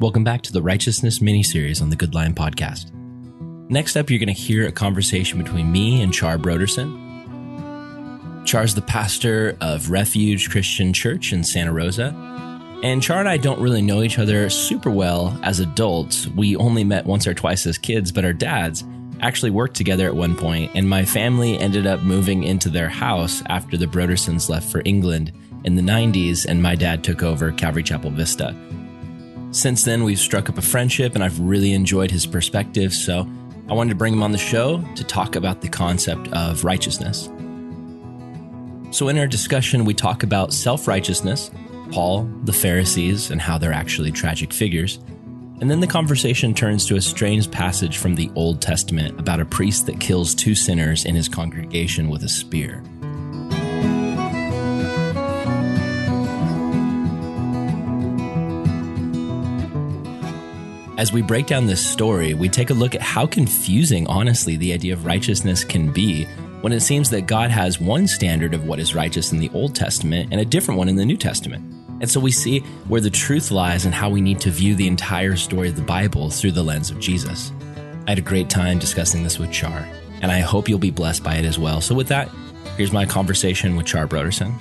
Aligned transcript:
Welcome 0.00 0.24
back 0.24 0.42
to 0.42 0.52
the 0.52 0.60
Righteousness 0.60 1.20
mini 1.20 1.44
series 1.44 1.80
on 1.80 1.88
the 1.88 1.94
Good 1.94 2.16
Lion 2.16 2.34
podcast. 2.34 2.92
Next 3.70 3.96
up, 3.96 4.10
you're 4.10 4.18
going 4.18 4.26
to 4.26 4.32
hear 4.32 4.66
a 4.66 4.72
conversation 4.72 5.38
between 5.40 5.70
me 5.70 6.02
and 6.02 6.12
Char 6.12 6.36
Broderson. 6.36 6.92
Char's 8.44 8.74
the 8.74 8.82
pastor 8.82 9.56
of 9.60 9.90
Refuge 9.90 10.50
Christian 10.50 10.92
Church 10.92 11.32
in 11.32 11.44
Santa 11.44 11.72
Rosa. 11.72 12.08
And 12.82 13.00
Char 13.04 13.20
and 13.20 13.28
I 13.28 13.36
don't 13.36 13.60
really 13.60 13.82
know 13.82 14.02
each 14.02 14.18
other 14.18 14.50
super 14.50 14.90
well 14.90 15.38
as 15.44 15.60
adults. 15.60 16.26
We 16.26 16.56
only 16.56 16.82
met 16.82 17.06
once 17.06 17.28
or 17.28 17.32
twice 17.32 17.64
as 17.64 17.78
kids, 17.78 18.10
but 18.10 18.24
our 18.24 18.32
dads 18.32 18.82
actually 19.20 19.52
worked 19.52 19.76
together 19.76 20.06
at 20.06 20.16
one 20.16 20.36
point, 20.36 20.72
and 20.74 20.88
my 20.88 21.04
family 21.04 21.56
ended 21.56 21.86
up 21.86 22.00
moving 22.00 22.42
into 22.42 22.68
their 22.68 22.88
house 22.88 23.44
after 23.46 23.76
the 23.76 23.86
Brodersons 23.86 24.48
left 24.48 24.70
for 24.72 24.82
England 24.84 25.30
in 25.62 25.76
the 25.76 25.82
90s, 25.82 26.46
and 26.46 26.60
my 26.60 26.74
dad 26.74 27.04
took 27.04 27.22
over 27.22 27.52
Calvary 27.52 27.84
Chapel 27.84 28.10
Vista. 28.10 28.56
Since 29.54 29.84
then, 29.84 30.02
we've 30.02 30.18
struck 30.18 30.50
up 30.50 30.58
a 30.58 30.62
friendship 30.62 31.14
and 31.14 31.22
I've 31.22 31.38
really 31.38 31.74
enjoyed 31.74 32.10
his 32.10 32.26
perspective. 32.26 32.92
So 32.92 33.20
I 33.68 33.72
wanted 33.72 33.90
to 33.90 33.94
bring 33.94 34.12
him 34.12 34.22
on 34.24 34.32
the 34.32 34.38
show 34.38 34.82
to 34.96 35.04
talk 35.04 35.36
about 35.36 35.60
the 35.60 35.68
concept 35.68 36.26
of 36.32 36.64
righteousness. 36.64 37.30
So, 38.90 39.08
in 39.08 39.16
our 39.16 39.28
discussion, 39.28 39.84
we 39.84 39.94
talk 39.94 40.24
about 40.24 40.52
self 40.52 40.88
righteousness, 40.88 41.52
Paul, 41.92 42.24
the 42.42 42.52
Pharisees, 42.52 43.30
and 43.30 43.40
how 43.40 43.56
they're 43.56 43.72
actually 43.72 44.10
tragic 44.10 44.52
figures. 44.52 44.98
And 45.60 45.70
then 45.70 45.78
the 45.78 45.86
conversation 45.86 46.52
turns 46.52 46.84
to 46.86 46.96
a 46.96 47.00
strange 47.00 47.48
passage 47.48 47.98
from 47.98 48.16
the 48.16 48.32
Old 48.34 48.60
Testament 48.60 49.20
about 49.20 49.40
a 49.40 49.44
priest 49.44 49.86
that 49.86 50.00
kills 50.00 50.34
two 50.34 50.56
sinners 50.56 51.04
in 51.04 51.14
his 51.14 51.28
congregation 51.28 52.08
with 52.08 52.24
a 52.24 52.28
spear. 52.28 52.82
As 60.96 61.12
we 61.12 61.22
break 61.22 61.46
down 61.46 61.66
this 61.66 61.84
story, 61.84 62.34
we 62.34 62.48
take 62.48 62.70
a 62.70 62.74
look 62.74 62.94
at 62.94 63.02
how 63.02 63.26
confusing, 63.26 64.06
honestly, 64.06 64.56
the 64.56 64.72
idea 64.72 64.92
of 64.92 65.04
righteousness 65.04 65.64
can 65.64 65.90
be 65.90 66.24
when 66.60 66.72
it 66.72 66.82
seems 66.82 67.10
that 67.10 67.26
God 67.26 67.50
has 67.50 67.80
one 67.80 68.06
standard 68.06 68.54
of 68.54 68.64
what 68.64 68.78
is 68.78 68.94
righteous 68.94 69.32
in 69.32 69.40
the 69.40 69.50
Old 69.52 69.74
Testament 69.74 70.28
and 70.30 70.40
a 70.40 70.44
different 70.44 70.78
one 70.78 70.88
in 70.88 70.94
the 70.94 71.04
New 71.04 71.16
Testament. 71.16 71.64
And 72.00 72.08
so 72.08 72.20
we 72.20 72.30
see 72.30 72.60
where 72.86 73.00
the 73.00 73.10
truth 73.10 73.50
lies 73.50 73.84
and 73.84 73.92
how 73.92 74.08
we 74.08 74.20
need 74.20 74.38
to 74.42 74.50
view 74.50 74.76
the 74.76 74.86
entire 74.86 75.34
story 75.34 75.68
of 75.68 75.74
the 75.74 75.82
Bible 75.82 76.30
through 76.30 76.52
the 76.52 76.62
lens 76.62 76.92
of 76.92 77.00
Jesus. 77.00 77.50
I 78.06 78.10
had 78.10 78.18
a 78.18 78.22
great 78.22 78.48
time 78.48 78.78
discussing 78.78 79.24
this 79.24 79.36
with 79.36 79.50
Char, 79.50 79.88
and 80.22 80.30
I 80.30 80.40
hope 80.40 80.68
you'll 80.68 80.78
be 80.78 80.92
blessed 80.92 81.24
by 81.24 81.34
it 81.34 81.44
as 81.44 81.58
well. 81.58 81.80
So, 81.80 81.94
with 81.96 82.08
that, 82.08 82.28
here's 82.76 82.92
my 82.92 83.04
conversation 83.04 83.74
with 83.74 83.86
Char 83.86 84.06
Broderson. 84.06 84.54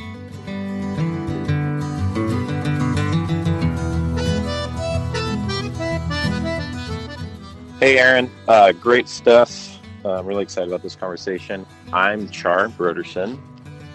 Hey, 7.83 7.99
Aaron. 7.99 8.31
Uh, 8.47 8.71
great 8.71 9.09
stuff. 9.09 9.77
Uh, 10.05 10.13
I'm 10.13 10.25
really 10.25 10.43
excited 10.43 10.69
about 10.69 10.83
this 10.83 10.95
conversation. 10.95 11.65
I'm 11.91 12.29
Char 12.29 12.69
Broderson 12.69 13.37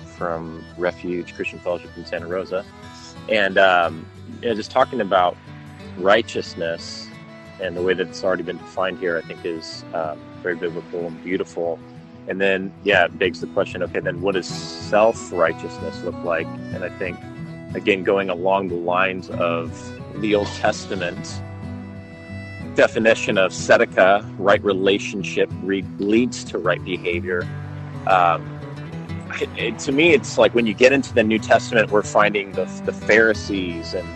from 0.04 0.62
Refuge 0.76 1.34
Christian 1.34 1.58
Fellowship 1.58 1.88
in 1.96 2.04
Santa 2.04 2.26
Rosa. 2.26 2.66
And 3.30 3.56
um, 3.56 4.04
you 4.42 4.50
know, 4.50 4.54
just 4.54 4.70
talking 4.70 5.00
about 5.00 5.38
righteousness 5.96 7.08
and 7.62 7.74
the 7.74 7.80
way 7.80 7.94
that 7.94 8.08
it's 8.08 8.22
already 8.22 8.42
been 8.42 8.58
defined 8.58 8.98
here, 8.98 9.16
I 9.16 9.22
think 9.22 9.42
is 9.46 9.86
um, 9.94 10.18
very 10.42 10.56
biblical 10.56 11.06
and 11.06 11.24
beautiful. 11.24 11.78
And 12.26 12.38
then, 12.38 12.70
yeah, 12.84 13.06
it 13.06 13.18
begs 13.18 13.40
the 13.40 13.46
question 13.46 13.82
okay, 13.84 14.00
then 14.00 14.20
what 14.20 14.32
does 14.32 14.46
self 14.46 15.32
righteousness 15.32 16.02
look 16.02 16.22
like? 16.24 16.46
And 16.74 16.84
I 16.84 16.90
think, 16.98 17.18
again, 17.74 18.04
going 18.04 18.28
along 18.28 18.68
the 18.68 18.74
lines 18.74 19.30
of 19.30 19.72
the 20.20 20.34
Old 20.34 20.48
Testament, 20.48 21.40
definition 22.78 23.38
of 23.38 23.50
tzedakah, 23.50 24.36
right 24.38 24.62
relationship, 24.62 25.50
re- 25.64 25.84
leads 25.98 26.44
to 26.44 26.58
right 26.58 26.82
behavior. 26.84 27.42
Um, 28.06 28.60
it, 29.40 29.48
it, 29.58 29.78
to 29.80 29.90
me, 29.90 30.12
it's 30.14 30.38
like 30.38 30.54
when 30.54 30.64
you 30.64 30.74
get 30.74 30.92
into 30.92 31.12
the 31.12 31.24
New 31.24 31.40
Testament, 31.40 31.90
we're 31.90 32.04
finding 32.04 32.52
the, 32.52 32.66
the 32.84 32.92
Pharisees 32.92 33.94
and 33.94 34.06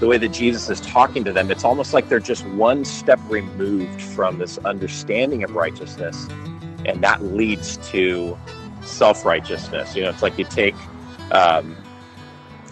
the 0.00 0.08
way 0.08 0.18
that 0.18 0.30
Jesus 0.30 0.68
is 0.68 0.80
talking 0.80 1.22
to 1.22 1.32
them. 1.32 1.52
It's 1.52 1.62
almost 1.62 1.94
like 1.94 2.08
they're 2.08 2.18
just 2.18 2.44
one 2.44 2.84
step 2.84 3.20
removed 3.28 4.02
from 4.02 4.38
this 4.38 4.58
understanding 4.58 5.44
of 5.44 5.54
righteousness, 5.54 6.26
and 6.84 7.04
that 7.04 7.22
leads 7.22 7.76
to 7.90 8.36
self 8.84 9.24
righteousness. 9.24 9.94
You 9.94 10.02
know, 10.02 10.10
it's 10.10 10.22
like 10.22 10.36
you 10.38 10.44
take, 10.44 10.74
um, 11.30 11.76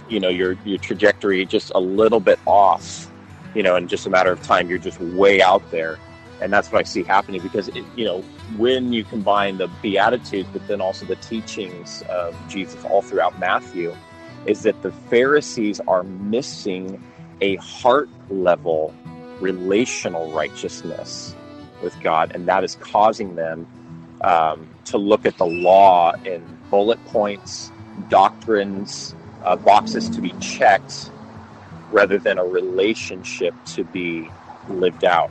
you 0.08 0.18
know, 0.18 0.28
your 0.28 0.56
your 0.64 0.78
trajectory 0.78 1.46
just 1.46 1.70
a 1.76 1.80
little 1.80 2.18
bit 2.18 2.40
off 2.46 3.09
you 3.54 3.62
know, 3.62 3.76
in 3.76 3.88
just 3.88 4.06
a 4.06 4.10
matter 4.10 4.30
of 4.30 4.42
time, 4.42 4.68
you're 4.68 4.78
just 4.78 5.00
way 5.00 5.42
out 5.42 5.68
there. 5.70 5.98
And 6.40 6.52
that's 6.52 6.72
what 6.72 6.80
I 6.80 6.84
see 6.84 7.02
happening 7.02 7.42
because, 7.42 7.68
it, 7.68 7.84
you 7.96 8.04
know, 8.04 8.22
when 8.56 8.92
you 8.92 9.04
combine 9.04 9.58
the 9.58 9.68
Beatitudes, 9.82 10.48
but 10.52 10.66
then 10.68 10.80
also 10.80 11.04
the 11.04 11.16
teachings 11.16 12.02
of 12.08 12.34
Jesus 12.48 12.82
all 12.84 13.02
throughout 13.02 13.38
Matthew, 13.38 13.94
is 14.46 14.62
that 14.62 14.80
the 14.82 14.90
Pharisees 14.90 15.80
are 15.80 16.02
missing 16.02 17.02
a 17.40 17.56
heart 17.56 18.08
level 18.30 18.94
relational 19.40 20.30
righteousness 20.30 21.34
with 21.82 21.98
God. 22.02 22.32
And 22.34 22.46
that 22.48 22.64
is 22.64 22.76
causing 22.76 23.36
them 23.36 23.66
um, 24.22 24.68
to 24.86 24.98
look 24.98 25.26
at 25.26 25.36
the 25.38 25.46
law 25.46 26.12
in 26.24 26.42
bullet 26.70 27.02
points, 27.06 27.70
doctrines, 28.08 29.14
uh, 29.44 29.56
boxes 29.56 30.08
to 30.10 30.20
be 30.20 30.32
checked 30.40 31.10
rather 31.90 32.18
than 32.18 32.38
a 32.38 32.44
relationship 32.44 33.54
to 33.64 33.84
be 33.84 34.32
lived 34.68 35.04
out. 35.04 35.30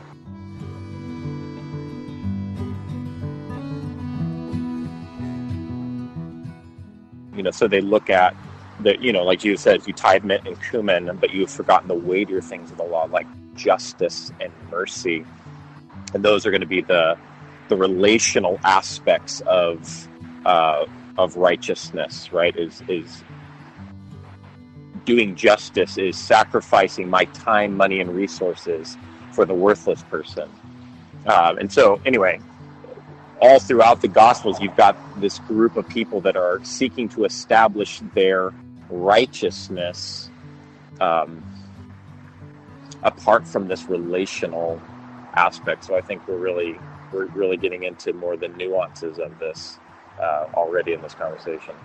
You 7.35 7.43
know, 7.43 7.51
so 7.51 7.67
they 7.67 7.81
look 7.81 8.09
at 8.09 8.35
the, 8.81 9.01
you 9.01 9.13
know, 9.13 9.23
like 9.23 9.43
you 9.43 9.55
said, 9.57 9.87
you 9.87 9.93
tithe 9.93 10.23
mint 10.23 10.45
and 10.45 10.61
cumin, 10.61 11.17
but 11.19 11.31
you've 11.31 11.51
forgotten 11.51 11.87
the 11.87 11.95
weightier 11.95 12.41
things 12.41 12.71
of 12.71 12.77
the 12.77 12.83
law, 12.83 13.05
like 13.05 13.27
justice 13.55 14.31
and 14.39 14.53
mercy, 14.69 15.25
and 16.13 16.23
those 16.23 16.45
are 16.45 16.51
going 16.51 16.61
to 16.61 16.67
be 16.67 16.81
the 16.81 17.17
the 17.67 17.77
relational 17.77 18.59
aspects 18.63 19.41
of 19.41 20.07
uh, 20.45 20.85
of 21.17 21.35
righteousness, 21.35 22.31
right? 22.31 22.55
Is 22.55 22.83
is 22.87 23.23
doing 25.05 25.35
justice 25.35 25.97
is 25.97 26.17
sacrificing 26.17 27.09
my 27.09 27.25
time, 27.25 27.75
money, 27.75 27.99
and 27.99 28.13
resources 28.13 28.97
for 29.31 29.45
the 29.45 29.53
worthless 29.55 30.03
person. 30.03 30.51
Um, 31.25 31.57
and 31.57 31.71
so, 31.71 32.01
anyway, 32.05 32.41
all 33.41 33.59
throughout 33.59 34.01
the 34.01 34.07
Gospels, 34.07 34.59
you've 34.61 34.75
got 34.75 34.97
this 35.19 35.39
group 35.39 35.77
of 35.77 35.87
people 35.87 36.21
that 36.21 36.35
are 36.35 36.59
seeking 36.63 37.09
to 37.09 37.25
establish 37.25 38.01
their 38.13 38.53
righteousness 38.89 40.31
um, 40.99 41.43
apart 43.03 43.47
from 43.47 43.67
this 43.67 43.85
relational 43.85 44.81
aspect. 45.35 45.85
So 45.85 45.95
I 45.95 46.01
think 46.01 46.27
we're 46.27 46.37
really 46.37 46.81
we're 47.11 47.27
really 47.27 47.57
getting 47.57 47.83
into 47.83 48.13
more 48.13 48.37
the 48.37 48.49
nuances 48.49 49.19
of 49.19 49.39
this 49.39 49.79
uh, 50.21 50.45
already 50.53 50.93
in 50.93 51.01
this 51.01 51.15
conversation. 51.15 51.75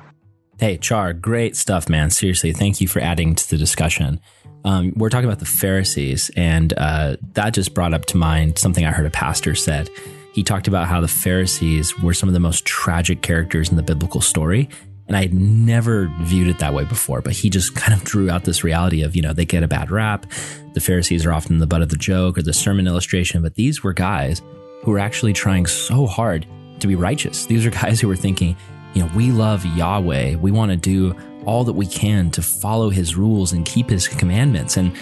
Hey, 0.60 0.78
Char, 0.78 1.12
great 1.12 1.56
stuff, 1.56 1.88
man. 1.88 2.10
Seriously, 2.10 2.52
thank 2.52 2.80
you 2.80 2.86
for 2.86 3.00
adding 3.00 3.34
to 3.34 3.50
the 3.50 3.56
discussion. 3.56 4.20
Um, 4.64 4.92
we're 4.96 5.10
talking 5.10 5.28
about 5.28 5.40
the 5.40 5.44
Pharisees, 5.44 6.30
and 6.36 6.72
uh, 6.76 7.16
that 7.32 7.54
just 7.54 7.74
brought 7.74 7.92
up 7.92 8.06
to 8.06 8.16
mind 8.16 8.56
something 8.56 8.84
I 8.84 8.92
heard 8.92 9.04
a 9.04 9.10
pastor 9.10 9.56
said. 9.56 9.90
He 10.32 10.44
talked 10.44 10.68
about 10.68 10.86
how 10.86 11.00
the 11.00 11.08
Pharisees 11.08 11.98
were 12.00 12.14
some 12.14 12.28
of 12.28 12.34
the 12.34 12.40
most 12.40 12.64
tragic 12.64 13.20
characters 13.20 13.68
in 13.68 13.76
the 13.76 13.82
biblical 13.82 14.20
story. 14.20 14.68
And 15.06 15.16
I 15.16 15.22
had 15.22 15.34
never 15.34 16.10
viewed 16.22 16.48
it 16.48 16.60
that 16.60 16.72
way 16.72 16.84
before, 16.84 17.20
but 17.20 17.34
he 17.34 17.50
just 17.50 17.74
kind 17.74 17.92
of 17.92 18.04
drew 18.04 18.30
out 18.30 18.44
this 18.44 18.64
reality 18.64 19.02
of, 19.02 19.14
you 19.14 19.22
know, 19.22 19.32
they 19.32 19.44
get 19.44 19.62
a 19.62 19.68
bad 19.68 19.90
rap. 19.90 20.24
The 20.72 20.80
Pharisees 20.80 21.26
are 21.26 21.32
often 21.32 21.58
the 21.58 21.66
butt 21.66 21.82
of 21.82 21.88
the 21.88 21.96
joke 21.96 22.38
or 22.38 22.42
the 22.42 22.52
sermon 22.52 22.86
illustration, 22.86 23.42
but 23.42 23.54
these 23.54 23.82
were 23.82 23.92
guys 23.92 24.40
who 24.82 24.92
were 24.92 24.98
actually 24.98 25.32
trying 25.32 25.66
so 25.66 26.06
hard 26.06 26.46
to 26.78 26.86
be 26.86 26.94
righteous. 26.94 27.46
These 27.46 27.66
are 27.66 27.70
guys 27.70 28.00
who 28.00 28.08
were 28.08 28.16
thinking, 28.16 28.56
you 28.94 29.02
know, 29.02 29.10
we 29.14 29.30
love 29.30 29.64
Yahweh. 29.64 30.36
We 30.36 30.50
want 30.50 30.70
to 30.70 30.76
do 30.76 31.14
all 31.44 31.64
that 31.64 31.72
we 31.72 31.86
can 31.86 32.30
to 32.30 32.42
follow 32.42 32.90
his 32.90 33.16
rules 33.16 33.52
and 33.52 33.66
keep 33.66 33.90
his 33.90 34.08
commandments. 34.08 34.76
And 34.76 34.96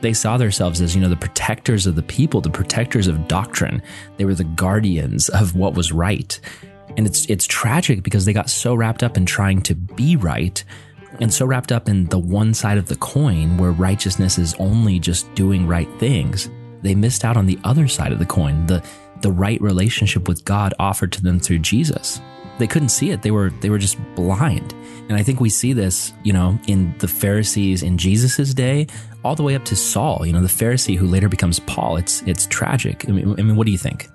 they 0.00 0.12
saw 0.12 0.36
themselves 0.36 0.80
as, 0.80 0.94
you 0.94 1.00
know, 1.00 1.08
the 1.08 1.16
protectors 1.16 1.86
of 1.86 1.96
the 1.96 2.02
people, 2.02 2.40
the 2.40 2.50
protectors 2.50 3.06
of 3.06 3.28
doctrine. 3.28 3.82
They 4.16 4.24
were 4.24 4.34
the 4.34 4.44
guardians 4.44 5.28
of 5.30 5.56
what 5.56 5.74
was 5.74 5.92
right. 5.92 6.38
And 6.96 7.06
it's 7.06 7.26
it's 7.26 7.46
tragic 7.46 8.02
because 8.02 8.24
they 8.24 8.32
got 8.32 8.50
so 8.50 8.74
wrapped 8.74 9.02
up 9.02 9.16
in 9.16 9.26
trying 9.26 9.62
to 9.62 9.74
be 9.74 10.16
right 10.16 10.62
and 11.20 11.32
so 11.32 11.46
wrapped 11.46 11.72
up 11.72 11.88
in 11.88 12.06
the 12.06 12.18
one 12.18 12.54
side 12.54 12.78
of 12.78 12.86
the 12.86 12.96
coin 12.96 13.56
where 13.58 13.72
righteousness 13.72 14.38
is 14.38 14.54
only 14.54 14.98
just 14.98 15.32
doing 15.34 15.66
right 15.66 15.88
things. 15.98 16.50
They 16.82 16.94
missed 16.94 17.24
out 17.24 17.36
on 17.36 17.46
the 17.46 17.58
other 17.64 17.88
side 17.88 18.12
of 18.12 18.18
the 18.18 18.26
coin, 18.26 18.66
the 18.66 18.84
the 19.20 19.30
right 19.30 19.60
relationship 19.60 20.28
with 20.28 20.44
God 20.44 20.72
offered 20.78 21.12
to 21.12 21.22
them 21.22 21.38
through 21.38 21.58
Jesus. 21.58 22.20
They 22.60 22.68
couldn't 22.68 22.90
see 22.90 23.10
it. 23.10 23.22
They 23.22 23.32
were 23.32 23.50
they 23.60 23.70
were 23.70 23.78
just 23.78 23.98
blind. 24.14 24.72
And 25.08 25.14
I 25.18 25.24
think 25.24 25.40
we 25.40 25.50
see 25.50 25.72
this, 25.72 26.12
you 26.22 26.32
know, 26.32 26.56
in 26.68 26.94
the 26.98 27.08
Pharisees 27.08 27.82
in 27.82 27.98
Jesus's 27.98 28.54
day, 28.54 28.86
all 29.24 29.34
the 29.34 29.42
way 29.42 29.56
up 29.56 29.64
to 29.64 29.74
Saul, 29.74 30.24
you 30.24 30.32
know, 30.32 30.40
the 30.40 30.46
Pharisee 30.46 30.96
who 30.96 31.06
later 31.06 31.28
becomes 31.28 31.58
Paul. 31.58 31.96
It's 31.96 32.22
it's 32.22 32.46
tragic. 32.46 33.08
I 33.08 33.12
mean, 33.12 33.32
I 33.32 33.42
mean 33.42 33.56
what 33.56 33.66
do 33.66 33.72
you 33.72 33.78
think? 33.78 34.08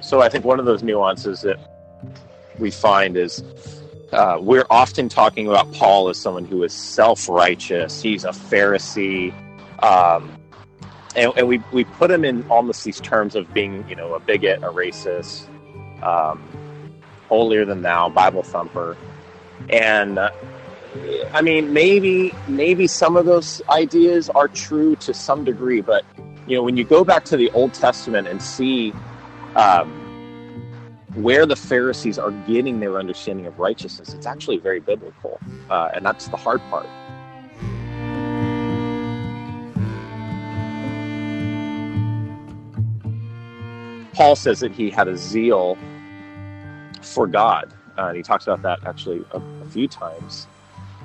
So 0.00 0.20
I 0.20 0.28
think 0.28 0.44
one 0.44 0.60
of 0.60 0.66
those 0.66 0.82
nuances 0.82 1.40
that 1.40 1.58
we 2.58 2.70
find 2.70 3.16
is 3.16 3.42
uh, 4.12 4.38
we're 4.40 4.66
often 4.68 5.08
talking 5.08 5.48
about 5.48 5.72
Paul 5.72 6.10
as 6.10 6.18
someone 6.18 6.44
who 6.44 6.62
is 6.62 6.72
self 6.72 7.28
righteous. 7.28 8.02
He's 8.02 8.24
a 8.24 8.30
Pharisee. 8.30 9.32
Um, 9.82 10.38
and, 11.14 11.32
and, 11.36 11.48
we, 11.48 11.58
we 11.72 11.84
put 11.84 12.10
him 12.10 12.24
in 12.24 12.48
almost 12.50 12.84
these 12.84 13.00
terms 13.00 13.34
of 13.34 13.52
being, 13.52 13.84
you 13.88 13.96
know, 13.96 14.14
a 14.14 14.20
bigot, 14.20 14.62
a 14.62 14.68
racist, 14.68 15.46
um, 16.02 16.42
holier 17.28 17.64
than 17.64 17.82
thou, 17.82 18.08
Bible 18.08 18.42
thumper. 18.42 18.96
And 19.68 20.18
uh, 20.18 20.30
I 21.32 21.40
mean, 21.40 21.72
maybe 21.72 22.34
maybe 22.48 22.86
some 22.86 23.16
of 23.16 23.24
those 23.24 23.62
ideas 23.70 24.28
are 24.30 24.48
true 24.48 24.96
to 24.96 25.14
some 25.14 25.44
degree, 25.44 25.80
but 25.80 26.04
you 26.46 26.56
know, 26.56 26.62
when 26.62 26.76
you 26.76 26.84
go 26.84 27.04
back 27.04 27.24
to 27.26 27.36
the 27.36 27.50
Old 27.52 27.72
Testament 27.72 28.28
and 28.28 28.42
see 28.42 28.92
um, 29.56 29.90
where 31.14 31.46
the 31.46 31.56
Pharisees 31.56 32.18
are 32.18 32.32
getting 32.46 32.80
their 32.80 32.98
understanding 32.98 33.46
of 33.46 33.58
righteousness, 33.58 34.12
it's 34.12 34.26
actually 34.26 34.58
very 34.58 34.80
biblical. 34.80 35.38
Uh, 35.70 35.90
and 35.94 36.04
that's 36.04 36.28
the 36.28 36.36
hard 36.36 36.60
part. 36.68 36.86
Paul 44.12 44.36
says 44.36 44.60
that 44.60 44.72
he 44.72 44.90
had 44.90 45.08
a 45.08 45.16
zeal 45.16 45.78
for 47.00 47.26
God. 47.26 47.72
Uh, 47.98 48.06
and 48.06 48.16
he 48.16 48.22
talks 48.22 48.46
about 48.46 48.62
that 48.62 48.86
actually 48.86 49.24
a, 49.32 49.38
a, 49.38 49.66
few 49.66 49.86
times. 49.86 50.46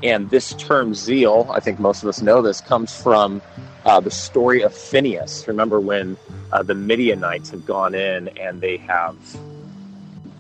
And 0.04 0.30
this 0.30 0.54
term 0.54 0.94
zeal, 0.94 1.50
I 1.52 1.60
think 1.60 1.80
most 1.80 2.04
of 2.04 2.10
us 2.10 2.22
know 2.22 2.42
this, 2.42 2.62
comes 2.62 2.96
from 2.96 3.42
uh, 3.86 4.00
the 4.00 4.12
story 4.12 4.62
of 4.62 4.74
Phineas. 4.74 5.48
Remember 5.48 5.80
when 5.80 6.18
uh, 6.52 6.64
the 6.64 6.76
Midianites 6.76 7.50
have 7.50 7.66
gone 7.66 7.94
in 7.96 8.30
and 8.38 8.62
they 8.62 8.78
have 8.78 9.16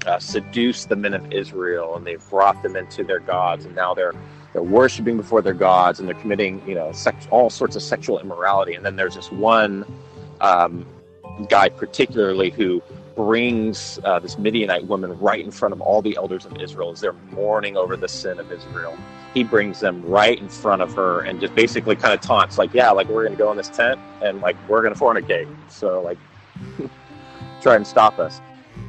uh, 0.05 0.19
seduced 0.19 0.89
the 0.89 0.95
men 0.95 1.13
of 1.13 1.33
Israel, 1.33 1.95
and 1.95 2.05
they've 2.05 2.29
brought 2.29 2.61
them 2.63 2.75
into 2.75 3.03
their 3.03 3.19
gods, 3.19 3.65
and 3.65 3.75
now 3.75 3.93
they're 3.93 4.13
they're 4.53 4.63
worshiping 4.63 5.17
before 5.17 5.41
their 5.41 5.53
gods, 5.53 5.99
and 5.99 6.07
they're 6.07 6.15
committing 6.15 6.65
you 6.67 6.75
know 6.75 6.91
sex, 6.93 7.27
all 7.29 7.49
sorts 7.49 7.75
of 7.75 7.81
sexual 7.81 8.19
immorality. 8.19 8.73
And 8.75 8.85
then 8.85 8.95
there's 8.95 9.15
this 9.15 9.31
one 9.31 9.85
um, 10.39 10.85
guy 11.45 11.69
particularly 11.69 12.49
who 12.49 12.81
brings 13.15 13.99
uh, 14.03 14.19
this 14.19 14.37
Midianite 14.37 14.85
woman 14.85 15.17
right 15.19 15.43
in 15.43 15.51
front 15.51 15.73
of 15.73 15.81
all 15.81 16.01
the 16.01 16.15
elders 16.15 16.45
of 16.45 16.55
Israel 16.57 16.91
as 16.91 17.01
they're 17.01 17.13
mourning 17.13 17.75
over 17.75 17.97
the 17.97 18.07
sin 18.07 18.39
of 18.39 18.51
Israel. 18.51 18.95
He 19.33 19.43
brings 19.43 19.79
them 19.79 20.03
right 20.03 20.39
in 20.39 20.49
front 20.49 20.81
of 20.81 20.93
her 20.93 21.21
and 21.21 21.39
just 21.39 21.55
basically 21.55 21.95
kind 21.95 22.13
of 22.13 22.21
taunts, 22.21 22.57
like, 22.57 22.73
"Yeah, 22.73 22.91
like 22.91 23.07
we're 23.07 23.23
going 23.23 23.35
to 23.35 23.43
go 23.43 23.51
in 23.51 23.57
this 23.57 23.69
tent 23.69 23.99
and 24.21 24.39
like 24.41 24.55
we're 24.69 24.81
going 24.81 24.93
to 24.93 24.99
fornicate. 24.99 25.47
So 25.71 26.01
like, 26.01 26.17
try 27.61 27.75
and 27.75 27.85
stop 27.85 28.19
us." 28.19 28.39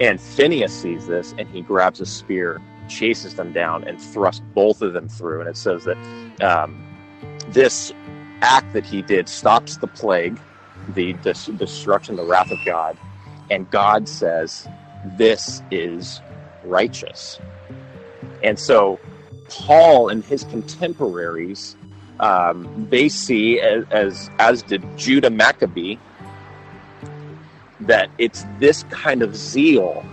And 0.00 0.20
Phineas 0.20 0.72
sees 0.72 1.06
this 1.06 1.34
and 1.38 1.48
he 1.48 1.62
grabs 1.62 2.00
a 2.00 2.06
spear, 2.06 2.60
chases 2.88 3.34
them 3.34 3.52
down, 3.52 3.84
and 3.84 4.00
thrusts 4.00 4.42
both 4.54 4.82
of 4.82 4.92
them 4.92 5.08
through. 5.08 5.40
And 5.40 5.48
it 5.48 5.56
says 5.56 5.84
that 5.84 5.96
um, 6.42 6.84
this 7.48 7.92
act 8.42 8.72
that 8.74 8.84
he 8.84 9.02
did 9.02 9.28
stops 9.28 9.78
the 9.78 9.86
plague, 9.86 10.38
the 10.94 11.12
destruction, 11.14 12.16
the 12.16 12.24
wrath 12.24 12.50
of 12.50 12.64
God. 12.64 12.96
And 13.50 13.70
God 13.70 14.08
says, 14.08 14.68
This 15.04 15.62
is 15.70 16.22
righteous. 16.62 17.40
And 18.42 18.58
so 18.58 19.00
Paul 19.48 20.08
and 20.08 20.24
his 20.24 20.44
contemporaries, 20.44 21.76
um, 22.20 22.86
they 22.90 23.08
see 23.08 23.60
as, 23.60 23.84
as, 23.90 24.30
as 24.38 24.62
did 24.62 24.84
Judah 24.96 25.30
Maccabee, 25.30 25.96
that 27.80 28.10
it's 28.18 28.44
this 28.58 28.82
kind 28.84 29.22
of 29.22 29.34
zeal 29.36 30.04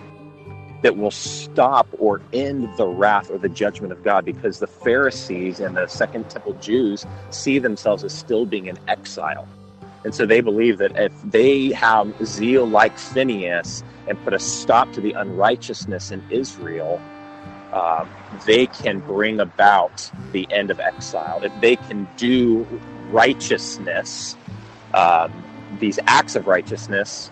that 0.81 0.97
will 0.97 1.11
stop 1.11 1.87
or 1.97 2.21
end 2.31 2.69
the 2.77 2.87
wrath 2.87 3.31
or 3.31 3.39
the 3.39 3.49
judgment 3.49 3.91
of 3.91 4.03
God 4.03 4.23
because 4.23 4.59
the 4.59 4.67
Pharisees 4.67 5.59
and 5.59 5.75
the 5.75 5.87
Second 5.87 6.29
Temple 6.29 6.53
Jews 6.53 7.05
see 7.31 7.57
themselves 7.57 8.03
as 8.03 8.13
still 8.13 8.45
being 8.45 8.67
in 8.67 8.77
exile. 8.87 9.47
And 10.05 10.15
so 10.15 10.25
they 10.27 10.41
believe 10.41 10.77
that 10.79 10.93
if 10.95 11.13
they 11.23 11.69
have 11.71 12.13
zeal 12.23 12.69
like 12.69 12.99
Phineas 12.99 13.83
and 14.07 14.21
put 14.23 14.35
a 14.35 14.39
stop 14.39 14.93
to 14.93 15.01
the 15.01 15.15
unrighteousness 15.19 16.11
in 16.11 16.23
Israel, 16.29 17.03
um, 17.73 18.13
they 18.45 18.67
can 18.67 18.99
bring 19.01 19.41
about 19.41 20.11
the 20.31 20.47
end 20.51 20.71
of 20.71 20.79
exile. 20.79 21.41
If 21.43 21.59
they 21.59 21.75
can 21.75 22.05
do 22.17 22.81
righteousness, 23.09 24.37
um, 24.93 25.45
these 25.79 25.99
acts 26.07 26.35
of 26.35 26.47
righteousness, 26.47 27.31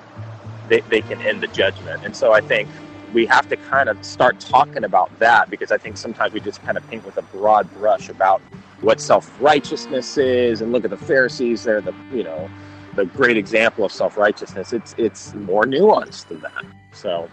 they, 0.67 0.81
they 0.89 1.01
can 1.01 1.21
end 1.21 1.43
the 1.43 1.47
judgment. 1.47 2.03
And 2.03 2.15
so 2.15 2.33
I 2.33 2.41
think 2.41 2.71
we 3.13 3.27
have 3.27 3.47
to 3.49 3.57
kind 3.57 3.89
of 3.89 4.03
start 4.03 4.39
talking 4.39 4.83
about 4.83 5.19
that 5.19 5.49
because 5.51 5.71
I 5.71 5.77
think 5.77 5.97
sometimes 5.97 6.33
we 6.33 6.41
just 6.41 6.63
kind 6.63 6.77
of 6.77 6.87
paint 6.89 7.05
with 7.05 7.17
a 7.17 7.23
broad 7.23 7.71
brush 7.71 8.09
about 8.09 8.43
what 8.83 8.99
self 8.99 9.31
righteousness 9.41 10.17
is 10.17 10.61
and 10.61 10.71
look 10.71 10.83
at 10.83 10.91
the 10.91 10.97
Pharisees. 10.97 11.63
They're 11.63 11.81
the 11.81 11.93
you 12.11 12.23
know 12.23 12.49
the 12.95 13.05
great 13.05 13.37
example 13.37 13.85
of 13.85 13.91
self 13.91 14.17
righteousness. 14.17 14.73
It's 14.73 14.93
it's 14.97 15.33
more 15.33 15.63
nuanced 15.63 16.27
than 16.27 16.41
that. 16.41 16.65
So 16.93 17.29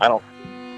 I 0.00 0.08
don't 0.08 0.22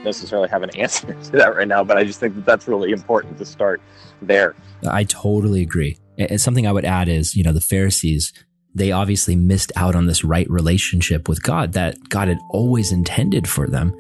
necessarily 0.05 0.49
have 0.49 0.63
an 0.63 0.71
answer 0.77 1.13
to 1.13 1.31
that 1.33 1.55
right 1.55 1.69
now, 1.69 1.85
but 1.85 1.99
I 1.99 2.05
just 2.05 2.21
think 2.21 2.35
that 2.37 2.45
that's 2.47 2.67
really 2.67 2.93
important 2.93 3.39
to 3.39 3.45
start 3.45 3.81
there. 4.23 4.55
I 4.89 5.05
totally 5.05 5.63
agree. 5.63 5.99
And 6.19 6.41
something 6.41 6.67
I 6.67 6.73
would 6.73 6.85
add 6.85 7.09
is, 7.09 7.35
you 7.35 7.43
know, 7.43 7.53
the 7.53 7.61
Pharisees 7.61 8.33
they 8.75 8.91
obviously 8.91 9.37
missed 9.37 9.71
out 9.77 9.95
on 9.95 10.07
this 10.07 10.25
right 10.25 10.49
relationship 10.49 11.29
with 11.29 11.43
God 11.43 11.75
that 11.75 12.09
God 12.09 12.29
had 12.29 12.39
always 12.49 12.91
intended 12.91 13.47
for 13.47 13.69
them. 13.69 13.95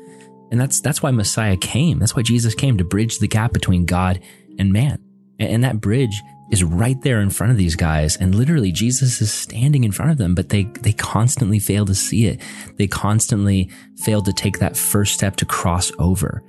And 0.50 0.58
that's 0.58 0.80
that's 0.80 1.02
why 1.02 1.10
Messiah 1.10 1.56
came. 1.56 1.98
That's 1.98 2.16
why 2.16 2.22
Jesus 2.22 2.54
came 2.54 2.78
to 2.78 2.84
bridge 2.84 3.18
the 3.18 3.28
gap 3.28 3.52
between 3.52 3.84
God 3.86 4.20
and 4.58 4.72
man. 4.72 5.02
And 5.50 5.64
that 5.64 5.80
bridge 5.80 6.22
is 6.50 6.62
right 6.62 7.00
there 7.00 7.20
in 7.20 7.30
front 7.30 7.50
of 7.50 7.56
these 7.56 7.74
guys. 7.74 8.16
And 8.16 8.34
literally 8.34 8.72
Jesus 8.72 9.20
is 9.20 9.32
standing 9.32 9.84
in 9.84 9.92
front 9.92 10.10
of 10.10 10.18
them, 10.18 10.34
but 10.34 10.50
they, 10.50 10.64
they 10.82 10.92
constantly 10.92 11.58
fail 11.58 11.86
to 11.86 11.94
see 11.94 12.26
it. 12.26 12.40
They 12.76 12.86
constantly 12.86 13.70
fail 13.96 14.22
to 14.22 14.32
take 14.32 14.58
that 14.58 14.76
first 14.76 15.14
step 15.14 15.36
to 15.36 15.46
cross 15.46 15.90
over. 15.98 16.42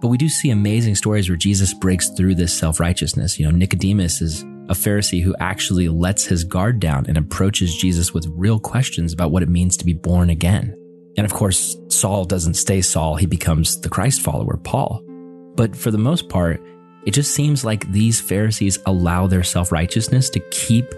But 0.00 0.08
we 0.08 0.18
do 0.18 0.28
see 0.28 0.50
amazing 0.50 0.96
stories 0.96 1.28
where 1.28 1.38
Jesus 1.38 1.74
breaks 1.74 2.10
through 2.10 2.34
this 2.34 2.52
self 2.56 2.80
righteousness. 2.80 3.38
You 3.38 3.46
know, 3.46 3.56
Nicodemus 3.56 4.20
is 4.20 4.42
a 4.68 4.74
Pharisee 4.74 5.22
who 5.22 5.34
actually 5.38 5.88
lets 5.88 6.24
his 6.24 6.44
guard 6.44 6.80
down 6.80 7.06
and 7.06 7.16
approaches 7.16 7.76
Jesus 7.76 8.12
with 8.12 8.26
real 8.30 8.58
questions 8.58 9.12
about 9.12 9.30
what 9.30 9.42
it 9.42 9.48
means 9.48 9.76
to 9.76 9.84
be 9.84 9.92
born 9.92 10.30
again. 10.30 10.76
And 11.16 11.24
of 11.24 11.32
course, 11.32 11.76
Saul 11.88 12.24
doesn't 12.24 12.54
stay 12.54 12.80
Saul, 12.80 13.16
he 13.16 13.26
becomes 13.26 13.80
the 13.80 13.88
Christ 13.88 14.22
follower, 14.22 14.56
Paul. 14.56 15.02
But 15.54 15.76
for 15.76 15.90
the 15.90 15.98
most 15.98 16.28
part, 16.28 16.62
it 17.04 17.12
just 17.12 17.34
seems 17.34 17.64
like 17.64 17.90
these 17.90 18.20
Pharisees 18.20 18.78
allow 18.86 19.26
their 19.26 19.42
self 19.42 19.72
righteousness 19.72 20.30
to 20.30 20.40
keep 20.50 20.94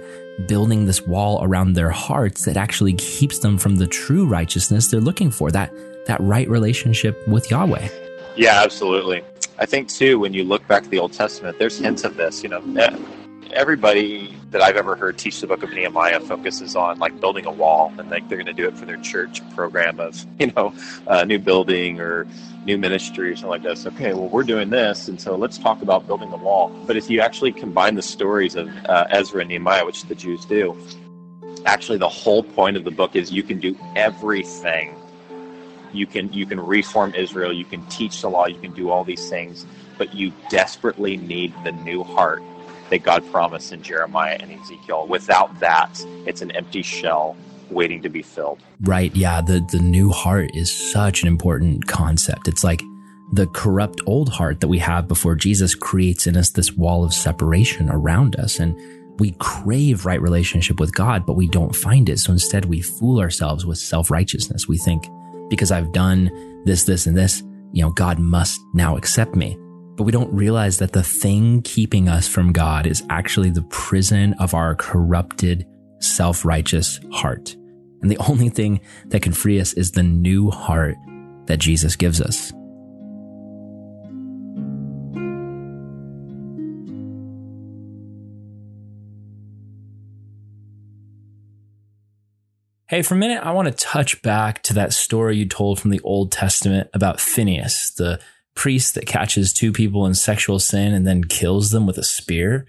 building 0.47 0.85
this 0.85 1.02
wall 1.02 1.42
around 1.42 1.73
their 1.73 1.90
hearts 1.90 2.44
that 2.44 2.56
actually 2.56 2.94
keeps 2.94 3.38
them 3.38 3.56
from 3.56 3.76
the 3.76 3.87
true 3.87 4.26
righteousness 4.26 4.88
they're 4.88 5.00
looking 5.00 5.30
for, 5.30 5.50
that, 5.50 5.73
that 6.06 6.21
right 6.21 6.49
relationship 6.49 7.26
with 7.26 7.50
Yahweh. 7.50 7.88
Yeah, 8.37 8.62
absolutely. 8.62 9.23
I 9.59 9.66
think 9.66 9.88
too, 9.88 10.18
when 10.18 10.35
you 10.35 10.44
look 10.44 10.66
back 10.66 10.83
to 10.83 10.88
the 10.88 10.99
Old 10.99 11.12
Testament, 11.12 11.59
there's 11.59 11.78
hints 11.78 12.04
of 12.04 12.16
this. 12.16 12.42
You 12.42 12.49
know, 12.49 12.61
everybody 13.53 14.35
that 14.51 14.63
I've 14.63 14.77
ever 14.77 14.97
heard 14.97 15.19
teach 15.19 15.41
the 15.41 15.47
book 15.47 15.63
of 15.63 15.71
Nehemiah 15.71 16.21
focuses 16.21 16.77
on 16.77 16.99
like 16.99 17.19
building 17.21 17.47
a 17.47 17.53
wall, 17.53 17.93
and 17.99 18.11
like 18.11 18.29
they're 18.29 18.39
going 18.39 18.47
to 18.47 18.53
do 18.53 18.69
it 18.69 18.77
for 18.77 18.87
their 18.87 18.97
church 18.99 19.41
program 19.51 20.01
of 20.01 20.25
you 20.39 20.53
know, 20.57 20.75
a 21.07 21.25
new 21.25 21.39
building 21.39 22.01
or 22.01 22.27
new 22.65 22.79
ministry 22.79 23.31
or 23.31 23.37
something 23.37 23.51
like 23.51 23.63
this. 23.63 23.87
Okay, 23.87 24.13
well 24.15 24.29
we're 24.29 24.43
doing 24.45 24.71
this, 24.71 25.09
and 25.09 25.21
so 25.21 25.37
let's 25.37 25.59
talk 25.59 25.83
about 25.83 26.07
building 26.07 26.33
a 26.33 26.37
wall. 26.37 26.71
But 26.87 26.97
if 26.97 27.11
you 27.11 27.21
actually 27.21 27.53
combine 27.53 27.95
the 27.95 28.03
stories 28.03 28.55
of 28.55 28.69
uh, 28.87 29.07
Ezra 29.11 29.41
and 29.41 29.49
Nehemiah, 29.49 29.85
which 29.85 30.05
the 30.05 30.15
Jews 30.15 30.45
do, 30.45 30.77
actually 31.67 31.99
the 31.99 32.09
whole 32.09 32.43
point 32.43 32.77
of 32.77 32.85
the 32.85 32.91
book 32.91 33.17
is 33.17 33.33
you 33.33 33.43
can 33.43 33.59
do 33.59 33.77
everything 33.97 34.95
you 35.95 36.07
can 36.07 36.33
you 36.33 36.45
can 36.45 36.61
reform 36.61 37.15
Israel, 37.15 37.53
you 37.53 37.65
can 37.65 37.85
teach 37.87 38.21
the 38.21 38.29
law, 38.29 38.47
you 38.47 38.59
can 38.59 38.73
do 38.73 38.91
all 38.91 39.05
these 39.05 39.31
things, 39.31 39.65
but 39.97 40.13
you 40.13 40.33
desperately 40.51 41.17
need 41.17 41.55
the 41.63 41.73
new 41.73 42.03
heart 42.03 42.43
that 42.95 43.03
God 43.03 43.29
promised 43.33 43.73
in 43.73 43.83
Jeremiah 43.83 44.39
and 44.41 44.53
Ezekiel. 44.53 45.09
Without 45.09 45.59
that, 45.59 46.01
it's 46.27 46.43
an 46.43 46.53
empty 46.53 46.83
shell 46.83 47.37
waiting 47.69 48.01
to 48.03 48.09
be 48.09 48.23
filled. 48.23 48.61
Right. 48.83 49.15
Yeah. 49.17 49.41
The 49.41 49.67
the 49.73 49.81
new 49.81 50.11
heart 50.11 50.51
is 50.55 50.71
such 50.93 51.23
an 51.23 51.29
important 51.29 51.89
concept. 51.89 52.47
It's 52.47 52.63
like 52.63 52.83
the 53.33 53.49
corrupt 53.49 54.01
old 54.07 54.29
heart 54.29 54.61
that 54.61 54.69
we 54.69 54.79
have 54.79 55.09
before 55.09 55.35
Jesus 55.35 55.75
creates 55.75 56.29
in 56.29 56.37
us 56.37 56.51
this 56.51 56.71
wall 56.71 57.05
of 57.05 57.13
separation 57.13 57.91
around 57.91 58.37
us. 58.37 58.61
And 58.61 58.79
we 59.19 59.33
crave 59.41 60.07
right 60.07 60.23
relationship 60.23 60.79
with 60.79 60.95
God, 60.95 61.27
but 61.27 61.35
we 61.35 61.49
don't 61.49 61.75
find 61.75 62.09
it. 62.09 62.21
So 62.21 62.31
instead, 62.31 62.67
we 62.67 62.81
fool 62.81 63.19
ourselves 63.19 63.67
with 63.67 63.79
self 63.79 64.09
righteousness. 64.09 64.69
We 64.69 64.79
think 64.79 65.09
because 65.51 65.73
I've 65.73 65.91
done 65.91 66.31
this, 66.65 66.85
this, 66.85 67.07
and 67.07 67.17
this, 67.17 67.43
you 67.73 67.83
know, 67.83 67.91
God 67.91 68.21
must 68.21 68.61
now 68.73 68.97
accept 68.97 69.35
me. 69.35 69.59
But 69.97 70.05
we 70.05 70.13
don't 70.13 70.33
realize 70.35 70.79
that 70.79 70.93
the 70.93 71.05
thing 71.05 71.63
keeping 71.63 72.09
us 72.09 72.27
from 72.27 72.53
God 72.53 72.87
is 72.87 73.05
actually 73.11 73.51
the 73.51 73.63
prison 73.63 74.35
of 74.41 74.53
our 74.53 74.75
corrupted, 74.75 75.67
self 76.01 76.45
righteous 76.45 76.99
heart. 77.13 77.55
And 78.03 78.11
the 78.11 78.19
only 78.29 78.49
thing 78.49 78.81
that 79.07 79.23
can 79.23 79.33
free 79.33 79.61
us 79.61 79.73
is 79.75 79.93
the 79.93 80.03
new 80.03 80.51
heart 80.51 80.97
that 81.47 81.59
Jesus 81.59 81.95
gives 81.95 82.21
us. 82.21 82.53
Hey, 92.87 93.03
for 93.03 93.15
a 93.15 93.17
minute, 93.17 93.43
I 93.43 93.53
want 93.53 93.67
to 93.67 93.73
touch 93.73 94.21
back 94.23 94.63
to 94.65 94.75
that 94.75 94.93
story 94.93 95.37
you 95.37 95.47
told 95.47 95.81
from 95.81 95.91
the 95.91 96.01
Old 96.01 96.31
Testament 96.31 96.91
about 96.93 97.19
Phineas, 97.19 97.91
the 97.91 98.21
priest 98.54 98.94
that 98.94 99.06
catches 99.06 99.52
two 99.52 99.73
people 99.73 100.06
in 100.06 100.14
sexual 100.14 100.58
sin 100.58 100.92
and 100.92 101.06
then 101.06 101.25
kills 101.25 101.70
them 101.70 101.87
with 101.87 101.99
a 101.99 102.04
spear. 102.04 102.66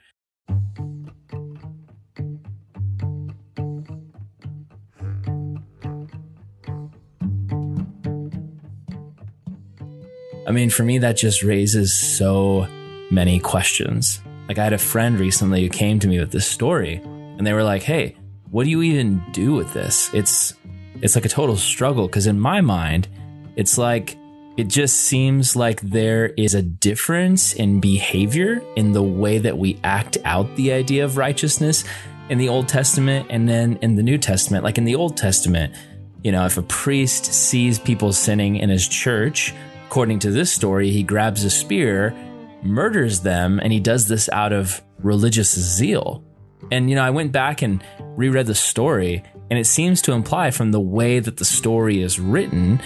I 10.47 10.51
mean, 10.51 10.69
for 10.69 10.83
me, 10.83 10.99
that 10.99 11.17
just 11.17 11.43
raises 11.43 11.93
so 11.93 12.67
many 13.09 13.39
questions. 13.39 14.21
Like, 14.47 14.59
I 14.59 14.63
had 14.63 14.73
a 14.73 14.77
friend 14.77 15.19
recently 15.19 15.63
who 15.63 15.69
came 15.69 15.99
to 15.99 16.07
me 16.07 16.19
with 16.19 16.31
this 16.31 16.45
story, 16.45 17.01
and 17.03 17.47
they 17.47 17.53
were 17.53 17.63
like, 17.63 17.81
Hey, 17.81 18.15
what 18.51 18.63
do 18.63 18.69
you 18.69 18.83
even 18.83 19.23
do 19.31 19.53
with 19.53 19.73
this? 19.73 20.09
It's 20.13 20.53
it's 21.01 21.15
like 21.15 21.25
a 21.25 21.29
total 21.29 21.57
struggle 21.57 22.07
because 22.07 22.27
in 22.27 22.39
my 22.39 22.61
mind, 22.61 23.07
it's 23.55 23.77
like 23.77 24.17
it 24.57 24.69
just 24.69 25.01
seems 25.01 25.55
like 25.55 25.81
there 25.81 26.27
is 26.37 26.55
a 26.55 26.61
difference 26.61 27.53
in 27.53 27.81
behavior 27.81 28.61
in 28.77 28.93
the 28.93 29.03
way 29.03 29.37
that 29.37 29.57
we 29.57 29.77
act 29.83 30.17
out 30.23 30.55
the 30.55 30.71
idea 30.71 31.03
of 31.03 31.17
righteousness 31.17 31.83
in 32.29 32.37
the 32.37 32.47
Old 32.47 32.69
Testament 32.69 33.27
and 33.29 33.49
then 33.49 33.77
in 33.81 33.95
the 33.95 34.03
New 34.03 34.17
Testament. 34.17 34.63
Like 34.63 34.77
in 34.77 34.85
the 34.85 34.95
Old 34.95 35.17
Testament, 35.17 35.75
you 36.23 36.31
know, 36.31 36.45
if 36.45 36.57
a 36.57 36.61
priest 36.61 37.25
sees 37.25 37.77
people 37.79 38.13
sinning 38.13 38.55
in 38.55 38.69
his 38.69 38.87
church, 38.87 39.53
according 39.87 40.19
to 40.19 40.31
this 40.31 40.53
story, 40.53 40.89
he 40.89 41.03
grabs 41.03 41.43
a 41.43 41.49
spear, 41.49 42.15
murders 42.63 43.19
them, 43.19 43.59
and 43.59 43.73
he 43.73 43.81
does 43.81 44.07
this 44.07 44.29
out 44.29 44.53
of 44.53 44.81
religious 44.99 45.53
zeal. 45.53 46.23
And, 46.71 46.89
you 46.89 46.95
know, 46.95 47.03
I 47.03 47.09
went 47.09 47.33
back 47.33 47.61
and 47.61 47.83
reread 47.99 48.47
the 48.47 48.55
story, 48.55 49.21
and 49.51 49.59
it 49.59 49.65
seems 49.65 50.01
to 50.03 50.13
imply 50.13 50.49
from 50.49 50.71
the 50.71 50.79
way 50.79 51.19
that 51.19 51.37
the 51.37 51.45
story 51.45 52.01
is 52.01 52.19
written 52.19 52.79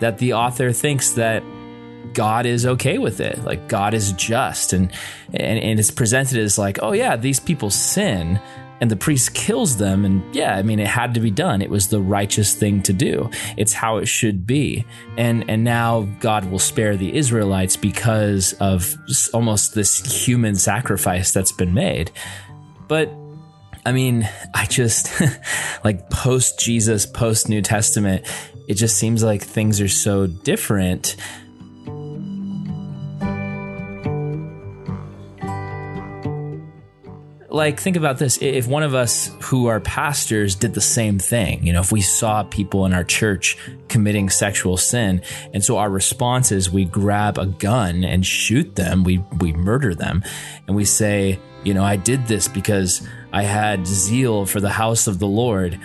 that 0.00 0.18
the 0.18 0.34
author 0.34 0.72
thinks 0.72 1.12
that 1.12 1.42
God 2.12 2.46
is 2.46 2.64
okay 2.64 2.98
with 2.98 3.20
it. 3.20 3.42
Like 3.44 3.68
God 3.68 3.94
is 3.94 4.12
just. 4.12 4.72
And, 4.72 4.92
and, 5.32 5.58
and 5.58 5.78
it's 5.78 5.90
presented 5.90 6.38
as 6.38 6.58
like, 6.58 6.78
oh, 6.82 6.92
yeah, 6.92 7.16
these 7.16 7.40
people 7.40 7.70
sin 7.70 8.40
and 8.80 8.90
the 8.90 8.96
priest 8.96 9.34
kills 9.34 9.76
them. 9.76 10.04
And 10.04 10.34
yeah, 10.34 10.56
I 10.56 10.62
mean, 10.62 10.78
it 10.78 10.86
had 10.86 11.14
to 11.14 11.20
be 11.20 11.30
done. 11.30 11.62
It 11.62 11.70
was 11.70 11.88
the 11.88 12.00
righteous 12.00 12.54
thing 12.54 12.82
to 12.82 12.92
do. 12.92 13.30
It's 13.56 13.72
how 13.72 13.98
it 13.98 14.06
should 14.06 14.46
be. 14.46 14.84
And, 15.16 15.48
and 15.48 15.64
now 15.64 16.02
God 16.20 16.50
will 16.50 16.58
spare 16.58 16.96
the 16.96 17.16
Israelites 17.16 17.76
because 17.76 18.52
of 18.54 18.96
almost 19.32 19.74
this 19.74 20.24
human 20.26 20.54
sacrifice 20.54 21.32
that's 21.32 21.52
been 21.52 21.74
made. 21.74 22.10
But 22.88 23.10
I 23.86 23.92
mean, 23.92 24.28
I 24.54 24.66
just 24.66 25.10
like 25.84 26.10
post 26.10 26.58
Jesus, 26.58 27.06
post 27.06 27.48
New 27.48 27.62
Testament, 27.62 28.26
it 28.66 28.74
just 28.74 28.96
seems 28.96 29.22
like 29.22 29.42
things 29.42 29.80
are 29.80 29.88
so 29.88 30.26
different. 30.26 31.16
Like, 37.54 37.78
think 37.78 37.96
about 37.96 38.18
this. 38.18 38.36
If 38.42 38.66
one 38.66 38.82
of 38.82 38.96
us 38.96 39.30
who 39.42 39.66
are 39.66 39.78
pastors 39.78 40.56
did 40.56 40.74
the 40.74 40.80
same 40.80 41.20
thing, 41.20 41.64
you 41.64 41.72
know, 41.72 41.80
if 41.80 41.92
we 41.92 42.00
saw 42.00 42.42
people 42.42 42.84
in 42.84 42.92
our 42.92 43.04
church 43.04 43.56
committing 43.88 44.28
sexual 44.28 44.76
sin, 44.76 45.22
and 45.52 45.62
so 45.62 45.76
our 45.76 45.88
response 45.88 46.50
is 46.50 46.68
we 46.68 46.84
grab 46.84 47.38
a 47.38 47.46
gun 47.46 48.02
and 48.02 48.26
shoot 48.26 48.74
them, 48.74 49.04
we, 49.04 49.18
we 49.38 49.52
murder 49.52 49.94
them, 49.94 50.24
and 50.66 50.74
we 50.74 50.84
say, 50.84 51.38
you 51.62 51.74
know, 51.74 51.84
I 51.84 51.94
did 51.94 52.26
this 52.26 52.48
because 52.48 53.06
I 53.32 53.44
had 53.44 53.86
zeal 53.86 54.46
for 54.46 54.58
the 54.58 54.68
house 54.68 55.06
of 55.06 55.20
the 55.20 55.28
Lord. 55.28 55.78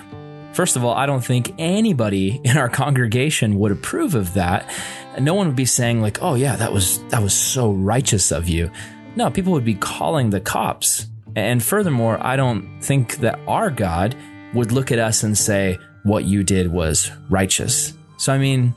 First 0.60 0.76
of 0.76 0.84
all, 0.84 0.94
I 0.94 1.06
don't 1.06 1.24
think 1.24 1.54
anybody 1.58 2.42
in 2.44 2.58
our 2.58 2.68
congregation 2.68 3.60
would 3.60 3.72
approve 3.72 4.14
of 4.14 4.34
that. 4.34 4.70
No 5.18 5.34
one 5.34 5.48
would 5.48 5.56
be 5.56 5.64
saying 5.64 6.02
like, 6.02 6.22
"Oh 6.22 6.36
yeah, 6.36 6.58
that 6.58 6.74
was 6.74 7.02
that 7.12 7.24
was 7.24 7.34
so 7.34 7.72
righteous 7.72 8.30
of 8.34 8.50
you." 8.50 8.70
No, 9.16 9.32
people 9.32 9.54
would 9.54 9.64
be 9.64 9.76
calling 9.76 10.32
the 10.32 10.42
cops. 10.42 11.08
And 11.34 11.64
furthermore, 11.64 12.18
I 12.20 12.36
don't 12.36 12.82
think 12.82 13.20
that 13.20 13.40
our 13.48 13.70
God 13.70 14.18
would 14.54 14.74
look 14.74 14.92
at 14.92 15.00
us 15.00 15.24
and 15.24 15.38
say, 15.38 15.80
"What 16.04 16.26
you 16.26 16.44
did 16.44 16.74
was 16.74 17.10
righteous." 17.30 17.94
So 18.18 18.34
I 18.34 18.38
mean, 18.38 18.76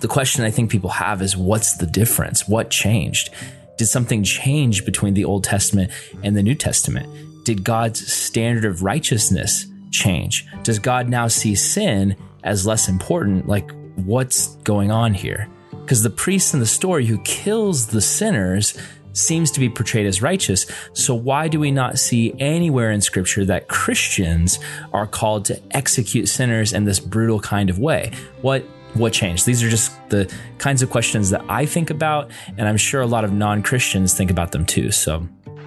the 0.00 0.08
question 0.08 0.44
I 0.44 0.50
think 0.50 0.70
people 0.70 0.90
have 0.90 1.22
is 1.22 1.34
what's 1.34 1.78
the 1.78 1.86
difference? 1.86 2.46
What 2.46 2.68
changed? 2.68 3.30
Did 3.78 3.86
something 3.86 4.22
change 4.22 4.84
between 4.84 5.14
the 5.14 5.24
Old 5.24 5.44
Testament 5.44 5.92
and 6.22 6.36
the 6.36 6.42
New 6.42 6.54
Testament? 6.54 7.08
did 7.46 7.62
God's 7.62 8.12
standard 8.12 8.64
of 8.64 8.82
righteousness 8.82 9.66
change? 9.96 10.46
Does 10.62 10.78
God 10.78 11.08
now 11.08 11.28
see 11.28 11.54
sin 11.54 12.16
as 12.44 12.66
less 12.66 12.88
important? 12.88 13.48
Like, 13.48 13.70
what's 13.96 14.56
going 14.56 14.90
on 14.90 15.14
here? 15.14 15.48
Because 15.70 16.02
the 16.02 16.10
priest 16.10 16.54
in 16.54 16.60
the 16.60 16.66
story 16.66 17.06
who 17.06 17.18
kills 17.22 17.88
the 17.88 18.00
sinners 18.00 18.76
seems 19.12 19.50
to 19.52 19.60
be 19.60 19.68
portrayed 19.68 20.06
as 20.06 20.20
righteous. 20.20 20.66
So, 20.92 21.14
why 21.14 21.48
do 21.48 21.58
we 21.58 21.70
not 21.70 21.98
see 21.98 22.34
anywhere 22.38 22.90
in 22.90 23.00
scripture 23.00 23.44
that 23.46 23.68
Christians 23.68 24.58
are 24.92 25.06
called 25.06 25.46
to 25.46 25.60
execute 25.70 26.28
sinners 26.28 26.72
in 26.72 26.84
this 26.84 27.00
brutal 27.00 27.40
kind 27.40 27.70
of 27.70 27.78
way? 27.78 28.12
What 28.42 28.64
what 28.94 29.12
changed? 29.12 29.46
These 29.46 29.62
are 29.62 29.68
just 29.68 29.92
the 30.08 30.32
kinds 30.58 30.82
of 30.82 30.90
questions 30.90 31.30
that 31.30 31.44
I 31.48 31.66
think 31.66 31.90
about, 31.90 32.30
and 32.56 32.66
I'm 32.66 32.78
sure 32.78 33.00
a 33.00 33.06
lot 33.06 33.24
of 33.24 33.32
non 33.32 33.62
Christians 33.62 34.14
think 34.14 34.30
about 34.30 34.52
them 34.52 34.66
too. 34.66 34.90
So, 34.90 35.20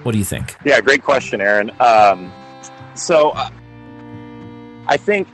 what 0.03 0.11
do 0.11 0.17
you 0.17 0.25
think? 0.25 0.55
Yeah, 0.65 0.79
great 0.81 1.03
question, 1.03 1.41
Aaron. 1.41 1.71
Um, 1.79 2.31
so 2.99 3.31
uh, 3.31 3.49
I 4.89 4.97
think 4.97 5.27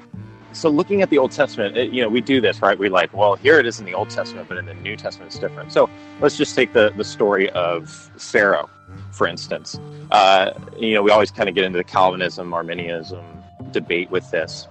so. 0.51 0.69
Looking 0.69 1.01
at 1.01 1.09
the 1.09 1.17
Old 1.17 1.31
Testament, 1.31 1.77
it, 1.77 1.91
you 1.91 2.01
know, 2.01 2.09
we 2.09 2.19
do 2.19 2.41
this 2.41 2.61
right. 2.61 2.77
We 2.77 2.89
like, 2.89 3.13
well, 3.13 3.35
here 3.35 3.57
it 3.57 3.65
is 3.65 3.79
in 3.79 3.85
the 3.85 3.93
Old 3.93 4.09
Testament, 4.09 4.49
but 4.49 4.57
in 4.57 4.65
the 4.65 4.73
New 4.75 4.97
Testament, 4.97 5.31
it's 5.31 5.39
different. 5.39 5.71
So 5.71 5.89
let's 6.19 6.37
just 6.37 6.55
take 6.55 6.73
the 6.73 6.93
the 6.97 7.03
story 7.05 7.49
of 7.51 7.89
Pharaoh, 8.17 8.69
for 9.11 9.27
instance. 9.27 9.79
Uh, 10.11 10.51
you 10.77 10.93
know, 10.93 11.01
we 11.01 11.09
always 11.09 11.31
kind 11.31 11.47
of 11.47 11.55
get 11.55 11.63
into 11.63 11.77
the 11.77 11.83
Calvinism, 11.85 12.53
Arminianism 12.53 13.23
debate 13.71 14.11
with 14.11 14.29
this, 14.29 14.67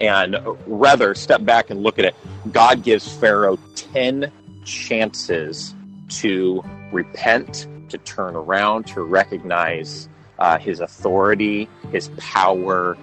and 0.00 0.36
rather 0.66 1.14
step 1.14 1.44
back 1.44 1.68
and 1.70 1.82
look 1.82 1.98
at 1.98 2.06
it. 2.06 2.14
God 2.52 2.82
gives 2.82 3.06
Pharaoh 3.16 3.58
ten 3.76 4.32
chances 4.64 5.74
to 6.08 6.64
repent 6.92 7.66
to 7.90 7.98
turn 7.98 8.36
around, 8.36 8.86
to 8.86 9.02
recognize 9.02 10.08
uh, 10.38 10.58
his 10.58 10.80
authority, 10.80 11.68
his 11.92 12.08
power, 12.18 12.96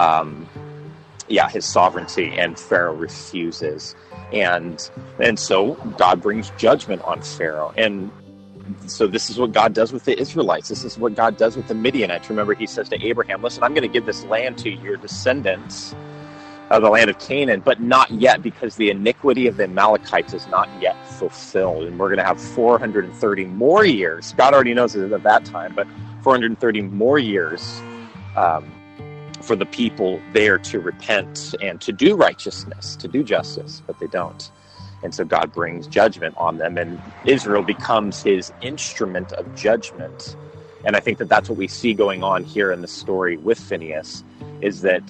um, 0.00 0.48
yeah, 1.28 1.48
his 1.48 1.66
sovereignty, 1.66 2.32
and 2.38 2.58
Pharaoh 2.58 2.94
refuses. 2.94 3.94
And 4.32 4.90
and 5.20 5.38
so 5.38 5.74
God 5.98 6.22
brings 6.22 6.50
judgment 6.52 7.02
on 7.02 7.22
Pharaoh. 7.22 7.72
And 7.76 8.10
so 8.86 9.06
this 9.06 9.30
is 9.30 9.38
what 9.38 9.52
God 9.52 9.74
does 9.74 9.92
with 9.92 10.04
the 10.04 10.18
Israelites. 10.18 10.68
This 10.68 10.84
is 10.84 10.98
what 10.98 11.14
God 11.14 11.36
does 11.36 11.56
with 11.56 11.68
the 11.68 11.74
Midianites. 11.74 12.30
Remember, 12.30 12.54
he 12.54 12.66
says 12.66 12.88
to 12.90 13.06
Abraham, 13.06 13.42
Listen, 13.42 13.62
I'm 13.64 13.74
going 13.74 13.82
to 13.82 13.88
give 13.88 14.06
this 14.06 14.24
land 14.24 14.58
to 14.58 14.70
your 14.70 14.96
descendants 14.96 15.94
of 16.70 16.82
the 16.82 16.90
land 16.90 17.10
of 17.10 17.18
Canaan, 17.18 17.60
but 17.60 17.80
not 17.80 18.10
yet 18.12 18.42
because 18.42 18.76
the 18.76 18.90
iniquity 18.90 19.48
of 19.48 19.56
the 19.56 19.64
Amalekites 19.64 20.34
is 20.34 20.46
not 20.48 20.70
yet 20.80 20.96
fulfilled. 21.06 21.84
And 21.84 21.98
we're 21.98 22.08
going 22.08 22.18
to 22.18 22.24
have 22.24 22.40
430 22.40 23.46
more 23.46 23.84
years. 23.84 24.32
God 24.34 24.54
already 24.54 24.74
knows 24.74 24.96
it 24.96 25.12
at 25.12 25.22
that 25.24 25.44
time, 25.44 25.74
but 25.74 25.88
430 26.22 26.82
more 26.82 27.18
years 27.18 27.82
um, 28.36 28.79
for 29.50 29.56
the 29.56 29.66
people 29.66 30.22
there 30.32 30.60
to 30.60 30.78
repent 30.78 31.56
and 31.60 31.80
to 31.80 31.92
do 31.92 32.14
righteousness, 32.14 32.94
to 32.94 33.08
do 33.08 33.24
justice, 33.24 33.82
but 33.84 33.98
they 33.98 34.06
don't. 34.06 34.52
And 35.02 35.12
so 35.12 35.24
God 35.24 35.52
brings 35.52 35.88
judgment 35.88 36.36
on 36.38 36.58
them, 36.58 36.78
and 36.78 37.02
Israel 37.24 37.64
becomes 37.64 38.22
his 38.22 38.52
instrument 38.60 39.32
of 39.32 39.52
judgment. 39.56 40.36
And 40.84 40.94
I 40.94 41.00
think 41.00 41.18
that 41.18 41.28
that's 41.28 41.48
what 41.48 41.58
we 41.58 41.66
see 41.66 41.94
going 41.94 42.22
on 42.22 42.44
here 42.44 42.70
in 42.70 42.80
the 42.80 42.86
story 42.86 43.38
with 43.38 43.58
Phineas 43.58 44.22
is 44.60 44.82
that 44.82 45.02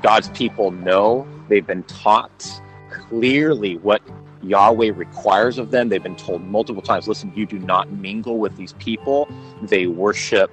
God's 0.00 0.28
people 0.30 0.70
know, 0.70 1.26
they've 1.48 1.66
been 1.66 1.82
taught 1.82 2.46
clearly 2.92 3.78
what 3.78 4.00
Yahweh 4.42 4.92
requires 4.94 5.58
of 5.58 5.72
them. 5.72 5.88
They've 5.88 6.00
been 6.00 6.14
told 6.14 6.44
multiple 6.44 6.82
times 6.82 7.08
listen, 7.08 7.32
you 7.34 7.46
do 7.46 7.58
not 7.58 7.90
mingle 7.90 8.38
with 8.38 8.56
these 8.56 8.74
people. 8.74 9.28
They 9.60 9.88
worship 9.88 10.52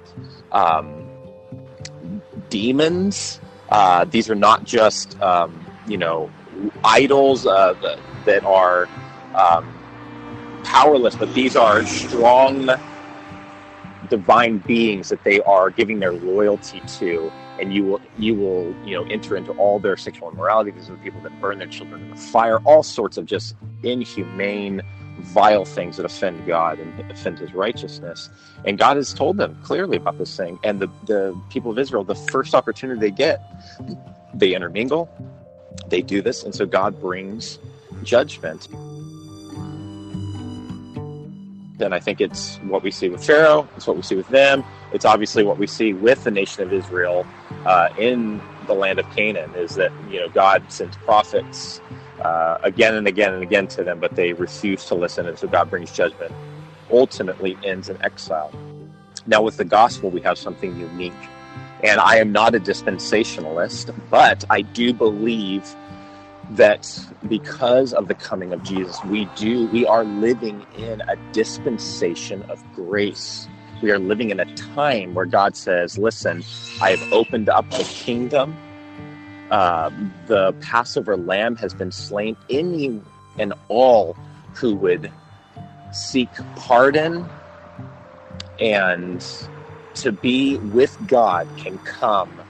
um, 0.50 1.05
demons. 2.48 3.40
Uh, 3.68 4.04
these 4.04 4.30
are 4.30 4.34
not 4.34 4.64
just 4.64 5.20
um, 5.20 5.66
you 5.86 5.98
know 5.98 6.30
idols 6.84 7.46
uh, 7.46 7.74
that, 8.24 8.44
are 8.44 8.88
um, 9.34 9.72
powerless, 10.64 11.14
but 11.16 11.32
these 11.34 11.56
are 11.56 11.84
strong 11.84 12.70
divine 14.08 14.58
beings 14.58 15.08
that 15.08 15.22
they 15.24 15.40
are 15.42 15.70
giving 15.70 15.98
their 15.98 16.12
loyalty 16.12 16.80
to 16.86 17.32
and 17.58 17.72
you 17.72 17.84
will 17.84 18.00
you 18.18 18.34
will 18.34 18.74
you 18.84 18.94
know 18.94 19.04
enter 19.10 19.36
into 19.36 19.52
all 19.52 19.78
their 19.78 19.96
sexual 19.96 20.30
immorality 20.30 20.70
these 20.70 20.88
are 20.88 20.92
the 20.92 20.98
people 20.98 21.20
that 21.20 21.38
burn 21.40 21.58
their 21.58 21.66
children 21.66 22.02
in 22.02 22.10
the 22.10 22.16
fire 22.16 22.58
all 22.60 22.82
sorts 22.82 23.16
of 23.16 23.26
just 23.26 23.56
inhumane 23.82 24.80
vile 25.18 25.64
things 25.64 25.96
that 25.96 26.06
offend 26.06 26.46
god 26.46 26.78
and 26.78 27.10
offend 27.10 27.38
his 27.38 27.52
righteousness 27.54 28.28
and 28.64 28.78
god 28.78 28.96
has 28.96 29.14
told 29.14 29.36
them 29.36 29.56
clearly 29.62 29.96
about 29.96 30.18
this 30.18 30.36
thing 30.36 30.58
and 30.62 30.80
the, 30.80 30.88
the 31.04 31.38
people 31.50 31.70
of 31.70 31.78
israel 31.78 32.04
the 32.04 32.14
first 32.14 32.54
opportunity 32.54 33.00
they 33.00 33.10
get 33.10 33.40
they 34.34 34.54
intermingle 34.54 35.08
they 35.88 36.02
do 36.02 36.20
this 36.20 36.42
and 36.42 36.54
so 36.54 36.66
god 36.66 37.00
brings 37.00 37.58
judgment 38.02 38.68
and 41.80 41.94
I 41.94 42.00
think 42.00 42.20
it's 42.20 42.56
what 42.58 42.82
we 42.82 42.90
see 42.90 43.08
with 43.08 43.24
Pharaoh. 43.24 43.68
It's 43.76 43.86
what 43.86 43.96
we 43.96 44.02
see 44.02 44.14
with 44.14 44.28
them. 44.28 44.64
It's 44.92 45.04
obviously 45.04 45.44
what 45.44 45.58
we 45.58 45.66
see 45.66 45.92
with 45.92 46.24
the 46.24 46.30
nation 46.30 46.62
of 46.62 46.72
Israel 46.72 47.26
uh, 47.64 47.88
in 47.98 48.40
the 48.66 48.74
land 48.74 48.98
of 48.98 49.08
Canaan. 49.14 49.54
Is 49.54 49.74
that 49.74 49.92
you 50.08 50.20
know 50.20 50.28
God 50.28 50.70
sends 50.72 50.96
prophets 50.96 51.80
uh, 52.20 52.58
again 52.62 52.94
and 52.94 53.06
again 53.06 53.34
and 53.34 53.42
again 53.42 53.66
to 53.68 53.84
them, 53.84 54.00
but 54.00 54.16
they 54.16 54.32
refuse 54.32 54.84
to 54.86 54.94
listen, 54.94 55.26
and 55.26 55.38
so 55.38 55.48
God 55.48 55.70
brings 55.70 55.92
judgment. 55.92 56.32
Ultimately, 56.90 57.58
ends 57.64 57.88
in 57.88 58.02
exile. 58.02 58.52
Now, 59.26 59.42
with 59.42 59.56
the 59.56 59.64
gospel, 59.64 60.10
we 60.10 60.20
have 60.22 60.38
something 60.38 60.78
unique, 60.78 61.12
and 61.82 62.00
I 62.00 62.16
am 62.16 62.32
not 62.32 62.54
a 62.54 62.60
dispensationalist, 62.60 63.94
but 64.10 64.44
I 64.50 64.62
do 64.62 64.92
believe 64.92 65.64
that 66.50 66.88
because 67.28 67.92
of 67.92 68.08
the 68.08 68.14
coming 68.14 68.52
of 68.52 68.62
Jesus, 68.62 69.02
we 69.04 69.24
do, 69.36 69.66
we 69.68 69.84
are 69.86 70.04
living 70.04 70.64
in 70.76 71.00
a 71.02 71.16
dispensation 71.32 72.42
of 72.44 72.62
grace. 72.74 73.48
We 73.82 73.90
are 73.90 73.98
living 73.98 74.30
in 74.30 74.40
a 74.40 74.54
time 74.54 75.14
where 75.14 75.26
God 75.26 75.56
says, 75.56 75.98
Listen, 75.98 76.44
I 76.80 76.92
have 76.92 77.12
opened 77.12 77.48
up 77.48 77.68
the 77.70 77.84
kingdom. 77.84 78.56
Uh, 79.50 79.90
the 80.26 80.52
Passover 80.60 81.16
lamb 81.16 81.56
has 81.56 81.72
been 81.74 81.92
slain. 81.92 82.36
Any 82.50 83.00
and 83.38 83.52
all 83.68 84.16
who 84.54 84.74
would 84.76 85.12
seek 85.92 86.30
pardon 86.56 87.28
and 88.58 89.24
to 89.94 90.12
be 90.12 90.56
with 90.58 90.96
God 91.06 91.48
can 91.56 91.78
come 91.78 92.42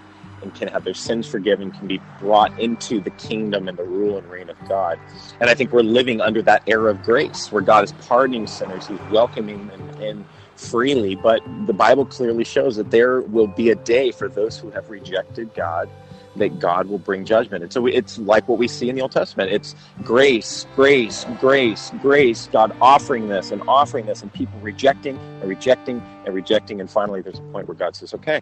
and 0.43 0.55
can 0.55 0.69
have 0.69 0.85
their 0.85 0.95
sins 0.95 1.27
forgiven, 1.27 1.73
can 1.73 1.87
be 1.87 1.99
brought 2.19 2.59
into 2.59 3.01
the 3.01 3.11
kingdom 3.11 3.69
and 3.69 3.79
the 3.79 3.85
rule 3.85 4.19
and 4.19 4.31
reign 4.31 4.51
of 4.51 4.69
God. 4.69 4.99
And 5.41 5.49
I 5.49 5.55
think 5.55 5.73
we're 5.73 5.83
living 5.83 6.21
under 6.21 6.43
that 6.43 6.63
era 6.67 6.91
of 6.91 7.03
grace 7.03 7.51
where 7.51 7.63
God 7.63 7.85
is 7.85 7.93
pardoning 7.93 8.47
sinners, 8.47 8.87
He's 8.87 9.01
welcoming 9.11 9.67
them 9.69 9.89
in 10.01 10.25
freely. 10.57 11.15
But 11.17 11.41
the 11.67 11.73
Bible 11.73 12.05
clearly 12.05 12.45
shows 12.45 12.77
that 12.77 12.91
there 12.91 13.21
will 13.23 13.47
be 13.47 13.71
a 13.71 13.75
day 13.75 14.13
for 14.13 14.29
those 14.29 14.59
who 14.59 14.71
have 14.71 14.91
rejected 14.91 15.55
God 15.55 15.91
that 16.39 16.59
God 16.61 16.89
will 16.89 16.99
bring 16.99 17.25
judgment. 17.25 17.65
And 17.65 17.73
so 17.73 17.87
it's 17.87 18.19
like 18.19 18.49
what 18.49 18.59
we 18.59 18.69
see 18.69 18.89
in 18.89 18.97
the 18.97 19.03
Old 19.03 19.13
Testament. 19.13 19.53
It's 19.53 19.75
grace, 20.05 20.67
grace, 20.75 21.25
grace, 21.39 21.93
grace, 22.01 22.49
God 22.49 22.73
offering 22.81 23.29
this 23.29 23.53
and 23.53 23.63
offering 23.69 24.07
this, 24.07 24.23
and 24.23 24.33
people 24.33 24.61
rejecting 24.61 25.21
and 25.41 25.49
rejecting 25.49 26.03
and 26.25 26.35
rejecting. 26.35 26.81
And 26.81 26.91
finally, 26.91 27.23
there's 27.23 27.39
a 27.39 27.53
point 27.53 27.69
where 27.69 27.77
God 27.77 27.97
says, 27.97 28.15
okay, 28.15 28.41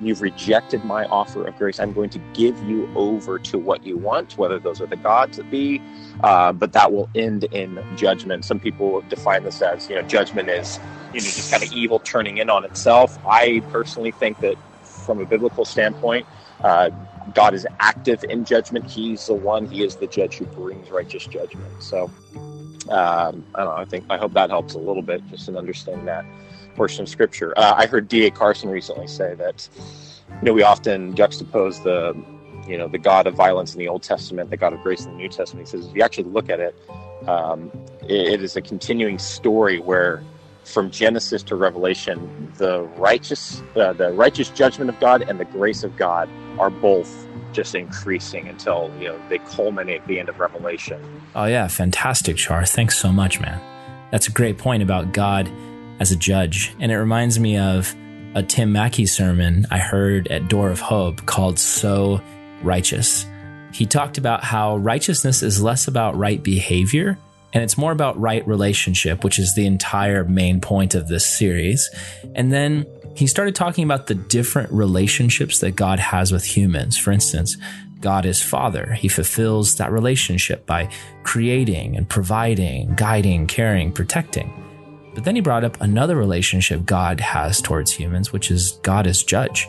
You've 0.00 0.22
rejected 0.22 0.84
my 0.84 1.06
offer 1.06 1.46
of 1.46 1.56
grace. 1.56 1.80
I'm 1.80 1.92
going 1.92 2.10
to 2.10 2.20
give 2.34 2.60
you 2.62 2.90
over 2.96 3.38
to 3.40 3.58
what 3.58 3.84
you 3.84 3.96
want, 3.98 4.36
whether 4.38 4.58
those 4.58 4.80
are 4.82 4.86
the 4.86 4.96
gods 4.96 5.38
that 5.38 5.50
be, 5.50 5.80
uh, 6.22 6.52
but 6.52 6.74
that 6.74 6.92
will 6.92 7.08
end 7.14 7.44
in 7.44 7.82
judgment. 7.96 8.44
Some 8.44 8.60
people 8.60 9.02
define 9.02 9.44
this 9.44 9.62
as, 9.62 9.88
you 9.88 9.96
know, 9.96 10.02
judgment 10.02 10.50
is, 10.50 10.78
you 11.14 11.20
know, 11.20 11.26
just 11.26 11.50
kind 11.50 11.62
of 11.62 11.72
evil 11.72 12.00
turning 12.00 12.38
in 12.38 12.50
on 12.50 12.64
itself. 12.66 13.18
I 13.26 13.62
personally 13.70 14.12
think 14.12 14.40
that 14.40 14.56
from 14.82 15.20
a 15.20 15.26
biblical 15.26 15.64
standpoint, 15.64 16.26
uh, 16.62 16.90
God 17.34 17.54
is 17.54 17.66
active 17.78 18.24
in 18.24 18.44
judgment. 18.44 18.90
He's 18.90 19.26
the 19.26 19.34
one, 19.34 19.66
He 19.66 19.84
is 19.84 19.96
the 19.96 20.06
judge 20.06 20.36
who 20.38 20.46
brings 20.46 20.90
righteous 20.90 21.26
judgment. 21.26 21.82
So, 21.82 22.10
um, 22.88 23.44
I 23.54 23.64
don't 23.64 23.66
know. 23.66 23.76
I 23.76 23.84
think, 23.84 24.04
I 24.10 24.16
hope 24.16 24.32
that 24.34 24.50
helps 24.50 24.74
a 24.74 24.78
little 24.78 25.02
bit 25.02 25.26
just 25.28 25.48
in 25.48 25.56
understanding 25.56 26.06
that 26.06 26.24
portion 26.74 27.02
of 27.02 27.08
scripture. 27.08 27.52
Uh, 27.56 27.74
I 27.76 27.86
heard 27.86 28.08
D.A. 28.08 28.30
Carson 28.30 28.68
recently 28.70 29.06
say 29.06 29.34
that, 29.34 29.68
you 30.28 30.46
know, 30.46 30.52
we 30.52 30.62
often 30.62 31.14
juxtapose 31.14 31.82
the, 31.84 32.16
you 32.68 32.78
know, 32.78 32.88
the 32.88 32.98
God 32.98 33.26
of 33.26 33.34
violence 33.34 33.74
in 33.74 33.78
the 33.78 33.88
Old 33.88 34.02
Testament, 34.02 34.50
the 34.50 34.56
God 34.56 34.72
of 34.72 34.80
grace 34.80 35.04
in 35.04 35.12
the 35.12 35.16
New 35.16 35.28
Testament. 35.28 35.68
He 35.68 35.70
says, 35.70 35.86
if 35.86 35.94
you 35.94 36.02
actually 36.02 36.24
look 36.24 36.48
at 36.48 36.60
it, 36.60 36.74
um, 37.28 37.70
it, 38.02 38.34
it 38.34 38.42
is 38.42 38.56
a 38.56 38.62
continuing 38.62 39.18
story 39.18 39.78
where 39.78 40.22
from 40.70 40.90
Genesis 40.90 41.42
to 41.44 41.56
Revelation, 41.56 42.52
the 42.56 42.82
righteous, 42.96 43.62
uh, 43.76 43.92
the 43.92 44.12
righteous 44.12 44.48
judgment 44.50 44.90
of 44.90 44.98
God 45.00 45.22
and 45.22 45.38
the 45.38 45.44
grace 45.44 45.82
of 45.82 45.96
God 45.96 46.28
are 46.58 46.70
both 46.70 47.26
just 47.52 47.74
increasing 47.74 48.48
until 48.48 48.90
you 48.98 49.08
know 49.08 49.20
they 49.28 49.38
culminate 49.38 50.02
at 50.02 50.06
the 50.06 50.18
end 50.18 50.28
of 50.28 50.38
Revelation. 50.38 51.02
Oh 51.34 51.46
yeah, 51.46 51.68
fantastic, 51.68 52.36
Char. 52.36 52.64
Thanks 52.64 52.96
so 52.96 53.12
much, 53.12 53.40
man. 53.40 53.60
That's 54.10 54.28
a 54.28 54.32
great 54.32 54.58
point 54.58 54.82
about 54.82 55.12
God 55.12 55.50
as 56.00 56.10
a 56.10 56.16
judge. 56.16 56.74
And 56.80 56.90
it 56.90 56.98
reminds 56.98 57.38
me 57.38 57.58
of 57.58 57.94
a 58.34 58.42
Tim 58.42 58.72
Mackie 58.72 59.06
sermon 59.06 59.66
I 59.70 59.78
heard 59.78 60.28
at 60.28 60.48
Door 60.48 60.70
of 60.70 60.80
Hope 60.80 61.26
called 61.26 61.58
So 61.58 62.20
Righteous. 62.62 63.26
He 63.72 63.86
talked 63.86 64.18
about 64.18 64.42
how 64.42 64.76
righteousness 64.76 65.42
is 65.42 65.62
less 65.62 65.86
about 65.86 66.16
right 66.16 66.42
behavior 66.42 67.18
and 67.52 67.62
it's 67.62 67.76
more 67.76 67.92
about 67.92 68.18
right 68.18 68.46
relationship, 68.46 69.24
which 69.24 69.38
is 69.38 69.54
the 69.54 69.66
entire 69.66 70.24
main 70.24 70.60
point 70.60 70.94
of 70.94 71.08
this 71.08 71.26
series. 71.26 71.90
And 72.34 72.52
then 72.52 72.86
he 73.16 73.26
started 73.26 73.54
talking 73.54 73.84
about 73.84 74.06
the 74.06 74.14
different 74.14 74.72
relationships 74.72 75.58
that 75.58 75.72
God 75.72 75.98
has 75.98 76.32
with 76.32 76.44
humans. 76.44 76.96
For 76.96 77.10
instance, 77.10 77.56
God 78.00 78.24
is 78.24 78.42
Father. 78.42 78.94
He 78.94 79.08
fulfills 79.08 79.76
that 79.76 79.92
relationship 79.92 80.64
by 80.64 80.90
creating 81.22 81.96
and 81.96 82.08
providing, 82.08 82.94
guiding, 82.94 83.46
caring, 83.46 83.92
protecting. 83.92 84.56
But 85.14 85.24
then 85.24 85.34
he 85.34 85.40
brought 85.40 85.64
up 85.64 85.80
another 85.80 86.16
relationship 86.16 86.86
God 86.86 87.20
has 87.20 87.60
towards 87.60 87.92
humans, 87.92 88.32
which 88.32 88.50
is 88.50 88.78
God 88.82 89.06
is 89.06 89.24
judge. 89.24 89.68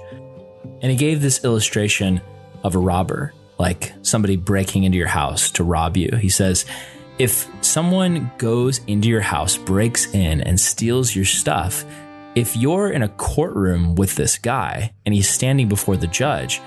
And 0.82 0.92
he 0.92 0.96
gave 0.96 1.22
this 1.22 1.44
illustration 1.44 2.22
of 2.64 2.76
a 2.76 2.80
robber, 2.80 3.34
like 3.58 3.92
somebody 4.04 4.36
breaking 4.36 4.84
into 4.84 4.98
your 4.98 5.08
house 5.08 5.50
to 5.52 5.64
rob 5.64 5.98
you. 5.98 6.16
He 6.16 6.30
says, 6.30 6.66
if 7.22 7.48
someone 7.64 8.32
goes 8.40 8.80
into 8.88 9.08
your 9.08 9.22
house, 9.22 9.56
breaks 9.56 10.12
in, 10.16 10.42
and 10.42 10.60
steals 10.60 11.16
your 11.16 11.24
stuff, 11.24 11.86
if 12.34 12.58
you're 12.58 12.90
in 12.90 13.04
a 13.04 13.10
courtroom 13.10 13.94
with 13.94 14.16
this 14.16 14.40
guy 14.40 14.92
and 15.06 15.14
he's 15.14 15.30
standing 15.30 15.70
before 15.70 15.96
the 15.96 16.08
judge, 16.08 16.60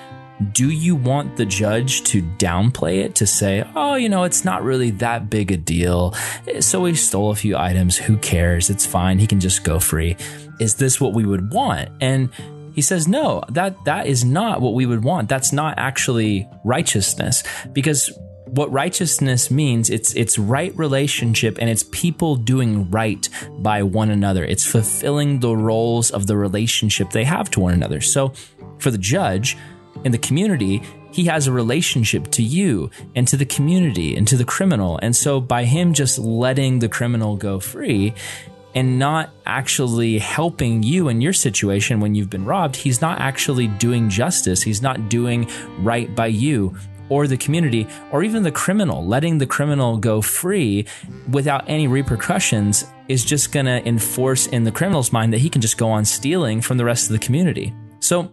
do 0.52 0.70
you 0.70 0.94
want 0.94 1.36
the 1.36 1.44
judge 1.44 2.04
to 2.04 2.22
downplay 2.22 2.98
it 2.98 3.16
to 3.16 3.26
say, 3.26 3.68
oh, 3.74 3.96
you 3.96 4.08
know, 4.08 4.22
it's 4.22 4.44
not 4.44 4.62
really 4.62 4.92
that 4.92 5.28
big 5.28 5.50
a 5.50 5.56
deal. 5.56 6.14
So 6.60 6.84
he 6.84 6.94
stole 6.94 7.32
a 7.32 7.34
few 7.34 7.56
items. 7.56 7.96
Who 7.96 8.16
cares? 8.18 8.70
It's 8.70 8.86
fine. 8.86 9.18
He 9.18 9.26
can 9.26 9.40
just 9.40 9.64
go 9.64 9.80
free. 9.80 10.16
Is 10.60 10.76
this 10.76 11.00
what 11.00 11.14
we 11.14 11.24
would 11.24 11.52
want? 11.52 11.88
And 12.00 12.32
he 12.76 12.80
says, 12.80 13.08
no, 13.08 13.42
that, 13.48 13.84
that 13.86 14.06
is 14.06 14.24
not 14.24 14.60
what 14.60 14.74
we 14.74 14.86
would 14.86 15.02
want. 15.02 15.28
That's 15.28 15.52
not 15.52 15.78
actually 15.78 16.48
righteousness 16.62 17.42
because 17.72 18.16
what 18.54 18.70
righteousness 18.70 19.50
means 19.50 19.90
it's 19.90 20.14
it's 20.14 20.38
right 20.38 20.76
relationship 20.76 21.56
and 21.60 21.68
it's 21.70 21.82
people 21.84 22.36
doing 22.36 22.90
right 22.90 23.28
by 23.58 23.82
one 23.82 24.10
another 24.10 24.44
it's 24.44 24.64
fulfilling 24.64 25.40
the 25.40 25.56
roles 25.56 26.10
of 26.10 26.26
the 26.26 26.36
relationship 26.36 27.10
they 27.10 27.24
have 27.24 27.50
to 27.50 27.60
one 27.60 27.74
another 27.74 28.00
so 28.00 28.32
for 28.78 28.90
the 28.90 28.98
judge 28.98 29.56
in 30.02 30.12
the 30.12 30.18
community, 30.18 30.82
he 31.12 31.24
has 31.24 31.46
a 31.46 31.52
relationship 31.52 32.30
to 32.32 32.42
you 32.42 32.90
and 33.14 33.28
to 33.28 33.36
the 33.36 33.46
community 33.46 34.16
and 34.16 34.26
to 34.26 34.36
the 34.36 34.44
criminal. 34.44 34.98
And 35.02 35.14
so 35.14 35.40
by 35.40 35.64
him 35.64 35.94
just 35.94 36.18
letting 36.18 36.80
the 36.80 36.88
criminal 36.88 37.36
go 37.36 37.60
free 37.60 38.14
and 38.74 38.98
not 38.98 39.30
actually 39.46 40.18
helping 40.18 40.82
you 40.82 41.08
in 41.08 41.20
your 41.20 41.32
situation 41.32 42.00
when 42.00 42.16
you've 42.16 42.30
been 42.30 42.44
robbed, 42.44 42.74
he's 42.74 43.00
not 43.00 43.20
actually 43.20 43.68
doing 43.68 44.10
justice. 44.10 44.62
He's 44.62 44.82
not 44.82 45.08
doing 45.08 45.48
right 45.78 46.12
by 46.12 46.26
you 46.26 46.76
or 47.08 47.26
the 47.26 47.36
community 47.36 47.86
or 48.10 48.22
even 48.22 48.42
the 48.42 48.52
criminal. 48.52 49.04
Letting 49.04 49.38
the 49.38 49.46
criminal 49.46 49.96
go 49.96 50.20
free 50.20 50.86
without 51.30 51.64
any 51.68 51.86
repercussions 51.86 52.84
is 53.08 53.24
just 53.24 53.52
going 53.52 53.66
to 53.66 53.86
enforce 53.86 54.46
in 54.46 54.64
the 54.64 54.72
criminal's 54.72 55.12
mind 55.12 55.32
that 55.32 55.38
he 55.38 55.50
can 55.50 55.60
just 55.60 55.78
go 55.78 55.90
on 55.90 56.04
stealing 56.04 56.60
from 56.60 56.76
the 56.76 56.84
rest 56.84 57.06
of 57.06 57.12
the 57.12 57.18
community. 57.18 57.74
So 58.00 58.32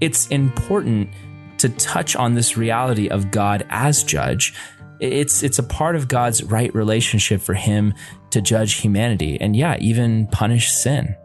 it's 0.00 0.26
important 0.28 1.10
to 1.58 1.68
touch 1.70 2.16
on 2.16 2.34
this 2.34 2.56
reality 2.56 3.08
of 3.08 3.30
God 3.30 3.66
as 3.70 4.02
judge. 4.02 4.54
It's 5.00 5.42
it's 5.42 5.58
a 5.58 5.62
part 5.64 5.96
of 5.96 6.08
God's 6.08 6.42
right 6.42 6.72
relationship 6.74 7.40
for 7.40 7.54
him 7.54 7.94
to 8.30 8.40
judge 8.40 8.74
humanity 8.74 9.40
and 9.40 9.54
yeah, 9.56 9.76
even 9.80 10.26
punish 10.28 10.70
sin. 10.70 11.16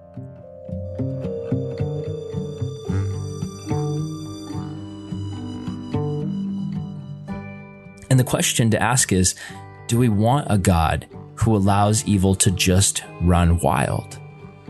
And 8.09 8.19
the 8.19 8.23
question 8.23 8.69
to 8.71 8.81
ask 8.81 9.11
is 9.11 9.35
do 9.87 9.97
we 9.97 10.09
want 10.09 10.47
a 10.49 10.57
God 10.57 11.07
who 11.35 11.55
allows 11.55 12.05
evil 12.05 12.35
to 12.35 12.51
just 12.51 13.03
run 13.21 13.59
wild? 13.59 14.19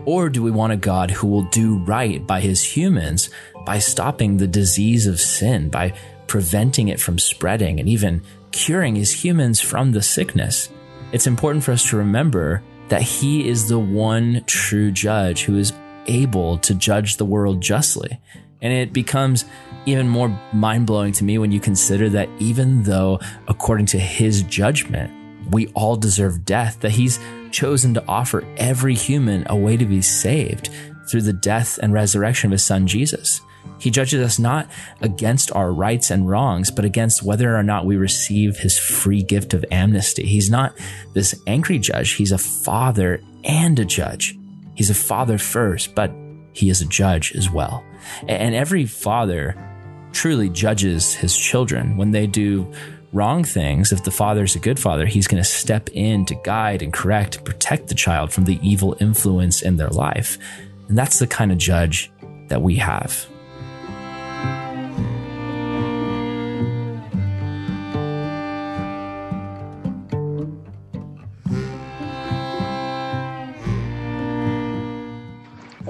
Or 0.04 0.28
do 0.28 0.42
we 0.42 0.50
want 0.50 0.72
a 0.72 0.76
God 0.76 1.10
who 1.10 1.26
will 1.26 1.42
do 1.44 1.78
right 1.78 2.24
by 2.26 2.40
his 2.40 2.62
humans 2.62 3.30
by 3.66 3.78
stopping 3.78 4.36
the 4.36 4.46
disease 4.46 5.06
of 5.06 5.20
sin, 5.20 5.68
by 5.70 5.94
preventing 6.26 6.88
it 6.88 7.00
from 7.00 7.18
spreading, 7.18 7.80
and 7.80 7.88
even 7.88 8.22
curing 8.52 8.94
his 8.94 9.12
humans 9.12 9.60
from 9.60 9.92
the 9.92 10.02
sickness? 10.02 10.70
It's 11.12 11.26
important 11.26 11.64
for 11.64 11.72
us 11.72 11.88
to 11.90 11.96
remember 11.96 12.62
that 12.88 13.02
he 13.02 13.48
is 13.48 13.68
the 13.68 13.78
one 13.78 14.44
true 14.46 14.90
judge 14.90 15.42
who 15.44 15.58
is 15.58 15.72
able 16.06 16.58
to 16.58 16.74
judge 16.74 17.16
the 17.16 17.24
world 17.24 17.60
justly. 17.60 18.20
And 18.60 18.72
it 18.72 18.92
becomes 18.92 19.44
even 19.86 20.08
more 20.08 20.28
mind 20.52 20.86
blowing 20.86 21.12
to 21.12 21.24
me 21.24 21.38
when 21.38 21.52
you 21.52 21.60
consider 21.60 22.08
that 22.10 22.28
even 22.38 22.82
though, 22.82 23.20
according 23.46 23.86
to 23.86 23.98
his 23.98 24.42
judgment, 24.42 25.12
we 25.50 25.68
all 25.68 25.96
deserve 25.96 26.44
death, 26.44 26.80
that 26.80 26.90
he's 26.90 27.18
chosen 27.50 27.94
to 27.94 28.04
offer 28.06 28.44
every 28.56 28.94
human 28.94 29.46
a 29.48 29.56
way 29.56 29.76
to 29.76 29.86
be 29.86 30.02
saved 30.02 30.70
through 31.08 31.22
the 31.22 31.32
death 31.32 31.78
and 31.82 31.92
resurrection 31.92 32.48
of 32.48 32.52
his 32.52 32.64
son 32.64 32.86
Jesus. 32.86 33.40
He 33.78 33.90
judges 33.90 34.20
us 34.20 34.38
not 34.38 34.68
against 35.00 35.52
our 35.52 35.72
rights 35.72 36.10
and 36.10 36.28
wrongs, 36.28 36.70
but 36.70 36.84
against 36.84 37.22
whether 37.22 37.56
or 37.56 37.62
not 37.62 37.86
we 37.86 37.96
receive 37.96 38.58
his 38.58 38.78
free 38.78 39.22
gift 39.22 39.54
of 39.54 39.64
amnesty. 39.70 40.26
He's 40.26 40.50
not 40.50 40.76
this 41.14 41.40
angry 41.46 41.78
judge. 41.78 42.12
He's 42.12 42.32
a 42.32 42.38
father 42.38 43.22
and 43.44 43.78
a 43.78 43.84
judge. 43.84 44.36
He's 44.74 44.90
a 44.90 44.94
father 44.94 45.38
first, 45.38 45.94
but 45.94 46.12
he 46.52 46.70
is 46.70 46.80
a 46.80 46.86
judge 46.86 47.32
as 47.36 47.50
well. 47.50 47.84
And 48.26 48.54
every 48.54 48.86
father 48.86 49.56
truly 50.12 50.48
judges 50.48 51.14
his 51.14 51.36
children 51.36 51.96
when 51.96 52.10
they 52.10 52.26
do 52.26 52.70
wrong 53.12 53.44
things. 53.44 53.92
If 53.92 54.04
the 54.04 54.10
father 54.10 54.44
is 54.44 54.56
a 54.56 54.60
good 54.60 54.78
father, 54.78 55.06
he's 55.06 55.26
going 55.26 55.42
to 55.42 55.48
step 55.48 55.88
in 55.92 56.24
to 56.26 56.34
guide 56.44 56.82
and 56.82 56.92
correct 56.92 57.36
and 57.36 57.44
protect 57.44 57.88
the 57.88 57.94
child 57.94 58.32
from 58.32 58.44
the 58.44 58.58
evil 58.62 58.96
influence 59.00 59.62
in 59.62 59.76
their 59.76 59.88
life. 59.88 60.38
And 60.88 60.96
that's 60.96 61.18
the 61.18 61.26
kind 61.26 61.52
of 61.52 61.58
judge 61.58 62.10
that 62.48 62.62
we 62.62 62.76
have. 62.76 63.26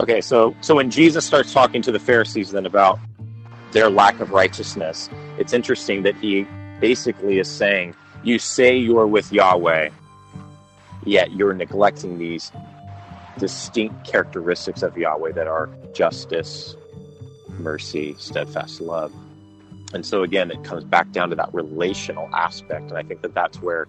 Okay, 0.00 0.20
so 0.20 0.54
so 0.61 0.76
when 0.76 0.90
Jesus 0.90 1.24
starts 1.24 1.52
talking 1.52 1.82
to 1.82 1.90
the 1.90 1.98
Pharisees 1.98 2.52
then 2.52 2.66
about 2.66 3.00
their 3.72 3.90
lack 3.90 4.20
of 4.20 4.30
righteousness, 4.30 5.11
it's 5.38 5.52
interesting 5.52 6.02
that 6.04 6.14
he 6.16 6.46
basically 6.80 7.40
is 7.40 7.50
saying, 7.50 7.94
"You 8.22 8.38
say 8.38 8.76
you 8.76 8.98
are 8.98 9.08
with 9.08 9.32
Yahweh, 9.32 9.90
yet 11.04 11.32
you're 11.32 11.52
neglecting 11.52 12.16
these 12.16 12.52
distinct 13.38 14.04
characteristics 14.04 14.82
of 14.82 14.96
Yahweh 14.96 15.32
that 15.32 15.48
are 15.48 15.68
justice, 15.92 16.76
mercy, 17.58 18.14
steadfast 18.18 18.80
love." 18.80 19.12
And 19.92 20.06
so 20.06 20.22
again, 20.22 20.52
it 20.52 20.62
comes 20.62 20.84
back 20.84 21.11
down 21.11 21.30
to 21.30 21.37
that 21.37 21.52
relational 21.52 22.28
aspect, 22.32 22.90
and 22.90 22.98
I 22.98 23.02
think 23.02 23.22
that 23.22 23.34
that's 23.34 23.61
where 23.61 23.88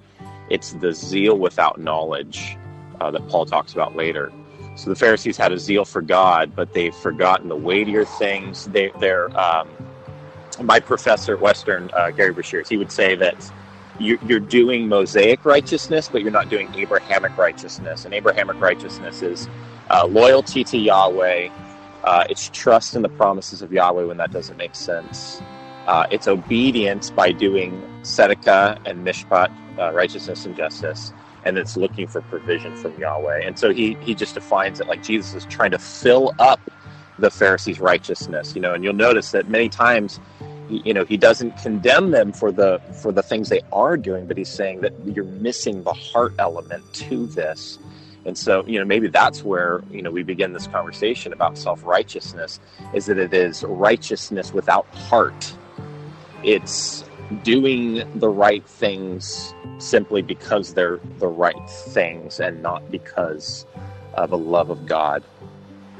it's 0.49 0.73
the 0.73 0.91
zeal 0.91 1.37
without 1.37 1.79
knowledge 1.79 2.57
uh, 2.99 3.11
that 3.11 3.27
Paul 3.29 3.45
talks 3.45 3.73
about 3.73 3.95
later 3.95 4.31
so 4.79 4.89
the 4.89 4.95
Pharisees 4.95 5.37
had 5.37 5.51
a 5.51 5.59
zeal 5.59 5.85
for 5.85 6.01
God, 6.01 6.55
but 6.55 6.73
they've 6.73 6.95
forgotten 6.95 7.49
the 7.49 7.57
weightier 7.57 8.05
things. 8.05 8.65
They, 8.65 8.91
they're 8.99 9.29
um, 9.37 9.75
my 10.63 10.79
professor 10.79 11.33
at 11.35 11.41
Western, 11.41 11.89
uh, 11.93 12.11
Gerry 12.11 12.33
Breshears, 12.33 12.69
he 12.69 12.77
would 12.77 12.91
say 12.91 13.15
that 13.15 13.51
you, 13.99 14.17
you're 14.25 14.39
doing 14.39 14.87
Mosaic 14.87 15.45
righteousness, 15.45 16.09
but 16.09 16.21
you're 16.21 16.31
not 16.31 16.49
doing 16.49 16.73
Abrahamic 16.75 17.37
righteousness. 17.37 18.05
And 18.05 18.13
Abrahamic 18.13 18.59
righteousness 18.61 19.21
is 19.21 19.49
uh, 19.89 20.07
loyalty 20.07 20.63
to 20.65 20.77
Yahweh. 20.77 21.49
Uh, 22.03 22.23
it's 22.29 22.49
trust 22.49 22.95
in 22.95 23.01
the 23.01 23.09
promises 23.09 23.61
of 23.61 23.73
Yahweh 23.73 24.05
when 24.05 24.17
that 24.17 24.31
doesn't 24.31 24.57
make 24.57 24.75
sense. 24.75 25.41
Uh, 25.87 26.05
it's 26.11 26.27
obedience 26.27 27.09
by 27.09 27.31
doing 27.31 27.81
tzedakah 28.03 28.79
and 28.85 29.05
mishpat, 29.05 29.49
uh, 29.77 29.91
righteousness 29.91 30.45
and 30.45 30.55
justice 30.55 31.13
and 31.49 31.57
it's 31.57 31.77
looking 31.77 32.07
for 32.07 32.21
provision 32.21 32.75
from 32.77 32.97
Yahweh. 32.99 33.41
And 33.45 33.59
so 33.59 33.73
he 33.73 33.97
he 34.01 34.15
just 34.15 34.35
defines 34.35 34.79
it 34.79 34.87
like 34.87 35.03
Jesus 35.03 35.35
is 35.35 35.45
trying 35.47 35.71
to 35.71 35.79
fill 35.79 36.35
up 36.39 36.61
the 37.19 37.31
Pharisees' 37.31 37.81
righteousness, 37.81 38.55
you 38.55 38.61
know. 38.61 38.73
And 38.73 38.83
you'll 38.83 38.93
notice 38.93 39.31
that 39.31 39.49
many 39.49 39.69
times, 39.69 40.21
you 40.69 40.93
know, 40.93 41.05
he 41.05 41.17
doesn't 41.17 41.57
condemn 41.57 42.11
them 42.11 42.33
for 42.33 42.51
the 42.51 42.79
for 43.01 43.11
the 43.11 43.23
things 43.23 43.49
they 43.49 43.61
are 43.73 43.97
doing, 43.97 44.27
but 44.27 44.37
he's 44.37 44.49
saying 44.49 44.81
that 44.81 44.93
you're 45.05 45.25
missing 45.25 45.83
the 45.83 45.93
heart 45.93 46.35
element 46.39 46.85
to 46.93 47.27
this. 47.27 47.79
And 48.25 48.37
so, 48.37 48.65
you 48.67 48.79
know, 48.79 48.85
maybe 48.85 49.07
that's 49.09 49.43
where, 49.43 49.81
you 49.89 50.01
know, 50.03 50.11
we 50.11 50.23
begin 50.23 50.53
this 50.53 50.67
conversation 50.67 51.33
about 51.33 51.57
self 51.57 51.83
righteousness 51.83 52.59
is 52.93 53.07
that 53.07 53.17
it 53.17 53.33
is 53.33 53.63
righteousness 53.63 54.53
without 54.53 54.87
heart. 54.95 55.57
It's 56.43 57.08
doing 57.43 58.03
the 58.19 58.29
right 58.29 58.67
things 58.67 59.53
simply 59.77 60.21
because 60.21 60.73
they're 60.73 60.99
the 61.19 61.27
right 61.27 61.69
things 61.69 62.39
and 62.39 62.61
not 62.61 62.89
because 62.91 63.65
of 64.15 64.31
a 64.31 64.35
love 64.35 64.69
of 64.69 64.85
God 64.87 65.23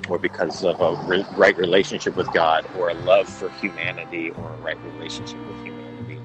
or 0.10 0.18
because 0.18 0.64
of 0.64 0.82
a 0.82 0.96
re- 1.08 1.26
right 1.38 1.56
relationship 1.58 2.16
with 2.16 2.32
God 2.34 2.68
or 2.76 2.90
a 2.90 2.94
love 2.96 3.30
for 3.30 3.50
humanity 3.50 4.32
or 4.32 4.54
a 4.54 4.58
right 4.58 4.84
relationship 4.84 5.40
with 5.48 5.58
humanity. 5.66 6.20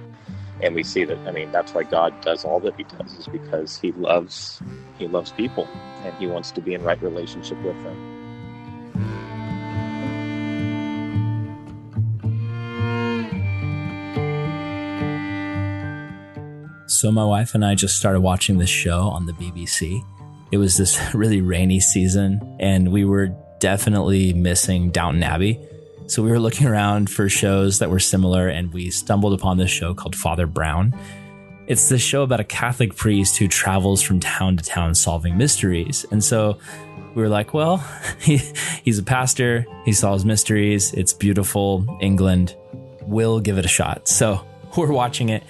And 0.63 0.75
we 0.75 0.83
see 0.83 1.05
that 1.05 1.19
I 1.27 1.33
mean 1.33 1.51
that's 1.51 1.75
why 1.75 1.83
God 1.85 2.19
does 2.23 2.45
all 2.45 2.61
that 2.61 2.75
he 2.77 2.85
does 2.85 3.13
is 3.15 3.27
because 3.29 3.79
he 3.79 3.93
loves 3.93 4.63
he 4.99 5.07
loves 5.07 5.33
people 5.33 5.69
and 6.05 6.17
he 6.19 6.27
wants 6.27 6.51
to 6.53 6.61
be 6.61 6.75
in 6.75 6.83
right 6.83 7.01
relationship 7.03 7.59
with 7.59 7.81
them. 7.83 8.14
So 16.95 17.11
my 17.11 17.25
wife 17.25 17.57
and 17.57 17.65
I 17.65 17.75
just 17.75 17.97
started 17.97 18.21
watching 18.21 18.59
this 18.59 18.71
show 18.71 19.09
on 19.09 19.27
the 19.27 19.33
BBC. 19.33 20.05
It 20.53 20.59
was 20.59 20.77
this 20.77 20.99
really 21.15 21.41
rainy 21.41 21.81
season, 21.81 22.57
and 22.61 22.93
we 22.93 23.05
were 23.05 23.35
definitely 23.59 24.33
missing 24.33 24.91
Downton 24.91 25.25
Abbey. 25.25 25.61
So 26.07 26.23
we 26.23 26.31
were 26.31 26.39
looking 26.39 26.69
around 26.69 27.11
for 27.11 27.29
shows 27.29 27.81
that 27.81 27.91
were 27.91 27.99
similar, 27.99 28.47
and 28.47 28.73
we 28.73 28.91
stumbled 28.91 29.33
upon 29.33 29.57
this 29.57 29.73
show 29.73 29.93
called 29.93 30.15
Father 30.15 30.47
Brown. 30.47 30.95
It's 31.67 31.89
this 31.89 32.01
show 32.01 32.23
about 32.23 32.41
a 32.41 32.45
Catholic 32.45 32.95
priest 32.95 33.39
who 33.39 33.49
travels 33.49 34.01
from 34.01 34.21
town 34.21 34.57
to 34.59 34.65
town 34.65 34.95
solving 34.95 35.37
mysteries. 35.37 36.07
And 36.13 36.23
so 36.23 36.59
we 37.17 37.23
were 37.23 37.29
like, 37.29 37.53
well, 37.53 37.79
he, 38.21 38.41
he's 38.85 38.99
a 39.01 39.03
pastor, 39.03 39.67
he 39.85 39.93
solves 39.93 40.25
mysteries, 40.25 40.93
it's 40.93 41.13
beautiful, 41.13 41.99
England. 42.01 42.55
We'll 43.03 43.41
give 43.41 43.59
it 43.59 43.65
a 43.65 43.69
shot. 43.69 44.07
So 44.07 44.47
we're 44.77 44.93
watching 44.93 45.29
it 45.29 45.45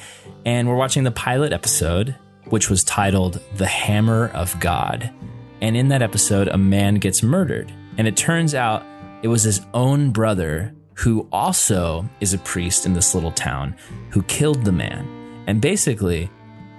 and 0.45 0.69
we're 0.69 0.77
watching 0.77 1.05
the 1.05 1.11
pilot 1.11 1.53
episode, 1.53 2.15
which 2.47 2.69
was 2.69 2.85
titled 2.85 3.41
The 3.57 3.67
Hammer 3.67 4.29
of 4.29 4.59
God. 4.61 5.13
And 5.61 5.77
in 5.77 5.89
that 5.89 6.03
episode, 6.03 6.49
a 6.49 6.59
man 6.59 6.97
gets 6.97 7.23
murdered. 7.23 7.73
And 7.97 8.07
it 8.07 8.17
turns 8.17 8.55
out 8.55 8.85
it 9.23 9.29
was 9.29 9.43
his 9.43 9.63
own 9.73 10.11
brother, 10.11 10.75
who 10.95 11.29
also 11.33 12.09
is 12.21 12.35
a 12.35 12.39
priest 12.39 12.87
in 12.87 12.93
this 12.93 13.15
little 13.15 13.33
town, 13.33 13.75
who 14.11 14.23
killed 14.25 14.65
the 14.65 14.73
man. 14.73 15.09
And 15.47 15.61
basically, 15.61 16.31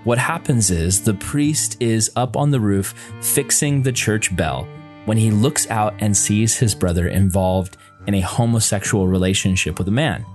what 0.04 0.18
happens 0.20 0.70
is 0.70 1.02
the 1.02 1.16
priest 1.16 1.82
is 1.82 2.12
up 2.16 2.38
on 2.38 2.52
the 2.52 2.60
roof 2.60 2.94
fixing 3.22 3.82
the 3.82 3.92
church 3.92 4.36
bell 4.36 4.68
when 5.06 5.18
he 5.18 5.32
looks 5.32 5.70
out 5.72 5.96
and 6.00 6.16
sees 6.16 6.58
his 6.58 6.76
brother 6.76 7.08
involved 7.08 7.78
in 8.06 8.14
a 8.14 8.22
homosexual 8.22 9.08
relationship 9.08 9.80
with 9.80 9.88
a 9.88 9.92
man. 9.92 10.26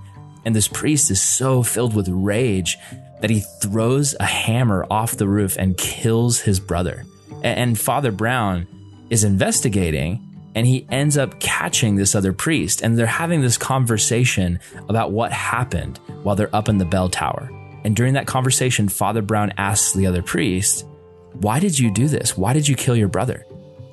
And 0.45 0.55
this 0.55 0.67
priest 0.67 1.11
is 1.11 1.21
so 1.21 1.63
filled 1.63 1.95
with 1.95 2.09
rage 2.09 2.77
that 3.21 3.29
he 3.29 3.41
throws 3.61 4.15
a 4.19 4.25
hammer 4.25 4.85
off 4.89 5.17
the 5.17 5.27
roof 5.27 5.55
and 5.57 5.77
kills 5.77 6.39
his 6.39 6.59
brother. 6.59 7.05
And 7.43 7.79
Father 7.79 8.11
Brown 8.11 8.67
is 9.09 9.23
investigating 9.23 10.27
and 10.53 10.67
he 10.67 10.85
ends 10.89 11.17
up 11.17 11.39
catching 11.39 11.95
this 11.95 12.15
other 12.15 12.33
priest 12.33 12.81
and 12.81 12.97
they're 12.97 13.05
having 13.05 13.41
this 13.41 13.57
conversation 13.57 14.59
about 14.89 15.11
what 15.11 15.31
happened 15.31 15.99
while 16.23 16.35
they're 16.35 16.53
up 16.55 16.67
in 16.67 16.77
the 16.77 16.85
bell 16.85 17.09
tower. 17.09 17.49
And 17.83 17.95
during 17.95 18.13
that 18.13 18.27
conversation, 18.27 18.89
Father 18.89 19.21
Brown 19.21 19.53
asks 19.57 19.93
the 19.93 20.07
other 20.07 20.21
priest, 20.21 20.85
Why 21.33 21.59
did 21.59 21.77
you 21.77 21.91
do 21.91 22.07
this? 22.07 22.37
Why 22.37 22.53
did 22.53 22.67
you 22.67 22.75
kill 22.75 22.95
your 22.95 23.07
brother? 23.07 23.45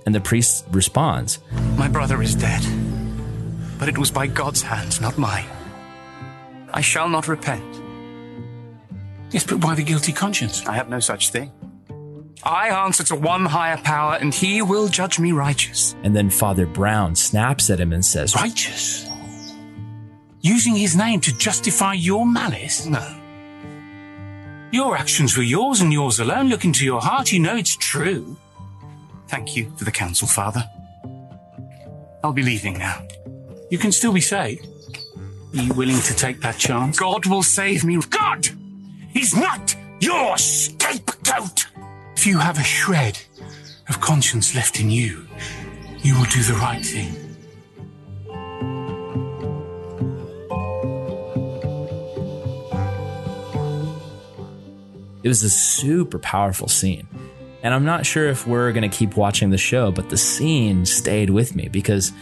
And 0.04 0.14
the 0.14 0.20
priest 0.20 0.64
responds, 0.70 1.38
My 1.76 1.88
brother 1.88 2.22
is 2.22 2.34
dead, 2.34 2.64
but 3.78 3.88
it 3.88 3.98
was 3.98 4.10
by 4.10 4.26
God's 4.26 4.62
hands, 4.62 5.00
not 5.00 5.16
mine. 5.16 5.46
I 6.78 6.80
shall 6.80 7.08
not 7.08 7.26
repent. 7.26 7.82
Yes, 9.32 9.42
but 9.42 9.64
why 9.64 9.74
the 9.74 9.82
guilty 9.82 10.12
conscience? 10.12 10.64
I 10.64 10.74
have 10.74 10.88
no 10.88 11.00
such 11.00 11.30
thing. 11.30 11.50
I 12.44 12.68
answer 12.68 13.02
to 13.06 13.16
one 13.16 13.46
higher 13.46 13.78
power, 13.78 14.14
and 14.14 14.32
he 14.32 14.62
will 14.62 14.86
judge 14.86 15.18
me 15.18 15.32
righteous. 15.32 15.96
And 16.04 16.14
then 16.14 16.30
Father 16.30 16.66
Brown 16.66 17.16
snaps 17.16 17.68
at 17.68 17.80
him 17.80 17.92
and 17.92 18.04
says, 18.04 18.36
Righteous? 18.36 19.10
Using 20.40 20.76
his 20.76 20.94
name 20.94 21.20
to 21.22 21.36
justify 21.36 21.94
your 21.94 22.24
malice? 22.24 22.86
No. 22.86 23.04
Your 24.70 24.96
actions 24.96 25.36
were 25.36 25.42
yours 25.42 25.80
and 25.80 25.92
yours 25.92 26.20
alone. 26.20 26.48
Look 26.48 26.64
into 26.64 26.84
your 26.84 27.00
heart. 27.00 27.32
You 27.32 27.40
know 27.40 27.56
it's 27.56 27.74
true. 27.74 28.36
Thank 29.26 29.56
you 29.56 29.72
for 29.76 29.82
the 29.82 29.90
counsel, 29.90 30.28
Father. 30.28 30.62
I'll 32.22 32.32
be 32.32 32.44
leaving 32.44 32.78
now. 32.78 33.04
You 33.68 33.78
can 33.78 33.90
still 33.90 34.12
be 34.12 34.20
saved. 34.20 34.68
Are 35.54 35.62
you 35.62 35.72
willing 35.74 36.00
to 36.00 36.14
take 36.14 36.40
that 36.40 36.58
chance? 36.58 36.98
God 36.98 37.26
will 37.26 37.42
save 37.42 37.84
me. 37.84 37.98
God! 38.10 38.48
He's 39.12 39.34
not 39.34 39.74
your 40.00 40.36
scapegoat! 40.36 41.66
If 42.16 42.26
you 42.26 42.38
have 42.38 42.58
a 42.58 42.62
shred 42.62 43.18
of 43.88 44.00
conscience 44.00 44.54
left 44.54 44.78
in 44.78 44.90
you, 44.90 45.26
you 46.00 46.14
will 46.16 46.26
do 46.26 46.42
the 46.42 46.54
right 46.54 46.84
thing. 46.84 47.14
It 55.22 55.28
was 55.28 55.42
a 55.42 55.50
super 55.50 56.18
powerful 56.18 56.68
scene. 56.68 57.08
And 57.62 57.74
I'm 57.74 57.84
not 57.84 58.06
sure 58.06 58.28
if 58.28 58.46
we're 58.46 58.72
going 58.72 58.88
to 58.88 58.96
keep 58.96 59.16
watching 59.16 59.50
the 59.50 59.58
show, 59.58 59.90
but 59.90 60.10
the 60.10 60.16
scene 60.16 60.86
stayed 60.86 61.30
with 61.30 61.56
me 61.56 61.68
because, 61.68 62.12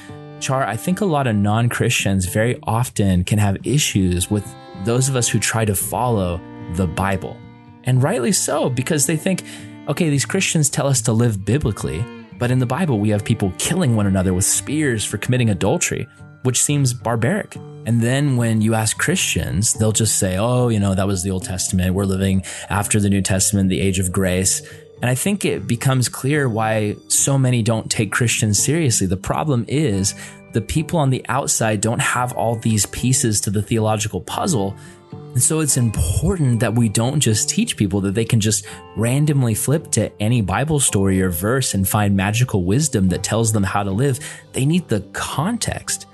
Char, 0.40 0.64
I 0.66 0.76
think 0.76 1.00
a 1.00 1.06
lot 1.06 1.26
of 1.26 1.34
non 1.34 1.68
Christians 1.68 2.26
very 2.26 2.58
often 2.64 3.24
can 3.24 3.38
have 3.38 3.56
issues 3.66 4.30
with 4.30 4.46
those 4.84 5.08
of 5.08 5.16
us 5.16 5.28
who 5.28 5.38
try 5.38 5.64
to 5.64 5.74
follow 5.74 6.40
the 6.74 6.86
Bible. 6.86 7.36
And 7.84 8.02
rightly 8.02 8.32
so, 8.32 8.68
because 8.68 9.06
they 9.06 9.16
think, 9.16 9.44
okay, 9.88 10.10
these 10.10 10.26
Christians 10.26 10.68
tell 10.68 10.86
us 10.86 11.00
to 11.02 11.12
live 11.12 11.44
biblically, 11.44 12.04
but 12.38 12.50
in 12.50 12.58
the 12.58 12.66
Bible, 12.66 12.98
we 12.98 13.08
have 13.10 13.24
people 13.24 13.52
killing 13.58 13.96
one 13.96 14.06
another 14.06 14.34
with 14.34 14.44
spears 14.44 15.04
for 15.04 15.16
committing 15.16 15.48
adultery, 15.48 16.06
which 16.42 16.62
seems 16.62 16.92
barbaric. 16.92 17.56
And 17.86 18.02
then 18.02 18.36
when 18.36 18.60
you 18.60 18.74
ask 18.74 18.98
Christians, 18.98 19.72
they'll 19.74 19.92
just 19.92 20.18
say, 20.18 20.36
oh, 20.36 20.68
you 20.68 20.80
know, 20.80 20.94
that 20.94 21.06
was 21.06 21.22
the 21.22 21.30
Old 21.30 21.44
Testament. 21.44 21.94
We're 21.94 22.04
living 22.04 22.44
after 22.68 23.00
the 23.00 23.08
New 23.08 23.22
Testament, 23.22 23.70
the 23.70 23.80
age 23.80 23.98
of 23.98 24.12
grace. 24.12 24.60
And 25.02 25.10
I 25.10 25.14
think 25.14 25.44
it 25.44 25.66
becomes 25.66 26.08
clear 26.08 26.48
why 26.48 26.96
so 27.08 27.36
many 27.36 27.62
don't 27.62 27.90
take 27.90 28.10
Christians 28.10 28.62
seriously. 28.62 29.06
The 29.06 29.16
problem 29.16 29.66
is 29.68 30.14
the 30.52 30.62
people 30.62 30.98
on 30.98 31.10
the 31.10 31.24
outside 31.28 31.82
don't 31.82 32.00
have 32.00 32.32
all 32.32 32.56
these 32.56 32.86
pieces 32.86 33.42
to 33.42 33.50
the 33.50 33.60
theological 33.60 34.22
puzzle. 34.22 34.74
And 35.12 35.42
so 35.42 35.60
it's 35.60 35.76
important 35.76 36.60
that 36.60 36.74
we 36.74 36.88
don't 36.88 37.20
just 37.20 37.50
teach 37.50 37.76
people 37.76 38.00
that 38.00 38.14
they 38.14 38.24
can 38.24 38.40
just 38.40 38.66
randomly 38.96 39.54
flip 39.54 39.90
to 39.92 40.10
any 40.20 40.40
Bible 40.40 40.80
story 40.80 41.20
or 41.20 41.28
verse 41.28 41.74
and 41.74 41.86
find 41.86 42.16
magical 42.16 42.64
wisdom 42.64 43.10
that 43.10 43.22
tells 43.22 43.52
them 43.52 43.64
how 43.64 43.82
to 43.82 43.90
live. 43.90 44.18
They 44.54 44.64
need 44.64 44.88
the 44.88 45.00
context. 45.12 46.06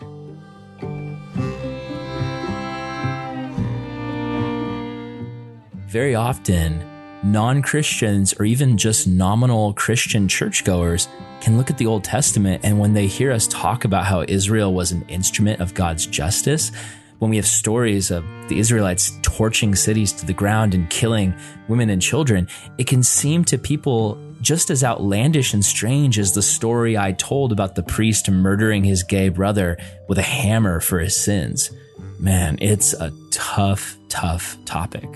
Very 5.86 6.16
often, 6.16 6.91
non 7.22 7.62
Christians 7.62 8.34
or 8.34 8.44
even 8.44 8.76
just 8.76 9.06
nominal 9.06 9.72
Christian 9.74 10.28
churchgoers 10.28 11.08
can 11.40 11.56
look 11.56 11.70
at 11.70 11.78
the 11.78 11.86
Old 11.86 12.04
Testament 12.04 12.64
and 12.64 12.78
when 12.78 12.94
they 12.94 13.06
hear 13.06 13.32
us 13.32 13.46
talk 13.48 13.84
about 13.84 14.04
how 14.04 14.24
Israel 14.28 14.72
was 14.72 14.92
an 14.92 15.04
instrument 15.08 15.60
of 15.60 15.74
God's 15.74 16.06
justice, 16.06 16.70
when 17.18 17.30
we 17.30 17.36
have 17.36 17.46
stories 17.46 18.10
of 18.10 18.24
the 18.48 18.58
Israelites 18.58 19.12
torching 19.22 19.76
cities 19.76 20.12
to 20.12 20.26
the 20.26 20.32
ground 20.32 20.74
and 20.74 20.90
killing 20.90 21.32
women 21.68 21.88
and 21.88 22.02
children, 22.02 22.48
it 22.78 22.88
can 22.88 23.04
seem 23.04 23.44
to 23.44 23.58
people 23.58 24.18
just 24.40 24.70
as 24.70 24.82
outlandish 24.82 25.54
and 25.54 25.64
strange 25.64 26.18
as 26.18 26.34
the 26.34 26.42
story 26.42 26.98
I 26.98 27.12
told 27.12 27.52
about 27.52 27.76
the 27.76 27.84
priest 27.84 28.28
murdering 28.28 28.82
his 28.82 29.04
gay 29.04 29.28
brother 29.28 29.78
with 30.08 30.18
a 30.18 30.22
hammer 30.22 30.80
for 30.80 30.98
his 30.98 31.14
sins. 31.14 31.70
Man, 32.18 32.58
it's 32.60 32.92
a 32.92 33.12
tough, 33.30 33.96
tough 34.08 34.56
topic. 34.64 35.08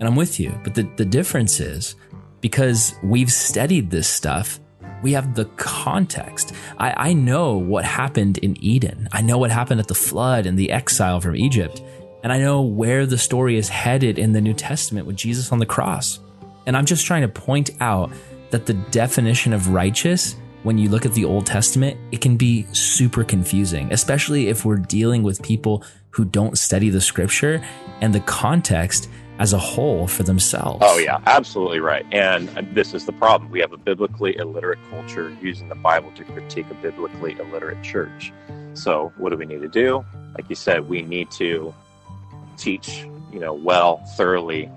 And 0.00 0.08
I'm 0.08 0.16
with 0.16 0.40
you. 0.40 0.58
But 0.64 0.74
the, 0.74 0.90
the 0.96 1.04
difference 1.04 1.60
is 1.60 1.94
because 2.40 2.94
we've 3.02 3.30
studied 3.30 3.90
this 3.90 4.08
stuff, 4.08 4.58
we 5.02 5.12
have 5.12 5.34
the 5.34 5.44
context. 5.56 6.54
I, 6.78 7.10
I 7.10 7.12
know 7.12 7.56
what 7.56 7.84
happened 7.84 8.38
in 8.38 8.56
Eden. 8.62 9.08
I 9.12 9.22
know 9.22 9.38
what 9.38 9.50
happened 9.50 9.80
at 9.80 9.88
the 9.88 9.94
flood 9.94 10.46
and 10.46 10.58
the 10.58 10.70
exile 10.70 11.20
from 11.20 11.36
Egypt. 11.36 11.82
And 12.22 12.32
I 12.32 12.38
know 12.38 12.62
where 12.62 13.06
the 13.06 13.18
story 13.18 13.56
is 13.56 13.68
headed 13.68 14.18
in 14.18 14.32
the 14.32 14.40
New 14.40 14.52
Testament 14.54 15.06
with 15.06 15.16
Jesus 15.16 15.52
on 15.52 15.58
the 15.58 15.66
cross. 15.66 16.18
And 16.66 16.76
I'm 16.76 16.84
just 16.84 17.06
trying 17.06 17.22
to 17.22 17.28
point 17.28 17.70
out 17.80 18.10
that 18.50 18.66
the 18.66 18.74
definition 18.74 19.52
of 19.52 19.68
righteous, 19.68 20.36
when 20.62 20.76
you 20.76 20.90
look 20.90 21.06
at 21.06 21.14
the 21.14 21.24
Old 21.24 21.46
Testament, 21.46 21.98
it 22.12 22.20
can 22.20 22.36
be 22.36 22.66
super 22.72 23.24
confusing, 23.24 23.90
especially 23.92 24.48
if 24.48 24.64
we're 24.64 24.76
dealing 24.76 25.22
with 25.22 25.42
people 25.42 25.82
who 26.10 26.24
don't 26.24 26.58
study 26.58 26.90
the 26.90 27.00
scripture 27.00 27.64
and 28.02 28.14
the 28.14 28.20
context 28.20 29.08
as 29.40 29.54
a 29.54 29.58
whole 29.58 30.06
for 30.06 30.22
themselves. 30.22 30.80
Oh, 30.82 30.98
yeah, 30.98 31.18
absolutely 31.26 31.80
right. 31.80 32.04
And 32.12 32.48
this 32.74 32.92
is 32.92 33.06
the 33.06 33.12
problem. 33.12 33.50
We 33.50 33.58
have 33.60 33.72
a 33.72 33.78
biblically 33.78 34.36
illiterate 34.36 34.78
culture 34.90 35.34
using 35.40 35.70
the 35.70 35.74
Bible 35.74 36.12
to 36.16 36.24
critique 36.24 36.66
a 36.70 36.74
biblically 36.74 37.32
illiterate 37.40 37.82
church. 37.82 38.32
So, 38.74 39.12
what 39.16 39.30
do 39.30 39.38
we 39.38 39.46
need 39.46 39.62
to 39.62 39.68
do? 39.68 40.04
Like 40.36 40.48
you 40.50 40.54
said, 40.54 40.90
we 40.90 41.00
need 41.00 41.30
to 41.32 41.74
teach, 42.58 43.06
you 43.32 43.40
know, 43.40 43.54
well, 43.54 43.96
thoroughly, 44.14 44.70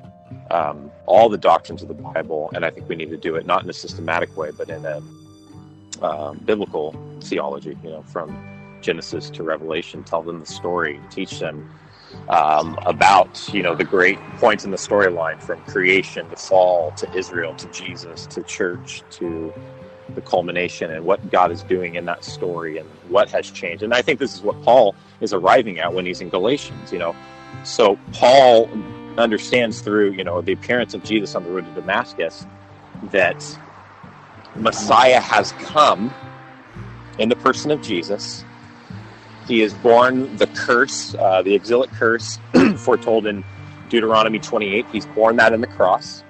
um, 0.49 0.89
all 1.07 1.27
the 1.27 1.37
doctrines 1.37 1.81
of 1.81 1.89
the 1.89 1.93
Bible. 1.93 2.49
And 2.55 2.63
I 2.63 2.69
think 2.69 2.87
we 2.87 2.95
need 2.95 3.09
to 3.09 3.17
do 3.17 3.35
it 3.35 3.45
not 3.45 3.63
in 3.63 3.69
a 3.69 3.73
systematic 3.73 4.35
way, 4.37 4.51
but 4.57 4.69
in 4.69 4.85
a 4.85 5.01
um, 6.01 6.37
biblical 6.45 6.95
theology, 7.21 7.77
you 7.83 7.89
know, 7.89 8.01
from 8.03 8.79
Genesis 8.81 9.29
to 9.31 9.43
Revelation, 9.43 10.05
tell 10.05 10.23
them 10.23 10.39
the 10.39 10.45
story, 10.45 11.01
teach 11.09 11.39
them 11.39 11.69
um, 12.29 12.77
about 12.85 13.53
you 13.53 13.61
know 13.61 13.75
the 13.75 13.83
great 13.83 14.19
points 14.39 14.63
in 14.65 14.71
the 14.71 14.77
storyline 14.77 15.41
from 15.41 15.61
creation 15.63 16.29
to 16.29 16.35
fall 16.35 16.91
to 16.93 17.11
Israel 17.13 17.53
to 17.55 17.67
Jesus 17.67 18.25
to 18.27 18.43
church 18.43 19.03
to 19.11 19.53
the 20.15 20.21
culmination 20.21 20.91
and 20.91 21.05
what 21.05 21.29
God 21.29 21.51
is 21.51 21.63
doing 21.63 21.95
in 21.95 22.05
that 22.05 22.23
story 22.23 22.77
and 22.77 22.87
what 23.09 23.29
has 23.31 23.49
changed. 23.49 23.83
And 23.83 23.93
I 23.93 24.01
think 24.01 24.19
this 24.19 24.33
is 24.33 24.41
what 24.41 24.61
Paul 24.63 24.95
is 25.21 25.33
arriving 25.33 25.79
at 25.79 25.93
when 25.93 26.05
he's 26.05 26.21
in 26.21 26.29
Galatians. 26.29 26.91
You 26.91 26.99
know, 26.99 27.15
so 27.63 27.97
Paul 28.13 28.69
understands 29.17 29.81
through 29.81 30.11
you 30.11 30.23
know 30.23 30.41
the 30.41 30.53
appearance 30.53 30.93
of 30.93 31.03
Jesus 31.03 31.35
on 31.35 31.43
the 31.43 31.49
road 31.49 31.65
to 31.65 31.71
Damascus 31.71 32.47
that 33.03 33.43
Messiah 34.55 35.19
has 35.19 35.51
come 35.53 36.13
in 37.17 37.29
the 37.29 37.35
person 37.35 37.71
of 37.71 37.81
Jesus 37.81 38.45
he 39.47 39.61
is 39.61 39.73
borne 39.73 40.35
the 40.37 40.47
curse, 40.47 41.15
uh, 41.15 41.41
the 41.41 41.53
exilic 41.53 41.91
curse, 41.91 42.39
foretold 42.77 43.27
in 43.27 43.43
Deuteronomy 43.89 44.39
28. 44.39 44.85
He's 44.91 45.05
borne 45.07 45.35
that 45.37 45.53
in 45.53 45.61
the 45.61 45.67
cross. 45.67 46.23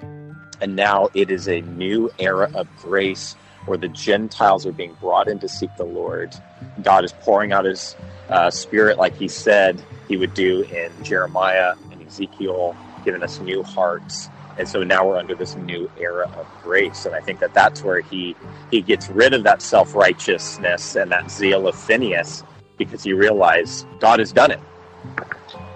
And 0.60 0.76
now 0.76 1.08
it 1.14 1.30
is 1.30 1.48
a 1.48 1.60
new 1.60 2.10
era 2.18 2.50
of 2.54 2.66
grace 2.76 3.36
where 3.66 3.78
the 3.78 3.88
Gentiles 3.88 4.66
are 4.66 4.72
being 4.72 4.94
brought 4.94 5.28
in 5.28 5.38
to 5.40 5.48
seek 5.48 5.74
the 5.76 5.84
Lord. 5.84 6.34
God 6.82 7.04
is 7.04 7.12
pouring 7.12 7.52
out 7.52 7.64
his 7.64 7.96
uh, 8.28 8.50
spirit 8.50 8.98
like 8.98 9.14
he 9.16 9.28
said 9.28 9.82
he 10.08 10.16
would 10.16 10.34
do 10.34 10.62
in 10.62 10.92
Jeremiah 11.02 11.74
and 11.92 12.02
Ezekiel, 12.02 12.76
giving 13.04 13.22
us 13.22 13.40
new 13.40 13.62
hearts. 13.62 14.28
And 14.58 14.68
so 14.68 14.82
now 14.84 15.06
we're 15.06 15.18
under 15.18 15.34
this 15.34 15.56
new 15.56 15.90
era 15.98 16.28
of 16.36 16.46
grace. 16.62 17.06
And 17.06 17.14
I 17.14 17.20
think 17.20 17.40
that 17.40 17.54
that's 17.54 17.82
where 17.82 18.00
he, 18.00 18.36
he 18.70 18.80
gets 18.82 19.08
rid 19.08 19.34
of 19.34 19.44
that 19.44 19.62
self 19.62 19.94
righteousness 19.94 20.94
and 20.96 21.10
that 21.10 21.30
zeal 21.30 21.66
of 21.66 21.74
Phineas 21.74 22.44
because 22.76 23.06
you 23.06 23.16
realize 23.16 23.86
God 24.00 24.18
has 24.18 24.32
done 24.32 24.50
it. 24.50 24.60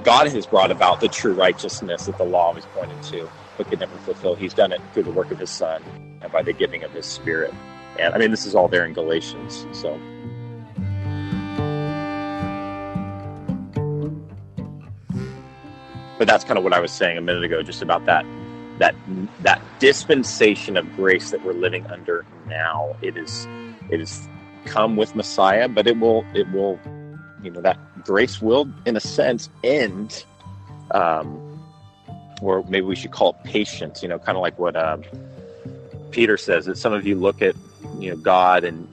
God 0.05 0.29
has 0.29 0.47
brought 0.47 0.71
about 0.71 1.01
the 1.01 1.09
true 1.09 1.35
righteousness 1.35 2.07
that 2.07 2.19
the 2.19 2.25
law 2.25 2.55
was 2.55 2.67
pointed 2.67 3.03
to, 3.05 3.31
but 3.57 3.69
could 3.69 3.81
never 3.81 3.99
fulfill. 3.99 4.35
He's 4.35 4.55
done 4.55 4.73
it 4.73 4.81
through 4.93 5.05
the 5.05 5.11
work 5.13 5.31
of 5.31 5.39
His 5.39 5.51
Son 5.51 5.83
and 6.23 6.33
by 6.33 6.43
the 6.43 6.53
giving 6.53 6.85
of 6.85 6.93
His 6.93 7.07
Spirit. 7.07 7.53
And 7.99 8.15
I 8.15 8.19
mean, 8.19 8.31
this 8.31 8.47
is 8.47 8.55
all 8.55 8.69
there 8.69 8.87
in 8.87 8.93
Galatians. 8.93 9.67
So. 9.73 9.99
But 16.19 16.27
that's 16.27 16.45
kind 16.45 16.59
of 16.59 16.65
what 16.65 16.73
I 16.73 16.81
was 16.81 16.93
saying 16.93 17.19
a 17.19 17.21
minute 17.21 17.45
ago, 17.45 17.63
just 17.63 17.83
about 17.83 18.05
that 18.07 18.25
that 18.79 18.95
that 19.41 19.61
dispensation 19.79 20.77
of 20.77 20.91
grace 20.97 21.31
that 21.31 21.45
we're 21.45 21.53
living 21.53 21.87
under 21.87 22.25
now. 22.47 22.97
It 23.03 23.17
is 23.17 23.47
it 23.91 24.01
is 24.01 24.29
come 24.69 24.97
with 24.97 25.15
Messiah, 25.15 25.69
but 25.69 25.87
it 25.87 25.99
will 25.99 26.25
it 26.35 26.51
will 26.53 26.79
you 27.43 27.51
know 27.51 27.61
that 27.61 27.79
grace 28.05 28.41
will 28.43 28.69
in 28.87 28.97
a 28.97 29.01
sense 29.01 29.49
end 29.63 30.25
um, 30.91 31.61
or 32.43 32.65
maybe 32.69 32.87
we 32.87 32.97
should 32.97 33.11
call 33.11 33.31
it 33.31 33.37
patience 33.45 34.03
you 34.03 34.09
know 34.09 34.19
kind 34.19 34.37
of 34.37 34.43
like 34.43 34.59
what 34.59 34.77
um, 34.77 35.03
peter 36.11 36.37
says 36.37 36.67
that 36.67 36.77
some 36.77 36.93
of 36.93 37.07
you 37.07 37.15
look 37.15 37.41
at 37.43 37.55
you 37.99 38.11
know 38.11 38.17
god 38.17 38.65
and 38.65 38.89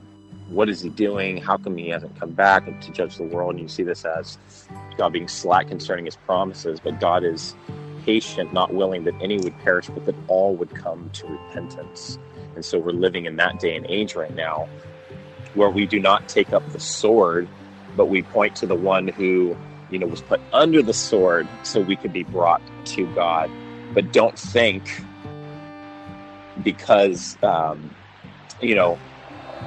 what 0.49 0.69
is 0.69 0.81
he 0.81 0.89
doing? 0.89 1.37
How 1.37 1.57
come 1.57 1.75
he 1.75 1.89
hasn't 1.89 2.19
come 2.19 2.29
back 2.31 2.67
and 2.67 2.79
to 2.83 2.91
judge 2.91 3.17
the 3.17 3.23
world? 3.23 3.55
And 3.55 3.61
you 3.61 3.67
see 3.67 3.83
this 3.83 4.05
as 4.05 4.37
god 4.97 5.11
being 5.11 5.27
slack 5.27 5.67
concerning 5.67 6.05
his 6.05 6.15
promises 6.15 6.79
but 6.79 6.99
god 6.99 7.23
is 7.23 7.55
patient 8.03 8.53
not 8.53 8.73
willing 8.73 9.03
that 9.03 9.15
any 9.19 9.37
would 9.39 9.57
perish 9.59 9.87
but 9.87 10.05
that 10.05 10.15
all 10.27 10.55
would 10.55 10.73
come 10.73 11.09
to 11.13 11.25
repentance. 11.27 12.19
And 12.55 12.63
so 12.63 12.79
we're 12.79 12.91
living 12.91 13.25
in 13.25 13.35
that 13.37 13.59
day 13.59 13.75
and 13.75 13.85
age 13.89 14.15
right 14.15 14.33
now 14.35 14.69
where 15.55 15.69
we 15.69 15.85
do 15.85 15.99
not 15.99 16.27
take 16.29 16.53
up 16.53 16.67
the 16.71 16.79
sword, 16.79 17.49
but 17.95 18.07
we 18.07 18.21
point 18.21 18.55
to 18.57 18.67
the 18.67 18.75
one 18.75 19.07
who, 19.07 19.57
you 19.89 19.99
know, 19.99 20.07
was 20.07 20.21
put 20.21 20.41
under 20.53 20.83
the 20.83 20.93
sword 20.93 21.47
so 21.63 21.81
we 21.81 21.95
could 21.95 22.13
be 22.13 22.23
brought 22.23 22.61
to 22.85 23.05
God. 23.15 23.49
but 23.93 24.11
don't 24.11 24.37
think 24.37 24.83
because 26.61 27.37
um, 27.43 27.95
you 28.61 28.75
know 28.75 28.99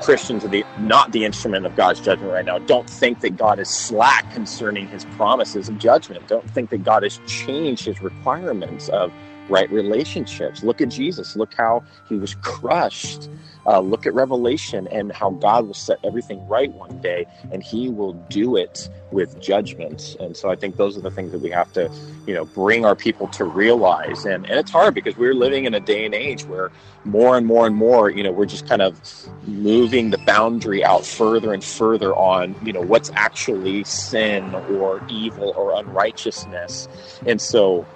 Christians 0.00 0.44
are 0.44 0.48
the 0.48 0.64
not 0.78 1.12
the 1.12 1.24
instrument 1.24 1.66
of 1.66 1.74
God's 1.76 2.00
judgment 2.00 2.32
right 2.32 2.44
now. 2.44 2.58
Don't 2.58 2.88
think 2.88 3.20
that 3.20 3.36
God 3.36 3.58
is 3.58 3.68
slack 3.68 4.30
concerning 4.32 4.86
His 4.88 5.04
promises 5.06 5.68
of 5.68 5.78
judgment. 5.78 6.28
Don't 6.28 6.48
think 6.50 6.70
that 6.70 6.84
God 6.84 7.02
has 7.02 7.18
changed 7.26 7.84
His 7.86 8.00
requirements 8.00 8.88
of 8.90 9.12
right 9.48 9.70
relationships. 9.70 10.62
Look 10.62 10.80
at 10.80 10.88
Jesus. 10.88 11.36
Look 11.36 11.54
how 11.54 11.84
He 12.08 12.16
was 12.16 12.34
crushed 12.36 13.28
uh, 13.68 13.80
look 13.80 14.06
at 14.06 14.14
Revelation 14.14 14.88
and 14.88 15.12
how 15.12 15.30
God 15.30 15.66
will 15.66 15.74
set 15.74 15.98
everything 16.02 16.46
right 16.48 16.72
one 16.72 16.98
day, 17.00 17.26
and 17.52 17.62
He 17.62 17.90
will 17.90 18.14
do 18.14 18.56
it 18.56 18.88
with 19.10 19.38
judgment. 19.40 20.16
And 20.20 20.34
so 20.34 20.50
I 20.50 20.56
think 20.56 20.76
those 20.76 20.96
are 20.96 21.02
the 21.02 21.10
things 21.10 21.32
that 21.32 21.40
we 21.40 21.50
have 21.50 21.70
to, 21.74 21.90
you 22.26 22.34
know, 22.34 22.46
bring 22.46 22.86
our 22.86 22.96
people 22.96 23.28
to 23.28 23.44
realize. 23.44 24.24
And, 24.24 24.46
and 24.46 24.58
it's 24.58 24.70
hard 24.70 24.94
because 24.94 25.16
we're 25.16 25.34
living 25.34 25.66
in 25.66 25.74
a 25.74 25.80
day 25.80 26.06
and 26.06 26.14
age 26.14 26.44
where 26.44 26.70
more 27.04 27.36
and 27.36 27.46
more 27.46 27.66
and 27.66 27.76
more, 27.76 28.08
you 28.08 28.22
know, 28.22 28.32
we're 28.32 28.46
just 28.46 28.66
kind 28.66 28.80
of 28.80 28.98
moving 29.46 30.10
the 30.10 30.18
boundary 30.18 30.82
out 30.82 31.04
further 31.04 31.52
and 31.52 31.62
further 31.62 32.14
on, 32.14 32.54
you 32.64 32.72
know, 32.72 32.80
what's 32.80 33.10
actually 33.14 33.84
sin 33.84 34.54
or 34.54 35.02
evil 35.08 35.52
or 35.56 35.78
unrighteousness. 35.78 36.88
And 37.26 37.40
so, 37.40 37.86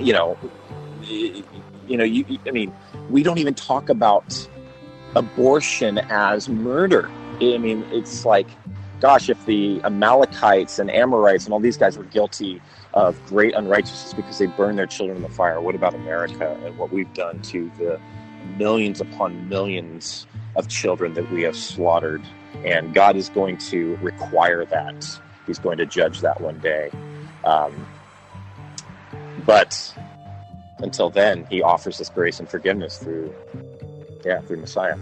you 0.00 0.12
know, 0.12 0.36
you 1.08 1.96
know, 1.96 2.04
you, 2.04 2.38
I 2.46 2.50
mean, 2.50 2.72
we 3.08 3.22
don't 3.22 3.38
even 3.38 3.54
talk 3.54 3.88
about 3.88 4.48
abortion 5.16 5.98
as 6.10 6.48
murder. 6.48 7.10
I 7.40 7.58
mean, 7.58 7.86
it's 7.90 8.24
like, 8.24 8.48
gosh, 9.00 9.28
if 9.28 9.44
the 9.46 9.80
Amalekites 9.84 10.78
and 10.78 10.90
Amorites 10.90 11.44
and 11.44 11.52
all 11.52 11.60
these 11.60 11.76
guys 11.76 11.96
were 11.96 12.04
guilty 12.04 12.60
of 12.94 13.24
great 13.26 13.54
unrighteousness 13.54 14.14
because 14.14 14.38
they 14.38 14.46
burned 14.46 14.78
their 14.78 14.86
children 14.86 15.16
in 15.16 15.22
the 15.22 15.28
fire, 15.28 15.60
what 15.60 15.74
about 15.74 15.94
America 15.94 16.58
and 16.64 16.76
what 16.76 16.92
we've 16.92 17.12
done 17.14 17.40
to 17.42 17.70
the 17.78 18.00
millions 18.56 19.00
upon 19.00 19.48
millions 19.48 20.26
of 20.56 20.68
children 20.68 21.14
that 21.14 21.30
we 21.30 21.42
have 21.42 21.56
slaughtered? 21.56 22.26
And 22.64 22.92
God 22.92 23.16
is 23.16 23.28
going 23.28 23.58
to 23.58 23.96
require 23.96 24.64
that. 24.66 25.20
He's 25.46 25.58
going 25.58 25.78
to 25.78 25.86
judge 25.86 26.20
that 26.20 26.40
one 26.40 26.58
day. 26.58 26.90
Um, 27.44 27.86
but 29.38 29.96
until 30.78 31.10
then, 31.10 31.46
He 31.50 31.62
offers 31.62 32.00
us 32.00 32.08
grace 32.08 32.40
and 32.40 32.48
forgiveness 32.48 32.98
through 32.98 33.34
yeah, 34.24 34.40
through 34.42 34.58
Messiah. 34.58 34.96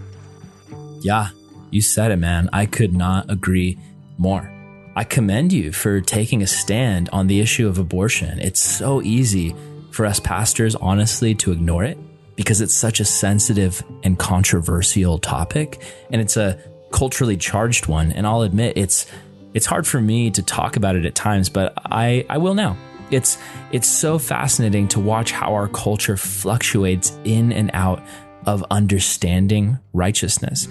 Yeah, 1.01 1.29
you 1.71 1.81
said 1.81 2.11
it, 2.11 2.17
man. 2.17 2.49
I 2.53 2.65
could 2.65 2.93
not 2.93 3.29
agree 3.29 3.77
more. 4.17 4.51
I 4.95 5.03
commend 5.03 5.53
you 5.53 5.71
for 5.71 6.01
taking 6.01 6.41
a 6.41 6.47
stand 6.47 7.09
on 7.13 7.27
the 7.27 7.39
issue 7.39 7.67
of 7.67 7.77
abortion. 7.77 8.39
It's 8.39 8.59
so 8.59 9.01
easy 9.01 9.55
for 9.91 10.05
us 10.05 10.19
pastors, 10.19 10.75
honestly, 10.75 11.35
to 11.35 11.51
ignore 11.51 11.83
it 11.83 11.97
because 12.35 12.61
it's 12.61 12.73
such 12.73 12.99
a 12.99 13.05
sensitive 13.05 13.83
and 14.03 14.17
controversial 14.17 15.19
topic. 15.19 15.81
And 16.09 16.21
it's 16.21 16.37
a 16.37 16.59
culturally 16.91 17.37
charged 17.37 17.87
one. 17.87 18.11
And 18.11 18.25
I'll 18.25 18.41
admit 18.41 18.77
it's, 18.77 19.05
it's 19.53 19.65
hard 19.65 19.85
for 19.85 20.01
me 20.01 20.31
to 20.31 20.41
talk 20.41 20.77
about 20.77 20.95
it 20.95 21.05
at 21.05 21.15
times, 21.15 21.49
but 21.49 21.73
I, 21.85 22.25
I 22.29 22.37
will 22.37 22.53
now. 22.53 22.77
It's, 23.11 23.37
it's 23.71 23.87
so 23.87 24.19
fascinating 24.19 24.87
to 24.89 24.99
watch 24.99 25.31
how 25.31 25.53
our 25.53 25.67
culture 25.67 26.17
fluctuates 26.17 27.17
in 27.23 27.51
and 27.51 27.71
out 27.73 28.03
of 28.45 28.63
understanding 28.69 29.77
righteousness. 29.93 30.67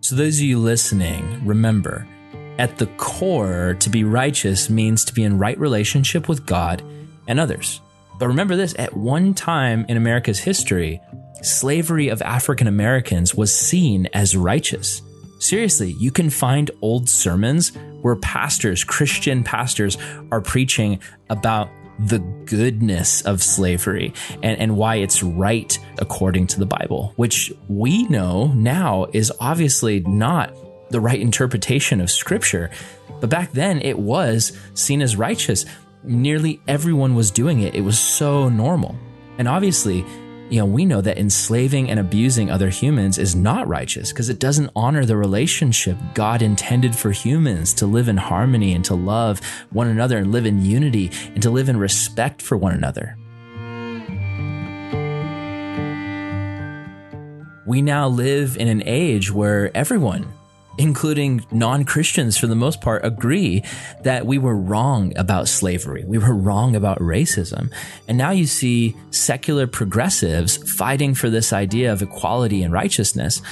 So, 0.00 0.16
those 0.16 0.38
of 0.38 0.44
you 0.44 0.58
listening, 0.58 1.44
remember 1.44 2.06
at 2.58 2.78
the 2.78 2.86
core, 2.96 3.76
to 3.78 3.90
be 3.90 4.04
righteous 4.04 4.68
means 4.68 5.04
to 5.04 5.14
be 5.14 5.22
in 5.22 5.38
right 5.38 5.58
relationship 5.58 6.28
with 6.28 6.44
God 6.44 6.82
and 7.28 7.38
others. 7.38 7.80
But 8.18 8.28
remember 8.28 8.56
this 8.56 8.74
at 8.78 8.96
one 8.96 9.32
time 9.32 9.86
in 9.88 9.96
America's 9.96 10.40
history, 10.40 11.00
slavery 11.42 12.08
of 12.08 12.20
African 12.22 12.66
Americans 12.66 13.34
was 13.34 13.54
seen 13.54 14.08
as 14.12 14.36
righteous. 14.36 15.02
Seriously, 15.38 15.92
you 15.92 16.10
can 16.10 16.30
find 16.30 16.70
old 16.82 17.08
sermons 17.08 17.72
where 18.02 18.16
pastors, 18.16 18.84
Christian 18.84 19.44
pastors, 19.44 19.96
are 20.30 20.40
preaching 20.40 21.00
about 21.30 21.70
the 21.98 22.18
goodness 22.18 23.22
of 23.22 23.42
slavery 23.42 24.12
and, 24.42 24.58
and 24.58 24.76
why 24.76 24.96
it's 24.96 25.22
right 25.22 25.78
according 25.98 26.46
to 26.48 26.58
the 26.58 26.66
Bible, 26.66 27.12
which 27.16 27.52
we 27.68 28.04
know 28.04 28.48
now 28.48 29.06
is 29.12 29.32
obviously 29.40 30.00
not 30.00 30.54
the 30.90 31.00
right 31.00 31.20
interpretation 31.20 32.00
of 32.00 32.10
scripture. 32.10 32.70
But 33.20 33.30
back 33.30 33.52
then 33.52 33.80
it 33.80 33.98
was 33.98 34.56
seen 34.74 35.02
as 35.02 35.16
righteous. 35.16 35.64
Nearly 36.04 36.60
everyone 36.68 37.14
was 37.14 37.30
doing 37.30 37.60
it. 37.60 37.74
It 37.74 37.80
was 37.80 37.98
so 37.98 38.48
normal. 38.48 38.96
And 39.38 39.48
obviously, 39.48 40.04
you 40.50 40.58
know, 40.58 40.64
we 40.64 40.86
know 40.86 41.02
that 41.02 41.18
enslaving 41.18 41.90
and 41.90 42.00
abusing 42.00 42.50
other 42.50 42.70
humans 42.70 43.18
is 43.18 43.36
not 43.36 43.68
righteous 43.68 44.12
because 44.12 44.30
it 44.30 44.38
doesn't 44.38 44.70
honor 44.74 45.04
the 45.04 45.16
relationship 45.16 45.98
God 46.14 46.40
intended 46.40 46.96
for 46.96 47.10
humans 47.10 47.74
to 47.74 47.86
live 47.86 48.08
in 48.08 48.16
harmony 48.16 48.72
and 48.72 48.84
to 48.86 48.94
love 48.94 49.40
one 49.70 49.88
another 49.88 50.16
and 50.16 50.32
live 50.32 50.46
in 50.46 50.64
unity 50.64 51.10
and 51.34 51.42
to 51.42 51.50
live 51.50 51.68
in 51.68 51.76
respect 51.76 52.40
for 52.40 52.56
one 52.56 52.72
another. 52.72 53.18
We 57.66 57.82
now 57.82 58.08
live 58.08 58.56
in 58.56 58.68
an 58.68 58.82
age 58.86 59.30
where 59.30 59.76
everyone 59.76 60.32
including 60.78 61.44
non 61.50 61.84
Christians 61.84 62.38
for 62.38 62.46
the 62.46 62.54
most 62.54 62.80
part, 62.80 63.04
agree 63.04 63.62
that 64.04 64.26
we 64.26 64.38
were 64.38 64.56
wrong 64.56 65.12
about 65.16 65.48
slavery. 65.48 66.04
We 66.06 66.18
were 66.18 66.34
wrong 66.34 66.74
about 66.74 66.98
racism. 66.98 67.72
And 68.06 68.16
now 68.16 68.30
you 68.30 68.46
see 68.46 68.96
secular 69.10 69.66
progressives 69.66 70.56
fighting 70.76 71.14
for 71.14 71.28
this 71.28 71.52
idea 71.52 71.92
of 71.92 72.00
equality 72.00 72.62
and 72.62 72.72
righteousness. 72.72 73.42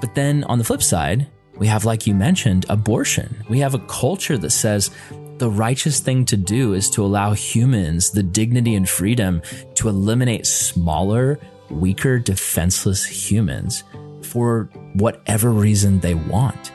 But 0.00 0.14
then 0.14 0.44
on 0.44 0.58
the 0.58 0.64
flip 0.64 0.82
side, 0.82 1.26
we 1.56 1.66
have, 1.66 1.84
like 1.84 2.06
you 2.06 2.14
mentioned, 2.14 2.64
abortion. 2.70 3.44
We 3.48 3.58
have 3.58 3.74
a 3.74 3.80
culture 3.80 4.38
that 4.38 4.50
says 4.50 4.90
the 5.36 5.50
righteous 5.50 6.00
thing 6.00 6.24
to 6.26 6.36
do 6.36 6.72
is 6.72 6.88
to 6.90 7.04
allow 7.04 7.32
humans 7.32 8.10
the 8.10 8.22
dignity 8.22 8.74
and 8.74 8.88
freedom 8.88 9.42
to 9.74 9.88
eliminate 9.88 10.46
smaller, 10.46 11.38
weaker, 11.68 12.18
defenseless 12.18 13.04
humans 13.04 13.84
for 14.30 14.70
whatever 14.94 15.50
reason 15.50 16.00
they 16.00 16.14
want. 16.14 16.72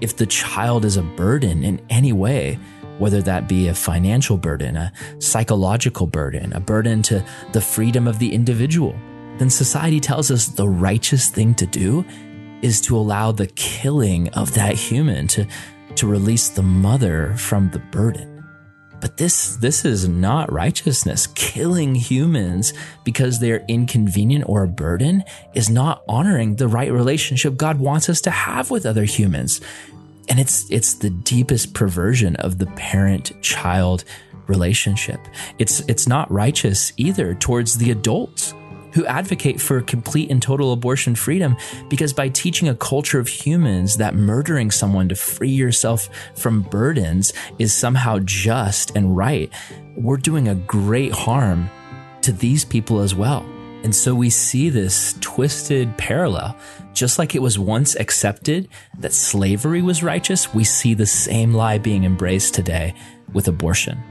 If 0.00 0.16
the 0.16 0.26
child 0.26 0.84
is 0.84 0.96
a 0.96 1.02
burden 1.02 1.62
in 1.62 1.80
any 1.88 2.12
way, 2.12 2.58
whether 2.98 3.22
that 3.22 3.48
be 3.48 3.68
a 3.68 3.74
financial 3.74 4.36
burden, 4.36 4.76
a 4.76 4.92
psychological 5.20 6.06
burden, 6.06 6.52
a 6.52 6.60
burden 6.60 7.02
to 7.02 7.24
the 7.52 7.60
freedom 7.60 8.08
of 8.08 8.18
the 8.18 8.32
individual, 8.34 8.94
then 9.38 9.48
society 9.48 10.00
tells 10.00 10.30
us 10.30 10.46
the 10.46 10.68
righteous 10.68 11.28
thing 11.28 11.54
to 11.54 11.66
do 11.66 12.04
is 12.62 12.80
to 12.80 12.96
allow 12.96 13.30
the 13.30 13.46
killing 13.48 14.28
of 14.30 14.54
that 14.54 14.74
human 14.74 15.28
to, 15.28 15.46
to 15.94 16.06
release 16.06 16.48
the 16.48 16.62
mother 16.62 17.34
from 17.36 17.70
the 17.70 17.78
burden. 17.78 18.35
But 19.00 19.16
this, 19.16 19.56
this 19.56 19.84
is 19.84 20.08
not 20.08 20.52
righteousness. 20.52 21.26
Killing 21.28 21.94
humans 21.94 22.72
because 23.04 23.38
they're 23.38 23.64
inconvenient 23.68 24.48
or 24.48 24.64
a 24.64 24.68
burden 24.68 25.22
is 25.54 25.68
not 25.68 26.02
honoring 26.08 26.56
the 26.56 26.68
right 26.68 26.90
relationship 26.90 27.56
God 27.56 27.78
wants 27.78 28.08
us 28.08 28.20
to 28.22 28.30
have 28.30 28.70
with 28.70 28.86
other 28.86 29.04
humans. 29.04 29.60
And 30.28 30.40
it's, 30.40 30.68
it's 30.70 30.94
the 30.94 31.10
deepest 31.10 31.74
perversion 31.74 32.36
of 32.36 32.58
the 32.58 32.66
parent 32.66 33.32
child 33.42 34.04
relationship. 34.46 35.20
It's, 35.58 35.80
it's 35.80 36.06
not 36.06 36.30
righteous 36.30 36.92
either 36.96 37.34
towards 37.34 37.78
the 37.78 37.90
adults 37.90 38.54
who 38.96 39.04
advocate 39.04 39.60
for 39.60 39.82
complete 39.82 40.30
and 40.30 40.40
total 40.40 40.72
abortion 40.72 41.14
freedom 41.14 41.54
because 41.90 42.14
by 42.14 42.30
teaching 42.30 42.66
a 42.66 42.74
culture 42.74 43.18
of 43.18 43.28
humans 43.28 43.98
that 43.98 44.14
murdering 44.14 44.70
someone 44.70 45.06
to 45.06 45.14
free 45.14 45.50
yourself 45.50 46.08
from 46.34 46.62
burdens 46.62 47.34
is 47.58 47.74
somehow 47.74 48.18
just 48.20 48.96
and 48.96 49.14
right, 49.14 49.52
we're 49.96 50.16
doing 50.16 50.48
a 50.48 50.54
great 50.54 51.12
harm 51.12 51.68
to 52.22 52.32
these 52.32 52.64
people 52.64 53.00
as 53.00 53.14
well. 53.14 53.44
And 53.84 53.94
so 53.94 54.14
we 54.14 54.30
see 54.30 54.70
this 54.70 55.14
twisted 55.20 55.94
parallel. 55.98 56.56
Just 56.94 57.18
like 57.18 57.34
it 57.34 57.42
was 57.42 57.58
once 57.58 57.96
accepted 57.96 58.66
that 58.98 59.12
slavery 59.12 59.82
was 59.82 60.02
righteous, 60.02 60.54
we 60.54 60.64
see 60.64 60.94
the 60.94 61.04
same 61.04 61.52
lie 61.52 61.76
being 61.76 62.04
embraced 62.04 62.54
today 62.54 62.94
with 63.34 63.46
abortion. 63.46 64.02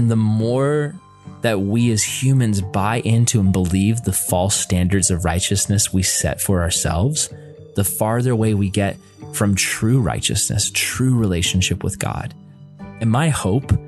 And 0.00 0.10
the 0.10 0.16
more 0.16 0.94
that 1.42 1.60
we 1.60 1.90
as 1.90 2.02
humans 2.02 2.62
buy 2.62 3.00
into 3.00 3.38
and 3.38 3.52
believe 3.52 4.00
the 4.00 4.14
false 4.14 4.56
standards 4.56 5.10
of 5.10 5.26
righteousness 5.26 5.92
we 5.92 6.02
set 6.02 6.40
for 6.40 6.62
ourselves, 6.62 7.28
the 7.76 7.84
farther 7.84 8.30
away 8.30 8.54
we 8.54 8.70
get 8.70 8.96
from 9.34 9.54
true 9.54 10.00
righteousness, 10.00 10.70
true 10.72 11.18
relationship 11.18 11.84
with 11.84 11.98
God. 11.98 12.32
And 13.02 13.10
my 13.10 13.28
hope 13.28 13.78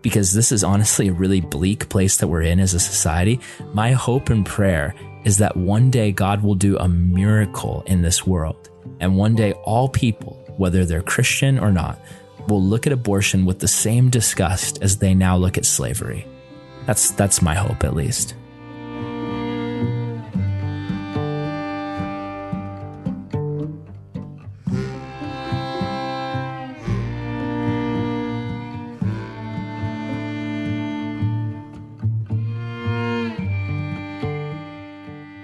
because 0.00 0.32
this 0.32 0.50
is 0.50 0.64
honestly 0.64 1.08
a 1.08 1.12
really 1.12 1.42
bleak 1.42 1.90
place 1.90 2.16
that 2.16 2.28
we're 2.28 2.40
in 2.40 2.58
as 2.58 2.72
a 2.72 2.80
society. 2.80 3.38
My 3.74 3.92
hope 3.92 4.30
and 4.30 4.46
prayer 4.46 4.94
is 5.26 5.36
that 5.36 5.58
one 5.58 5.90
day 5.90 6.10
God 6.10 6.42
will 6.42 6.54
do 6.54 6.78
a 6.78 6.88
miracle 6.88 7.82
in 7.86 8.00
this 8.00 8.26
world. 8.26 8.70
And 8.98 9.18
one 9.18 9.34
day 9.34 9.52
all 9.64 9.90
people, 9.90 10.42
whether 10.56 10.86
they're 10.86 11.02
Christian 11.02 11.58
or 11.58 11.70
not, 11.70 11.98
will 12.50 12.62
look 12.62 12.86
at 12.86 12.92
abortion 12.92 13.46
with 13.46 13.60
the 13.60 13.68
same 13.68 14.10
disgust 14.10 14.82
as 14.82 14.98
they 14.98 15.14
now 15.14 15.36
look 15.36 15.56
at 15.56 15.64
slavery. 15.64 16.26
That's, 16.84 17.12
that's 17.12 17.40
my 17.40 17.54
hope, 17.54 17.84
at 17.84 17.94
least. 17.94 18.34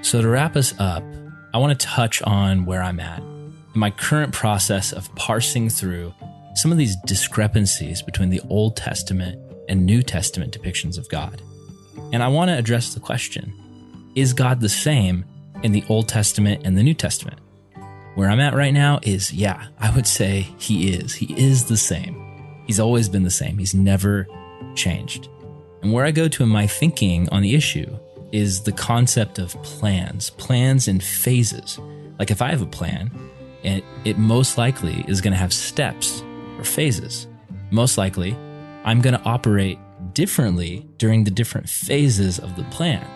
So, 0.02 0.22
to 0.22 0.28
wrap 0.28 0.54
us 0.54 0.72
up, 0.78 1.02
I 1.52 1.59
want 1.59 1.78
to 1.78 1.86
touch 1.86 2.22
on 2.22 2.64
where 2.64 2.80
I'm 2.80 3.00
at 3.00 3.18
in 3.20 3.80
my 3.80 3.90
current 3.90 4.32
process 4.32 4.92
of 4.92 5.12
parsing 5.16 5.68
through 5.68 6.14
some 6.57 6.72
of 6.72 6.78
these 6.78 6.96
discrepancies 7.04 8.02
between 8.02 8.30
the 8.30 8.40
Old 8.48 8.76
Testament 8.76 9.40
and 9.68 9.84
New 9.84 10.02
Testament 10.02 10.59
depictions 10.59 10.98
of 10.98 11.09
God. 11.09 11.42
And 12.12 12.22
I 12.22 12.28
want 12.28 12.48
to 12.48 12.57
address 12.57 12.94
the 12.94 13.00
question 13.00 13.52
Is 14.14 14.32
God 14.32 14.61
the 14.61 14.68
same 14.68 15.24
in 15.62 15.72
the 15.72 15.84
Old 15.88 16.09
Testament 16.09 16.62
and 16.64 16.76
the 16.76 16.82
New 16.82 16.94
Testament? 16.94 17.38
Where 18.14 18.30
I'm 18.30 18.40
at 18.40 18.54
right 18.54 18.72
now 18.72 18.98
is, 19.02 19.32
yeah, 19.32 19.66
I 19.78 19.94
would 19.94 20.07
say 20.07 20.48
he 20.59 20.94
is. 20.94 21.14
He 21.14 21.34
is 21.38 21.66
the 21.66 21.76
same. 21.76 22.22
He's 22.66 22.80
always 22.80 23.11
been 23.11 23.24
the 23.24 23.30
same. 23.30 23.59
He's 23.59 23.74
never 23.74 24.26
changed. 24.74 25.28
And 25.82 25.92
where 25.92 26.07
I 26.07 26.11
go 26.11 26.26
to 26.26 26.42
in 26.42 26.48
my 26.48 26.66
thinking 26.66 27.28
on 27.28 27.42
the 27.42 27.54
issue 27.54 27.94
is 28.32 28.62
the 28.62 28.72
concept 28.72 29.38
of 29.38 29.50
plans, 29.62 30.30
plans 30.30 30.88
and 30.88 31.02
phases. 31.02 31.78
Like 32.18 32.30
if 32.30 32.40
I 32.40 32.50
have 32.50 32.62
a 32.62 32.66
plan, 32.66 33.11
it, 33.62 33.84
it 34.04 34.16
most 34.16 34.57
likely 34.57 35.04
is 35.07 35.20
going 35.20 35.32
to 35.32 35.38
have 35.38 35.52
steps 35.52 36.22
or 36.59 36.64
phases. 36.64 37.26
Most 37.70 37.98
likely, 37.98 38.36
I'm 38.84 39.00
going 39.00 39.18
to 39.18 39.24
operate 39.24 39.78
differently 40.12 40.88
during 40.98 41.24
the 41.24 41.30
different 41.30 41.68
phases 41.68 42.38
of 42.38 42.57
the 42.57 42.64
plan. 42.64 43.07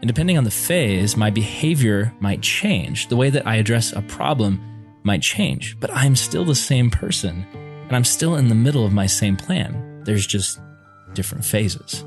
And 0.00 0.08
depending 0.08 0.38
on 0.38 0.44
the 0.44 0.50
phase, 0.50 1.16
my 1.16 1.30
behavior 1.30 2.12
might 2.20 2.42
change. 2.42 3.08
The 3.08 3.16
way 3.16 3.30
that 3.30 3.46
I 3.46 3.56
address 3.56 3.92
a 3.92 4.02
problem 4.02 4.60
might 5.04 5.22
change, 5.22 5.78
but 5.80 5.90
I'm 5.92 6.16
still 6.16 6.44
the 6.44 6.54
same 6.54 6.90
person 6.90 7.46
and 7.86 7.96
I'm 7.96 8.04
still 8.04 8.36
in 8.36 8.48
the 8.48 8.54
middle 8.54 8.86
of 8.86 8.92
my 8.92 9.06
same 9.06 9.36
plan. 9.36 10.02
There's 10.04 10.26
just 10.26 10.58
different 11.12 11.44
phases. 11.44 12.04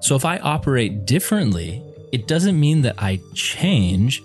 So 0.00 0.16
if 0.16 0.24
I 0.24 0.38
operate 0.38 1.04
differently, 1.06 1.82
it 2.12 2.26
doesn't 2.26 2.58
mean 2.58 2.82
that 2.82 2.96
I 2.98 3.20
change. 3.34 4.22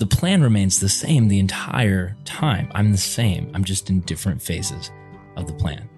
The 0.00 0.06
plan 0.06 0.42
remains 0.42 0.80
the 0.80 0.88
same 0.88 1.28
the 1.28 1.38
entire 1.38 2.16
time. 2.24 2.72
I'm 2.74 2.90
the 2.90 2.96
same. 2.96 3.50
I'm 3.52 3.64
just 3.64 3.90
in 3.90 4.00
different 4.00 4.40
phases 4.40 4.90
of 5.36 5.46
the 5.46 5.52
plan. 5.52 5.90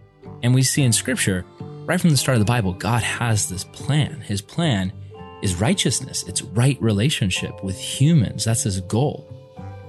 And 0.43 0.53
we 0.53 0.65
see 0.65 0.83
in 0.83 0.93
scripture, 0.93 1.45
right 1.87 2.01
from 2.01 2.11
the 2.11 2.17
start 2.17 2.35
of 2.35 2.41
the 2.41 2.51
Bible, 2.51 2.73
God 2.73 3.05
has 3.05 3.49
this 3.49 3.63
plan. 3.63 4.21
His 4.21 4.43
plan 4.43 4.93
is 5.41 5.61
righteousness, 5.61 6.25
it's 6.27 6.43
right 6.43 6.83
relationship 6.83 7.63
with 7.63 7.79
humans. 7.79 8.45
That's 8.45 8.65
his 8.65 8.81
goal. 8.81 9.25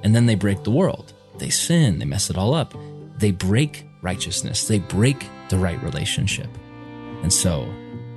And 0.04 0.16
then 0.16 0.28
they 0.28 0.36
break 0.36 0.64
the 0.64 0.70
world. 0.70 1.14
They 1.40 1.50
sin, 1.50 1.98
they 1.98 2.06
mess 2.06 2.30
it 2.30 2.38
all 2.38 2.54
up. 2.54 2.76
They 3.18 3.32
break 3.32 3.88
righteousness, 4.04 4.68
they 4.68 4.78
break 4.78 5.28
the 5.50 5.58
right 5.58 5.82
relationship. 5.82 6.50
And 7.24 7.34
so, 7.34 7.68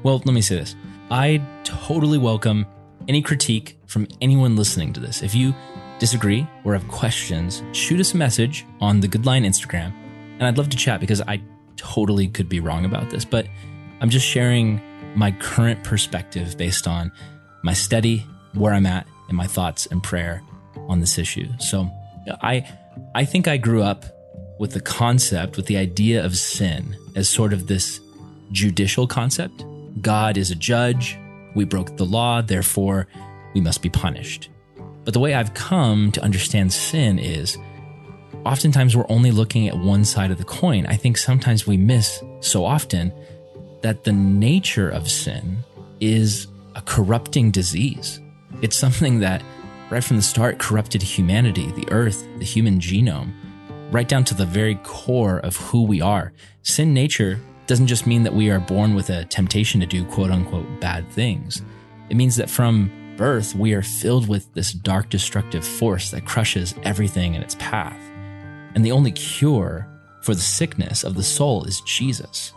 well, 0.03 0.21
let 0.27 0.35
me 0.35 0.43
say 0.43 0.57
this 0.57 0.77
I 1.11 1.41
totally 1.65 2.19
welcome 2.19 2.67
any 3.09 3.23
critique 3.23 3.79
from 3.87 4.07
anyone 4.21 4.57
listening 4.57 4.93
to 4.93 5.01
this. 5.01 5.23
If 5.23 5.35
you 5.35 5.55
disagree 5.99 6.47
or 6.65 6.75
have 6.75 6.87
questions, 6.89 7.63
shoot 7.73 8.01
us 8.01 8.15
a 8.15 8.17
message 8.17 8.67
on 8.81 9.01
the 9.01 9.09
Good 9.09 9.27
Lion 9.27 9.45
Instagram, 9.45 9.93
and 10.35 10.45
I'd 10.45 10.59
love 10.59 10.69
to 10.71 10.77
chat 10.77 11.01
because 11.01 11.21
I 11.23 11.41
totally 11.77 12.29
could 12.29 12.49
be 12.49 12.61
wrong 12.61 12.85
about 12.85 13.11
this, 13.11 13.25
but 13.25 13.47
I'm 14.01 14.11
just 14.11 14.27
sharing 14.27 14.81
my 15.15 15.31
current 15.33 15.83
perspective 15.85 16.57
based 16.57 16.87
on 16.87 17.11
my 17.63 17.73
study, 17.73 18.27
where 18.53 18.73
I'm 18.73 18.87
at, 18.87 19.07
and 19.29 19.37
my 19.37 19.47
thoughts 19.47 19.87
and 19.87 20.03
prayer 20.03 20.43
on 20.89 21.01
this 21.01 21.19
issue. 21.19 21.49
So 21.59 21.91
I 22.43 22.69
I 23.15 23.25
think 23.25 23.49
I 23.49 23.57
grew 23.57 23.83
up 23.83 24.05
with 24.59 24.73
the 24.73 24.81
concept, 24.81 25.57
with 25.57 25.67
the 25.67 25.77
idea 25.77 26.25
of 26.25 26.37
sin 26.37 26.97
as 27.15 27.29
sort 27.29 27.53
of 27.53 27.67
this 27.67 28.01
judicial 28.53 29.07
concept 29.07 29.65
God 30.01 30.37
is 30.37 30.51
a 30.51 30.55
judge. 30.55 31.19
We 31.55 31.65
broke 31.65 31.97
the 31.97 32.05
law, 32.05 32.43
therefore 32.43 33.09
we 33.55 33.61
must 33.61 33.83
be 33.83 33.89
punished. 33.89 34.51
But 35.07 35.15
the 35.15 35.21
way 35.21 35.35
I've 35.35 35.55
come 35.55 36.11
to 36.13 36.23
understand 36.23 36.73
sin 36.73 37.21
is 37.21 37.57
oftentimes 38.45 38.97
we're 38.97 39.07
only 39.09 39.31
looking 39.31 39.69
at 39.69 39.79
one 39.79 40.05
side 40.05 40.33
of 40.33 40.39
the 40.39 40.45
coin. 40.45 40.85
I 40.87 40.97
think 40.97 41.17
sometimes 41.17 41.65
we 41.65 41.77
miss 41.77 42.25
so 42.41 42.65
often 42.65 43.13
that 43.83 44.03
the 44.03 44.13
nature 44.13 44.89
of 44.89 45.09
sin 45.09 45.59
is 46.01 46.49
a 46.75 46.83
corrupting 46.83 47.53
disease. 47.53 48.21
It's 48.63 48.75
something 48.75 49.21
that 49.21 49.45
right 49.91 50.03
from 50.03 50.17
the 50.17 50.23
start 50.25 50.59
corrupted 50.59 51.03
humanity, 51.03 51.71
the 51.71 51.89
earth, 51.93 52.27
the 52.39 52.45
human 52.45 52.81
genome, 52.81 53.33
right 53.93 54.09
down 54.09 54.25
to 54.25 54.35
the 54.35 54.45
very 54.45 54.75
core 54.83 55.39
of 55.39 55.57
who 55.57 55.85
we 55.85 56.01
are. 56.01 56.33
Sin 56.63 56.93
nature 56.93 57.41
doesn't 57.69 57.87
just 57.87 58.09
mean 58.09 58.25
that 58.25 58.35
we 58.35 58.51
are 58.51 58.59
born 58.59 58.97
with 58.97 59.09
a 59.11 59.25
temptation 59.27 59.79
to 59.79 59.87
do 59.87 60.05
quote 60.05 60.33
unquote 60.33 60.67
bad 60.81 61.09
things. 61.13 61.63
It 62.11 62.17
means 62.17 62.35
that 62.37 62.51
from 62.51 62.91
birth, 63.17 63.55
we 63.55 63.73
are 63.73 63.83
filled 63.83 64.29
with 64.29 64.53
this 64.55 64.73
dark, 64.73 65.09
destructive 65.09 65.65
force 65.65 66.11
that 66.11 66.27
crushes 66.27 66.75
everything 66.83 67.35
in 67.35 67.43
its 67.43 67.57
path. 67.57 68.01
And 68.75 68.85
the 68.85 68.93
only 68.93 69.13
cure 69.13 69.89
for 70.23 70.35
the 70.35 70.41
sickness 70.41 71.05
of 71.05 71.15
the 71.15 71.23
soul 71.23 71.65
is 71.65 71.81
Jesus. 71.83 72.53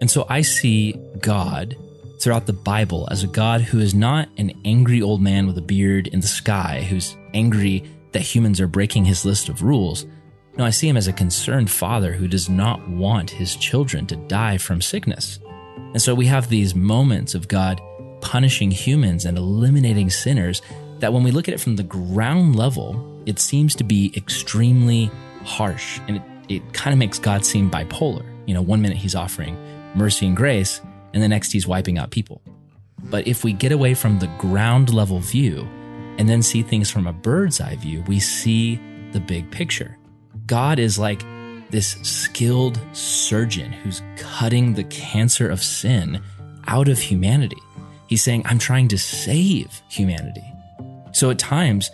And 0.00 0.10
so 0.10 0.26
I 0.28 0.42
see 0.42 0.92
God 1.20 1.76
throughout 2.20 2.46
the 2.46 2.52
Bible 2.52 3.08
as 3.10 3.22
a 3.22 3.28
God 3.28 3.60
who 3.62 3.80
is 3.80 3.94
not 3.94 4.28
an 4.36 4.52
angry 4.64 5.02
old 5.02 5.20
man 5.20 5.46
with 5.46 5.58
a 5.58 5.62
beard 5.62 6.08
in 6.08 6.20
the 6.20 6.26
sky 6.26 6.86
who's 6.88 7.16
angry 7.32 7.84
that 8.12 8.22
humans 8.22 8.60
are 8.60 8.66
breaking 8.66 9.04
his 9.04 9.24
list 9.24 9.48
of 9.48 9.62
rules, 9.62 10.06
no, 10.56 10.64
I 10.64 10.70
see 10.70 10.88
him 10.88 10.96
as 10.96 11.08
a 11.08 11.12
concerned 11.12 11.70
father 11.70 12.12
who 12.12 12.28
does 12.28 12.48
not 12.48 12.88
want 12.88 13.30
his 13.30 13.56
children 13.56 14.06
to 14.06 14.16
die 14.16 14.56
from 14.56 14.80
sickness. 14.80 15.40
And 15.76 16.00
so 16.00 16.14
we 16.14 16.26
have 16.26 16.48
these 16.48 16.74
moments 16.74 17.34
of 17.34 17.48
God 17.48 17.80
punishing 18.20 18.70
humans 18.70 19.24
and 19.24 19.36
eliminating 19.36 20.10
sinners 20.10 20.62
that 21.00 21.12
when 21.12 21.22
we 21.22 21.30
look 21.30 21.48
at 21.48 21.54
it 21.54 21.60
from 21.60 21.76
the 21.76 21.82
ground 21.82 22.56
level, 22.56 23.22
it 23.26 23.38
seems 23.38 23.74
to 23.76 23.84
be 23.84 24.12
extremely 24.16 25.10
harsh 25.44 26.00
and 26.08 26.16
it, 26.16 26.22
it 26.48 26.72
kind 26.72 26.92
of 26.92 26.98
makes 26.98 27.18
God 27.18 27.44
seem 27.44 27.70
bipolar. 27.70 28.24
You 28.46 28.54
know, 28.54 28.62
one 28.62 28.80
minute 28.82 28.96
he's 28.96 29.14
offering 29.14 29.56
mercy 29.94 30.26
and 30.26 30.36
grace, 30.36 30.80
and 31.12 31.22
the 31.22 31.28
next 31.28 31.52
he's 31.52 31.66
wiping 31.66 31.98
out 31.98 32.10
people. 32.10 32.42
But 33.04 33.26
if 33.26 33.44
we 33.44 33.52
get 33.52 33.72
away 33.72 33.94
from 33.94 34.18
the 34.18 34.26
ground 34.38 34.92
level 34.92 35.20
view 35.20 35.68
and 36.18 36.28
then 36.28 36.42
see 36.42 36.62
things 36.62 36.90
from 36.90 37.06
a 37.06 37.12
bird's 37.12 37.60
eye 37.60 37.76
view, 37.76 38.02
we 38.06 38.18
see 38.18 38.80
the 39.12 39.20
big 39.20 39.50
picture. 39.50 39.96
God 40.46 40.78
is 40.78 40.98
like 40.98 41.22
this 41.74 41.96
skilled 42.02 42.78
surgeon 42.92 43.72
who's 43.72 44.00
cutting 44.16 44.74
the 44.74 44.84
cancer 44.84 45.50
of 45.50 45.60
sin 45.60 46.22
out 46.68 46.86
of 46.86 47.00
humanity. 47.00 47.58
He's 48.06 48.22
saying, 48.22 48.42
I'm 48.46 48.60
trying 48.60 48.86
to 48.88 48.98
save 48.98 49.82
humanity. 49.90 50.44
So 51.10 51.30
at 51.30 51.38
times, 51.40 51.90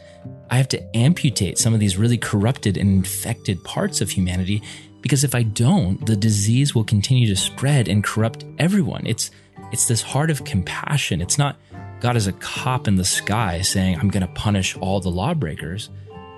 I 0.51 0.59
have 0.59 0.69
to 0.69 0.97
amputate 0.97 1.57
some 1.57 1.73
of 1.73 1.81
these 1.81 1.97
really 1.97 2.19
corrupted 2.19 2.77
and 2.77 2.91
infected 2.91 3.65
parts 3.65 4.03
of 4.03 4.11
humanity 4.11 4.63
because 5.01 5.25
if 5.25 5.35
I 5.35 5.45
don't, 5.45 6.05
the 6.05 6.17
disease 6.17 6.75
will 6.75 6.85
continue 6.85 7.27
to 7.29 7.37
spread 7.37 7.89
and 7.89 8.05
corrupt 8.05 8.45
everyone. 8.59 9.07
It's 9.07 9.31
it's 9.73 9.89
this 9.89 10.03
heart 10.03 10.31
of 10.31 10.45
compassion. 10.45 11.23
It's 11.23 11.39
not 11.39 11.57
God 12.01 12.17
as 12.17 12.27
a 12.27 12.33
cop 12.35 12.87
in 12.87 12.97
the 12.97 13.05
sky 13.05 13.63
saying, 13.63 13.99
I'm 13.99 14.11
going 14.11 14.27
to 14.27 14.35
punish 14.35 14.77
all 14.77 15.01
the 15.01 15.11
lawbreakers 15.11 15.89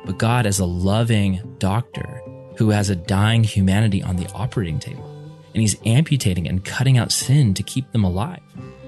but 0.04 0.18
God 0.18 0.46
as 0.46 0.58
a 0.58 0.66
loving 0.66 1.56
doctor 1.58 2.20
who 2.56 2.70
has 2.70 2.90
a 2.90 2.96
dying 2.96 3.44
humanity 3.44 4.02
on 4.02 4.16
the 4.16 4.30
operating 4.32 4.78
table. 4.78 5.08
And 5.54 5.60
he's 5.60 5.76
amputating 5.84 6.48
and 6.48 6.64
cutting 6.64 6.98
out 6.98 7.12
sin 7.12 7.54
to 7.54 7.62
keep 7.62 7.90
them 7.92 8.04
alive. 8.04 8.40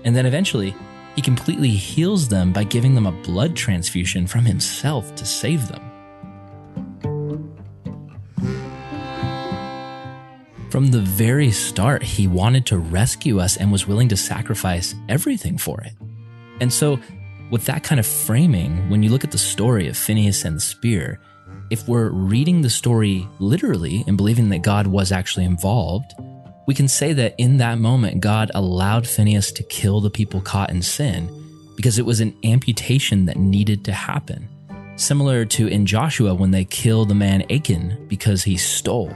And 0.04 0.14
then 0.14 0.26
eventually, 0.26 0.74
he 1.14 1.22
completely 1.22 1.70
heals 1.70 2.28
them 2.28 2.52
by 2.52 2.64
giving 2.64 2.94
them 2.94 3.06
a 3.06 3.12
blood 3.12 3.54
transfusion 3.54 4.26
from 4.26 4.44
himself 4.44 5.14
to 5.14 5.24
save 5.24 5.68
them. 5.68 5.90
From 10.70 10.88
the 10.88 11.00
very 11.00 11.52
start, 11.52 12.02
he 12.02 12.26
wanted 12.26 12.66
to 12.66 12.78
rescue 12.78 13.38
us 13.38 13.56
and 13.56 13.70
was 13.70 13.86
willing 13.86 14.08
to 14.08 14.16
sacrifice 14.16 14.94
everything 15.08 15.56
for 15.56 15.80
it. 15.82 15.92
And 16.60 16.72
so 16.72 16.98
with 17.50 17.66
that 17.66 17.84
kind 17.84 18.00
of 18.00 18.06
framing, 18.06 18.90
when 18.90 19.02
you 19.02 19.10
look 19.10 19.22
at 19.22 19.30
the 19.30 19.38
story 19.38 19.86
of 19.86 19.96
Phineas 19.96 20.44
and 20.44 20.56
the 20.56 20.60
spear, 20.60 21.20
if 21.70 21.88
we're 21.88 22.10
reading 22.10 22.60
the 22.60 22.70
story 22.70 23.26
literally 23.38 24.04
and 24.06 24.16
believing 24.16 24.50
that 24.50 24.62
God 24.62 24.86
was 24.86 25.12
actually 25.12 25.44
involved, 25.44 26.12
we 26.66 26.74
can 26.74 26.88
say 26.88 27.12
that 27.12 27.34
in 27.38 27.58
that 27.58 27.78
moment, 27.78 28.20
God 28.20 28.50
allowed 28.54 29.06
Phineas 29.06 29.52
to 29.52 29.62
kill 29.64 30.00
the 30.00 30.10
people 30.10 30.40
caught 30.40 30.70
in 30.70 30.82
sin 30.82 31.28
because 31.76 31.98
it 31.98 32.06
was 32.06 32.20
an 32.20 32.36
amputation 32.44 33.26
that 33.26 33.36
needed 33.36 33.84
to 33.84 33.92
happen. 33.92 34.48
Similar 34.96 35.44
to 35.46 35.66
in 35.66 35.86
Joshua 35.86 36.34
when 36.34 36.52
they 36.52 36.64
kill 36.64 37.04
the 37.04 37.14
man 37.14 37.44
Achan 37.50 38.06
because 38.08 38.44
he 38.44 38.56
stole. 38.56 39.12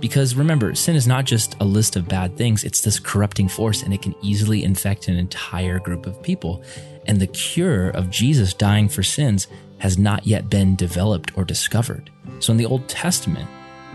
Because 0.00 0.34
remember, 0.34 0.74
sin 0.74 0.96
is 0.96 1.06
not 1.06 1.24
just 1.24 1.56
a 1.60 1.64
list 1.64 1.96
of 1.96 2.08
bad 2.08 2.36
things, 2.36 2.64
it's 2.64 2.80
this 2.80 2.98
corrupting 2.98 3.48
force 3.48 3.82
and 3.82 3.94
it 3.94 4.02
can 4.02 4.14
easily 4.20 4.64
infect 4.64 5.08
an 5.08 5.16
entire 5.16 5.78
group 5.78 6.06
of 6.06 6.22
people. 6.22 6.62
And 7.06 7.20
the 7.20 7.28
cure 7.28 7.90
of 7.90 8.10
Jesus 8.10 8.52
dying 8.52 8.88
for 8.88 9.02
sins 9.02 9.46
has 9.82 9.98
not 9.98 10.24
yet 10.24 10.48
been 10.48 10.76
developed 10.76 11.36
or 11.36 11.44
discovered. 11.44 12.08
So 12.38 12.52
in 12.52 12.56
the 12.56 12.66
Old 12.66 12.86
Testament, 12.86 13.48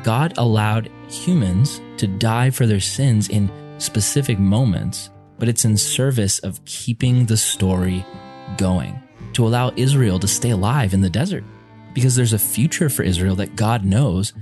God 0.03 0.33
allowed 0.37 0.91
humans 1.07 1.79
to 1.95 2.07
die 2.07 2.49
for 2.49 2.65
their 2.65 2.81
sins 2.81 3.29
in 3.29 3.49
specific 3.77 4.37
moments, 4.37 5.09
but 5.39 5.47
it's 5.47 5.63
in 5.63 5.77
service 5.77 6.39
of 6.39 6.63
keeping 6.65 7.25
the 7.25 7.37
story 7.37 8.05
going 8.57 9.01
to 9.31 9.47
allow 9.47 9.71
Israel 9.77 10.19
to 10.19 10.27
stay 10.27 10.49
alive 10.49 10.93
in 10.93 10.99
the 10.99 11.09
desert 11.09 11.45
because 11.93 12.17
there's 12.17 12.33
a 12.33 12.39
future 12.39 12.89
for 12.89 13.03
Israel 13.03 13.37
that 13.37 13.55
God 13.55 13.85
knows 13.85 14.33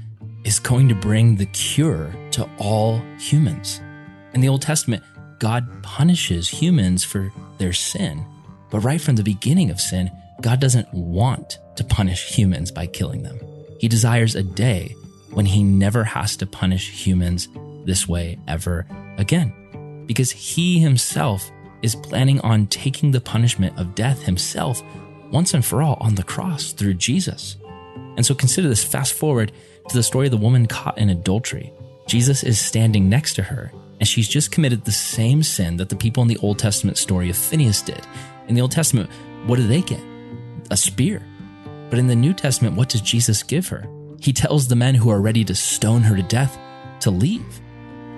is 0.46 0.58
going 0.58 0.90
to 0.90 0.96
bring 0.96 1.36
the 1.36 1.46
cure 1.46 2.12
to 2.32 2.50
all 2.58 3.04
humans. 3.20 3.82
In 4.34 4.42
the 4.42 4.50
Old 4.50 4.64
Testament, 4.64 5.04
God 5.38 5.84
punishes 5.84 6.50
humans 6.50 7.04
for 7.04 7.32
their 7.60 7.74
sin. 7.74 8.26
But 8.72 8.80
right 8.80 9.00
from 9.00 9.16
the 9.16 9.24
beginning 9.24 9.70
of 9.70 9.80
sin, 9.80 10.10
God 10.42 10.60
doesn't 10.60 10.94
want 10.94 11.60
to 11.76 11.84
punish 11.84 12.36
humans 12.36 12.72
by 12.72 12.88
killing 12.88 13.24
them. 13.24 13.40
He 13.80 13.88
desires 13.88 14.36
a 14.36 14.44
day 14.44 14.96
when 15.32 15.46
he 15.46 15.64
never 15.64 16.04
has 16.04 16.38
to 16.38 16.46
punish 16.46 17.06
humans 17.06 17.48
this 17.86 18.08
way 18.08 18.38
ever 18.48 18.86
again. 19.18 19.54
Because 20.06 20.32
he 20.32 20.80
himself 20.80 21.52
is 21.82 21.96
planning 21.96 22.40
on 22.42 22.68
taking 22.68 23.12
the 23.12 23.22
punishment 23.22 23.78
of 23.78 23.96
death 23.96 24.24
himself 24.24 24.82
once 25.32 25.54
and 25.54 25.66
for 25.66 25.82
all 25.82 25.98
on 26.00 26.16
the 26.16 26.24
cross 26.24 26.72
through 26.72 26.94
Jesus. 26.94 27.58
And 28.16 28.26
so 28.26 28.34
consider 28.34 28.70
this 28.70 28.84
fast 28.84 29.14
forward 29.14 29.52
to 29.90 29.96
the 29.96 30.04
story 30.04 30.28
of 30.28 30.32
the 30.32 30.38
woman 30.38 30.68
caught 30.68 30.98
in 30.98 31.10
adultery. 31.10 31.74
Jesus 32.08 32.44
is 32.44 32.60
standing 32.60 33.10
next 33.10 33.34
to 33.36 33.44
her, 33.44 33.72
and 34.00 34.08
she's 34.08 34.30
just 34.30 34.52
committed 34.52 34.86
the 34.86 34.92
same 34.92 35.44
sin 35.44 35.78
that 35.78 35.90
the 35.90 35.96
people 35.96 36.24
in 36.24 36.30
the 36.30 36.38
Old 36.38 36.60
Testament 36.60 36.98
story 36.98 37.30
of 37.30 37.38
Phineas 37.38 37.82
did. 37.82 38.02
In 38.48 38.56
the 38.56 38.62
Old 38.62 38.72
Testament, 38.72 39.10
what 39.46 39.58
do 39.58 39.68
they 39.68 39.82
get? 39.82 40.02
A 40.72 40.78
spear. 40.78 41.22
But 41.90 42.00
in 42.00 42.08
the 42.08 42.16
New 42.16 42.34
Testament, 42.34 42.76
what 42.76 42.90
does 42.90 43.02
Jesus 43.02 43.44
give 43.44 43.68
her? 43.68 43.88
He 44.20 44.34
tells 44.34 44.68
the 44.68 44.76
men 44.76 44.96
who 44.96 45.10
are 45.10 45.22
ready 45.22 45.44
to 45.44 45.56
stone 45.56 46.02
her 46.02 46.16
to 46.16 46.24
death 46.24 46.58
to 47.02 47.12
leave. 47.12 47.62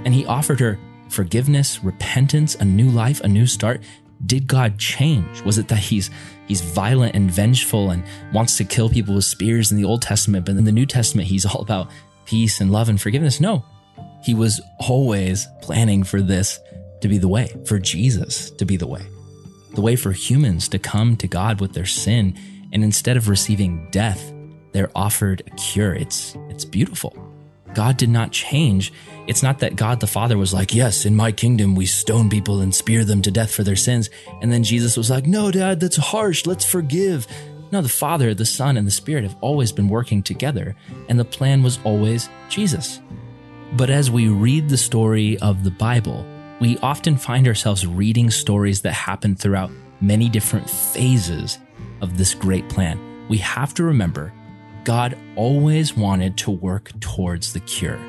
And 0.05 0.13
he 0.13 0.25
offered 0.25 0.59
her 0.59 0.79
forgiveness, 1.09 1.83
repentance, 1.83 2.55
a 2.55 2.65
new 2.65 2.89
life, 2.89 3.21
a 3.21 3.27
new 3.27 3.45
start. 3.45 3.81
Did 4.25 4.47
God 4.47 4.77
change? 4.77 5.41
Was 5.41 5.57
it 5.57 5.67
that 5.67 5.79
he's 5.79 6.09
he's 6.47 6.61
violent 6.61 7.15
and 7.15 7.29
vengeful 7.29 7.91
and 7.91 8.03
wants 8.33 8.57
to 8.57 8.63
kill 8.63 8.89
people 8.89 9.15
with 9.15 9.25
spears 9.25 9.71
in 9.71 9.77
the 9.77 9.83
Old 9.83 10.01
Testament, 10.01 10.45
but 10.45 10.55
in 10.55 10.63
the 10.63 10.71
New 10.71 10.85
Testament 10.85 11.27
he's 11.27 11.45
all 11.45 11.61
about 11.61 11.91
peace 12.25 12.61
and 12.61 12.71
love 12.71 12.89
and 12.89 12.99
forgiveness? 12.99 13.39
No. 13.39 13.63
He 14.23 14.33
was 14.33 14.59
always 14.79 15.47
planning 15.61 16.03
for 16.03 16.21
this 16.21 16.59
to 17.01 17.07
be 17.07 17.17
the 17.17 17.27
way, 17.27 17.53
for 17.65 17.79
Jesus 17.79 18.49
to 18.51 18.65
be 18.65 18.77
the 18.77 18.87
way. 18.87 19.05
The 19.77 19.81
way 19.81 19.95
for 19.95 20.11
humans 20.11 20.67
to 20.69 20.79
come 20.79 21.15
to 21.17 21.27
God 21.27 21.61
with 21.61 21.73
their 21.73 21.85
sin 21.85 22.33
and 22.73 22.83
instead 22.83 23.15
of 23.15 23.29
receiving 23.29 23.87
death, 23.91 24.33
they're 24.71 24.89
offered 24.95 25.43
a 25.45 25.51
cure. 25.51 25.93
It's 25.93 26.35
it's 26.49 26.65
beautiful. 26.65 27.15
God 27.75 27.95
did 27.95 28.09
not 28.09 28.31
change. 28.31 28.91
It's 29.27 29.43
not 29.43 29.59
that 29.59 29.75
God 29.75 29.99
the 29.99 30.07
Father 30.07 30.35
was 30.35 30.51
like, 30.51 30.73
Yes, 30.73 31.05
in 31.05 31.15
my 31.15 31.31
kingdom, 31.31 31.75
we 31.75 31.85
stone 31.85 32.27
people 32.27 32.59
and 32.59 32.73
spear 32.73 33.05
them 33.05 33.21
to 33.21 33.29
death 33.29 33.53
for 33.53 33.61
their 33.63 33.75
sins. 33.75 34.09
And 34.41 34.51
then 34.51 34.63
Jesus 34.63 34.97
was 34.97 35.11
like, 35.11 35.27
No, 35.27 35.51
Dad, 35.51 35.79
that's 35.79 35.97
harsh. 35.97 36.47
Let's 36.47 36.65
forgive. 36.65 37.27
No, 37.71 37.83
the 37.83 37.87
Father, 37.87 38.33
the 38.33 38.47
Son, 38.47 38.77
and 38.77 38.87
the 38.87 38.91
Spirit 38.91 39.25
have 39.25 39.37
always 39.41 39.71
been 39.71 39.89
working 39.89 40.23
together, 40.23 40.75
and 41.07 41.19
the 41.19 41.23
plan 41.23 41.61
was 41.61 41.77
always 41.83 42.29
Jesus. 42.49 42.99
But 43.73 43.91
as 43.91 44.09
we 44.09 44.27
read 44.27 44.69
the 44.69 44.77
story 44.77 45.37
of 45.37 45.63
the 45.63 45.69
Bible, 45.69 46.25
we 46.59 46.77
often 46.79 47.17
find 47.17 47.47
ourselves 47.47 47.85
reading 47.85 48.31
stories 48.31 48.81
that 48.81 48.93
happen 48.93 49.35
throughout 49.35 49.71
many 50.01 50.29
different 50.29 50.69
phases 50.69 51.59
of 52.01 52.17
this 52.17 52.33
great 52.33 52.67
plan. 52.69 52.99
We 53.29 53.37
have 53.37 53.73
to 53.75 53.83
remember 53.83 54.33
God 54.83 55.17
always 55.35 55.95
wanted 55.95 56.37
to 56.37 56.51
work 56.51 56.91
towards 56.99 57.53
the 57.53 57.59
cure, 57.61 57.99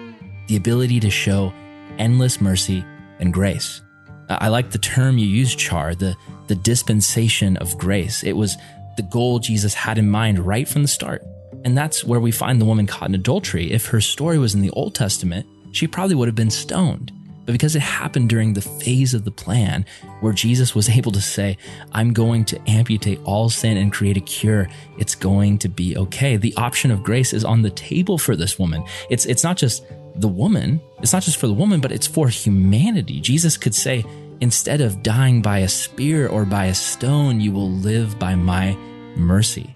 the 0.46 0.56
ability 0.56 1.00
to 1.00 1.10
show 1.10 1.52
endless 1.98 2.40
mercy 2.40 2.84
and 3.18 3.32
grace. 3.32 3.82
I 4.28 4.48
like 4.48 4.70
the 4.70 4.78
term 4.78 5.18
you 5.18 5.26
used, 5.26 5.58
Char, 5.58 5.94
the, 5.94 6.16
the 6.46 6.54
dispensation 6.54 7.56
of 7.56 7.78
grace. 7.78 8.22
It 8.22 8.34
was 8.34 8.56
the 8.96 9.02
goal 9.02 9.40
Jesus 9.40 9.74
had 9.74 9.98
in 9.98 10.10
mind 10.10 10.38
right 10.38 10.68
from 10.68 10.82
the 10.82 10.88
start. 10.88 11.22
And 11.64 11.76
that's 11.76 12.04
where 12.04 12.20
we 12.20 12.30
find 12.30 12.60
the 12.60 12.66
woman 12.66 12.86
caught 12.86 13.08
in 13.08 13.14
adultery. 13.14 13.72
If 13.72 13.86
her 13.86 14.00
story 14.00 14.38
was 14.38 14.54
in 14.54 14.60
the 14.60 14.70
Old 14.70 14.94
Testament, 14.94 15.46
she 15.72 15.86
probably 15.86 16.14
would 16.14 16.28
have 16.28 16.34
been 16.34 16.50
stoned. 16.50 17.10
But 17.48 17.52
because 17.52 17.74
it 17.74 17.80
happened 17.80 18.28
during 18.28 18.52
the 18.52 18.60
phase 18.60 19.14
of 19.14 19.24
the 19.24 19.30
plan 19.30 19.86
where 20.20 20.34
Jesus 20.34 20.74
was 20.74 20.86
able 20.98 21.12
to 21.12 21.20
say, 21.22 21.56
I'm 21.92 22.12
going 22.12 22.44
to 22.44 22.60
amputate 22.70 23.18
all 23.24 23.48
sin 23.48 23.78
and 23.78 23.90
create 23.90 24.18
a 24.18 24.20
cure, 24.20 24.68
it's 24.98 25.14
going 25.14 25.56
to 25.60 25.68
be 25.70 25.96
okay. 25.96 26.36
The 26.36 26.54
option 26.58 26.90
of 26.90 27.02
grace 27.02 27.32
is 27.32 27.46
on 27.46 27.62
the 27.62 27.70
table 27.70 28.18
for 28.18 28.36
this 28.36 28.58
woman. 28.58 28.84
It's, 29.08 29.24
it's 29.24 29.44
not 29.44 29.56
just 29.56 29.86
the 30.16 30.28
woman, 30.28 30.78
it's 30.98 31.14
not 31.14 31.22
just 31.22 31.38
for 31.38 31.46
the 31.46 31.54
woman, 31.54 31.80
but 31.80 31.90
it's 31.90 32.06
for 32.06 32.28
humanity. 32.28 33.18
Jesus 33.18 33.56
could 33.56 33.74
say, 33.74 34.04
instead 34.42 34.82
of 34.82 35.02
dying 35.02 35.40
by 35.40 35.60
a 35.60 35.68
spear 35.68 36.28
or 36.28 36.44
by 36.44 36.66
a 36.66 36.74
stone, 36.74 37.40
you 37.40 37.50
will 37.50 37.70
live 37.70 38.18
by 38.18 38.34
my 38.34 38.74
mercy. 39.16 39.74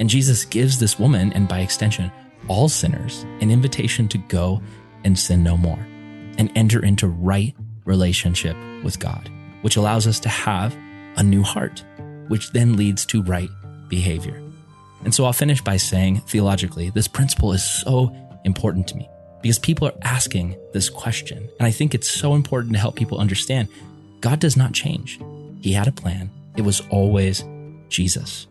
And 0.00 0.10
Jesus 0.10 0.44
gives 0.44 0.80
this 0.80 0.98
woman, 0.98 1.32
and 1.32 1.46
by 1.46 1.60
extension, 1.60 2.10
all 2.48 2.68
sinners 2.68 3.24
an 3.40 3.50
invitation 3.50 4.08
to 4.08 4.18
go 4.18 4.62
and 5.04 5.18
sin 5.18 5.42
no 5.42 5.56
more 5.56 5.78
and 6.38 6.50
enter 6.54 6.84
into 6.84 7.06
right 7.06 7.54
relationship 7.84 8.56
with 8.82 8.98
God, 8.98 9.30
which 9.62 9.76
allows 9.76 10.06
us 10.06 10.20
to 10.20 10.28
have 10.28 10.76
a 11.16 11.22
new 11.22 11.42
heart, 11.42 11.84
which 12.28 12.52
then 12.52 12.76
leads 12.76 13.04
to 13.06 13.22
right 13.22 13.50
behavior. 13.88 14.40
And 15.04 15.14
so 15.14 15.24
I'll 15.24 15.32
finish 15.32 15.60
by 15.60 15.76
saying 15.76 16.20
theologically, 16.20 16.90
this 16.90 17.08
principle 17.08 17.52
is 17.52 17.64
so 17.64 18.14
important 18.44 18.88
to 18.88 18.96
me 18.96 19.08
because 19.42 19.58
people 19.58 19.88
are 19.88 19.94
asking 20.02 20.56
this 20.72 20.88
question. 20.88 21.48
And 21.58 21.66
I 21.66 21.70
think 21.70 21.94
it's 21.94 22.08
so 22.08 22.34
important 22.34 22.72
to 22.74 22.78
help 22.78 22.94
people 22.94 23.18
understand 23.18 23.68
God 24.20 24.38
does 24.38 24.56
not 24.56 24.72
change. 24.72 25.20
He 25.60 25.72
had 25.72 25.88
a 25.88 25.92
plan. 25.92 26.30
It 26.56 26.62
was 26.62 26.80
always 26.90 27.44
Jesus. 27.88 28.46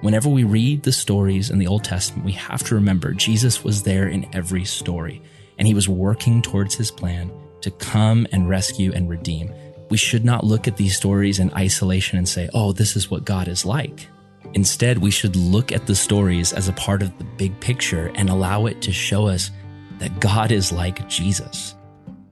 Whenever 0.00 0.28
we 0.28 0.44
read 0.44 0.84
the 0.84 0.92
stories 0.92 1.50
in 1.50 1.58
the 1.58 1.66
Old 1.66 1.82
Testament, 1.82 2.24
we 2.24 2.32
have 2.32 2.62
to 2.64 2.76
remember 2.76 3.12
Jesus 3.12 3.64
was 3.64 3.82
there 3.82 4.06
in 4.06 4.32
every 4.32 4.64
story, 4.64 5.20
and 5.58 5.66
he 5.66 5.74
was 5.74 5.88
working 5.88 6.40
towards 6.40 6.76
his 6.76 6.92
plan 6.92 7.32
to 7.62 7.72
come 7.72 8.24
and 8.30 8.48
rescue 8.48 8.92
and 8.94 9.10
redeem. 9.10 9.52
We 9.90 9.96
should 9.96 10.24
not 10.24 10.44
look 10.44 10.68
at 10.68 10.76
these 10.76 10.96
stories 10.96 11.40
in 11.40 11.52
isolation 11.52 12.16
and 12.16 12.28
say, 12.28 12.48
oh, 12.54 12.70
this 12.70 12.94
is 12.94 13.10
what 13.10 13.24
God 13.24 13.48
is 13.48 13.64
like. 13.64 14.06
Instead, 14.54 14.98
we 14.98 15.10
should 15.10 15.34
look 15.34 15.72
at 15.72 15.86
the 15.86 15.96
stories 15.96 16.52
as 16.52 16.68
a 16.68 16.74
part 16.74 17.02
of 17.02 17.18
the 17.18 17.24
big 17.24 17.58
picture 17.58 18.12
and 18.14 18.30
allow 18.30 18.66
it 18.66 18.80
to 18.82 18.92
show 18.92 19.26
us 19.26 19.50
that 19.98 20.20
God 20.20 20.52
is 20.52 20.70
like 20.70 21.08
Jesus. 21.08 21.74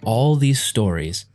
All 0.05 0.37
these 0.37 0.63
stories 0.63 1.27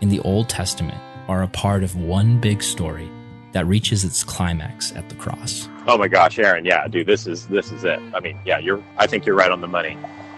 in 0.00 0.08
the 0.08 0.20
Old 0.20 0.48
Testament 0.48 0.98
are 1.28 1.44
a 1.44 1.48
part 1.48 1.84
of 1.84 1.94
one 1.94 2.40
big 2.40 2.64
story 2.64 3.08
that 3.52 3.66
reaches 3.66 4.04
its 4.04 4.22
climax 4.24 4.92
at 4.94 5.08
the 5.08 5.14
cross. 5.14 5.68
Oh 5.86 5.96
my 5.96 6.08
gosh, 6.08 6.38
Aaron, 6.38 6.64
yeah, 6.64 6.86
dude, 6.88 7.06
this 7.06 7.26
is 7.26 7.46
this 7.48 7.72
is 7.72 7.84
it. 7.84 8.00
I 8.14 8.20
mean, 8.20 8.38
yeah, 8.44 8.58
you're 8.58 8.82
I 8.96 9.06
think 9.06 9.24
you're 9.24 9.36
right 9.36 9.50
on 9.50 9.60
the 9.60 9.68
money. 9.68 9.96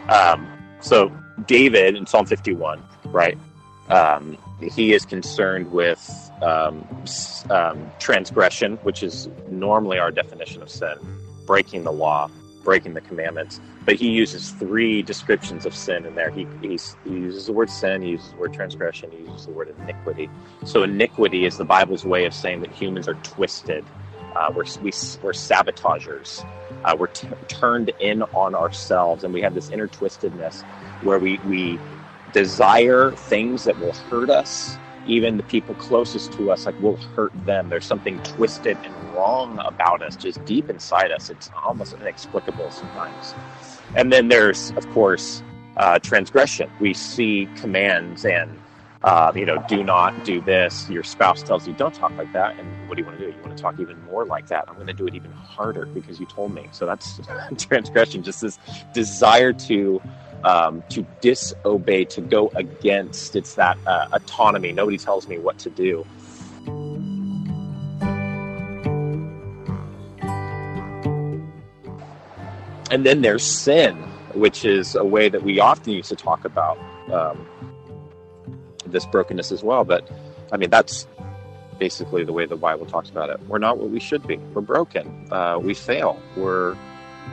Um, 0.09 0.47
so 0.81 1.13
David 1.47 1.97
in 1.97 2.07
Psalm 2.07 2.27
51, 2.27 2.83
right? 3.07 3.39
Um, 3.89 4.39
he 4.61 4.93
is 4.93 5.05
concerned 5.05 5.71
with 5.73 6.31
um, 6.43 6.87
um, 7.51 7.91
transgression, 7.99 8.77
which 8.79 9.03
is 9.03 9.29
normally 9.49 9.99
our 9.99 10.11
definition 10.11 10.63
of 10.63 10.71
sin, 10.71 10.97
breaking 11.47 11.85
the 11.85 11.93
law, 11.93 12.31
breaking 12.63 12.95
the 12.95 13.01
commandments. 13.01 13.61
But 13.85 13.97
he 13.97 14.11
uses 14.11 14.51
three 14.53 15.03
descriptions 15.03 15.67
of 15.67 15.75
sin 15.75 16.07
in 16.07 16.15
there. 16.15 16.31
He, 16.31 16.47
he 16.63 16.79
uses 17.05 17.47
the 17.47 17.53
word 17.53 17.71
sin, 17.71 18.03
he 18.03 18.11
uses 18.11 18.31
the 18.33 18.37
word 18.37 18.53
transgression, 18.55 19.11
he 19.11 19.19
uses 19.19 19.47
the 19.47 19.53
word 19.53 19.75
iniquity. 19.81 20.31
So, 20.65 20.83
iniquity 20.83 21.45
is 21.47 21.57
the 21.59 21.65
Bible's 21.65 22.05
way 22.05 22.25
of 22.27 22.35
saying 22.35 22.61
that 22.63 22.73
humans 22.73 23.09
are 23.09 23.15
twisted. 23.15 23.87
Uh, 24.37 24.53
we're, 24.55 24.65
we, 24.83 24.91
are 24.91 25.23
we 25.23 25.29
are 25.31 25.33
sabotagers. 25.33 26.45
Uh, 26.85 26.97
we're 26.99 27.09
t- 27.09 27.29
turned 27.49 27.93
in 28.01 28.23
on 28.23 28.55
ourselves, 28.55 29.25
and 29.25 29.35
we 29.35 29.43
have 29.43 29.55
this 29.55 29.71
inner 29.71 29.89
twistedness 29.89 30.65
where 31.03 31.19
we, 31.19 31.41
we 31.45 31.81
desire 32.33 33.13
things 33.13 33.65
that 33.65 33.79
will 33.79 33.93
hurt 33.93 34.31
us 34.31 34.79
even 35.11 35.37
the 35.37 35.43
people 35.43 35.75
closest 35.75 36.33
to 36.35 36.51
us, 36.51 36.67
like 36.67 36.79
we'll 36.81 36.97
hurt 36.97 37.33
them. 37.45 37.69
There's 37.69 37.85
something 37.85 38.23
twisted 38.23 38.79
and 38.85 38.95
wrong 39.13 39.59
about 39.65 40.03
us, 40.03 40.15
just 40.17 40.45
deep 40.45 40.71
inside 40.71 41.11
us. 41.11 41.31
It's 41.31 41.51
almost 41.65 41.95
inexplicable 41.95 42.71
sometimes. 42.71 43.35
And 43.97 44.13
then 44.13 44.29
there's, 44.29 44.71
of 44.73 44.89
course, 44.91 45.43
uh, 45.77 45.99
transgression. 45.99 46.71
We 46.79 46.95
see 46.95 47.49
commands 47.57 48.25
and 48.25 48.61
uh, 49.03 49.33
you 49.35 49.47
know, 49.47 49.65
do 49.67 49.83
not 49.83 50.25
do 50.25 50.41
this. 50.43 50.89
Your 50.91 51.03
spouse 51.03 51.43
tells 51.43 51.67
you, 51.67 51.73
don't 51.73 51.95
talk 51.95 52.15
like 52.19 52.33
that. 52.35 52.59
And 52.59 52.89
what 52.89 52.97
do 52.97 53.01
you 53.01 53.07
want 53.07 53.19
to 53.19 53.25
do? 53.31 53.35
You 53.35 53.43
want 53.43 53.57
to 53.57 53.63
talk 53.63 53.81
even 53.81 54.01
more 54.05 54.27
like 54.27 54.47
that. 54.49 54.67
I'm 54.69 54.75
going 54.75 54.89
to 54.89 54.93
do 54.93 55.07
it 55.07 55.15
even 55.15 55.33
harder 55.33 55.87
because 55.87 56.21
you 56.21 56.27
told 56.27 56.53
me. 56.53 56.69
So 56.73 56.85
that's 56.85 57.19
transgression, 57.57 58.23
just 58.23 58.43
this 58.43 58.59
desire 58.93 59.55
to 59.55 60.03
um, 60.45 60.83
to 60.91 61.07
disobey, 61.21 62.05
to 62.07 62.21
go 62.21 62.51
against. 62.55 63.37
It's 63.37 63.55
that 63.55 63.79
uh, 63.87 64.09
autonomy. 64.13 64.73
Nobody 64.73 64.99
tells 64.99 65.29
me 65.29 65.39
what 65.39 65.59
to 65.59 65.71
do. 65.71 66.07
And 72.91 73.07
then 73.07 73.23
there's 73.23 73.45
sin, 73.45 73.97
which 74.35 74.65
is 74.65 74.97
a 74.97 75.05
way 75.05 75.29
that 75.29 75.43
we 75.43 75.61
often 75.61 75.93
use 75.93 76.09
to 76.09 76.17
talk 76.17 76.45
about 76.45 76.77
um, 77.13 77.47
this 78.85 79.07
brokenness 79.07 79.53
as 79.53 79.63
well. 79.63 79.85
But 79.85 80.11
I 80.51 80.57
mean, 80.57 80.71
that's 80.71 81.07
basically 81.79 82.25
the 82.25 82.33
way 82.33 82.47
the 82.47 82.57
Bible 82.57 82.87
talks 82.87 83.09
about 83.09 83.31
it. 83.31 83.41
We're 83.47 83.59
not 83.59 83.79
what 83.79 83.91
we 83.91 84.01
should 84.01 84.27
be. 84.27 84.37
We're 84.37 84.61
broken. 84.63 85.29
Uh, 85.31 85.59
we 85.61 85.73
fail. 85.75 86.21
We're 86.37 86.77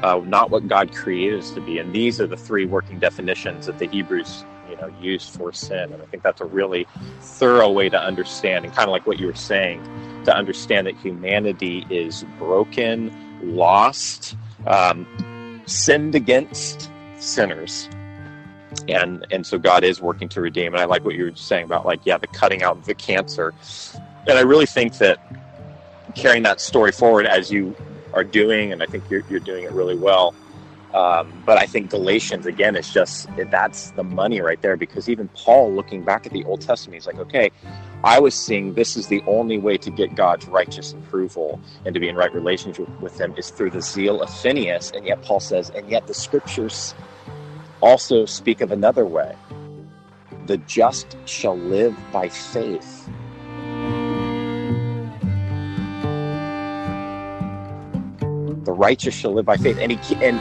uh, 0.04 0.22
not 0.26 0.50
what 0.50 0.68
God 0.68 0.94
created 0.94 1.40
us 1.40 1.52
to 1.52 1.62
be. 1.62 1.80
And 1.80 1.94
these 1.94 2.22
are 2.22 2.28
the 2.28 2.38
three 2.38 2.66
working 2.66 3.00
definitions 3.00 3.66
that 3.66 3.80
the 3.80 3.88
Hebrews, 3.88 4.46
you 4.70 4.76
know, 4.78 4.88
use 5.02 5.28
for 5.28 5.52
sin. 5.52 5.92
And 5.92 6.02
I 6.02 6.06
think 6.06 6.24
that's 6.24 6.42
a 6.42 6.46
really 6.46 6.88
thorough 7.20 7.72
way 7.72 7.90
to 7.90 8.00
understand, 8.00 8.66
and 8.66 8.74
kind 8.74 8.88
of 8.88 8.92
like 8.92 9.08
what 9.08 9.20
you 9.20 9.28
were 9.28 9.36
saying, 9.36 9.84
to 10.26 10.36
understand 10.36 10.88
that 10.88 10.96
humanity 10.98 11.86
is 11.90 12.26
broken, 12.38 13.12
lost, 13.56 14.36
um, 14.66 15.08
sinned 15.66 16.16
against 16.16 16.92
sinners. 17.18 17.90
And 18.88 19.26
and 19.32 19.46
so 19.46 19.58
God 19.58 19.84
is 19.84 20.02
working 20.02 20.30
to 20.30 20.42
redeem. 20.42 20.74
And 20.74 20.82
I 20.82 20.86
like 20.86 21.04
what 21.04 21.16
you 21.16 21.26
were 21.26 21.36
saying 21.36 21.66
about 21.66 21.86
like, 21.86 22.02
yeah, 22.06 22.18
the 22.18 22.28
cutting 22.28 22.64
out 22.64 22.84
the 22.86 22.94
cancer. 22.94 23.54
And 24.28 24.38
I 24.38 24.42
really 24.42 24.66
think 24.66 24.98
that 24.98 25.20
carrying 26.16 26.44
that 26.44 26.60
story 26.60 26.92
forward 26.92 27.26
as 27.26 27.52
you 27.52 27.76
are 28.14 28.24
doing, 28.24 28.72
and 28.72 28.82
I 28.82 28.86
think 28.86 29.10
you're, 29.10 29.24
you're 29.30 29.40
doing 29.40 29.64
it 29.64 29.72
really 29.72 29.96
well. 29.96 30.34
Um, 30.94 31.44
but 31.46 31.58
I 31.58 31.66
think 31.66 31.92
Galatians 31.92 32.46
again 32.46 32.76
is 32.76 32.90
just 32.90 33.30
that's 33.52 33.92
the 33.92 34.04
money 34.04 34.42
right 34.42 34.62
there 34.62 34.78
because 34.78 35.10
even 35.10 35.28
Paul, 35.30 35.74
looking 35.74 36.04
back 36.04 36.26
at 36.26 36.32
the 36.32 36.44
Old 36.46 36.62
Testament, 36.62 36.96
he's 36.96 37.06
like, 37.06 37.20
okay, 37.20 37.52
I 38.04 38.20
was 38.20 38.34
seeing 38.34 38.74
this 38.74 38.96
is 38.96 39.08
the 39.08 39.22
only 39.28 39.58
way 39.58 39.78
to 39.78 39.92
get 39.92 40.16
God's 40.16 40.48
righteous 40.48 40.94
approval 40.94 41.60
and 41.86 41.94
to 41.94 42.00
be 42.00 42.08
in 42.08 42.16
right 42.16 42.34
relationship 42.34 42.88
with 43.02 43.20
Him 43.20 43.36
is 43.38 43.50
through 43.50 43.72
the 43.72 43.82
zeal 43.82 44.22
of 44.22 44.34
Phineas, 44.40 44.92
and 44.92 45.06
yet 45.06 45.22
Paul 45.24 45.40
says, 45.40 45.70
and 45.72 45.90
yet 45.90 46.08
the 46.08 46.14
Scriptures 46.14 46.96
also 47.82 48.26
speak 48.26 48.62
of 48.62 48.72
another 48.72 49.06
way: 49.06 49.36
the 50.46 50.58
just 50.60 51.18
shall 51.26 51.58
live 51.58 51.96
by 52.12 52.30
faith. 52.30 53.10
The 58.68 58.74
righteous 58.74 59.16
shall 59.16 59.34
live 59.34 59.46
by 59.46 59.56
faith. 59.58 59.78
And 59.80 59.94
he 59.94 60.16
and 60.24 60.38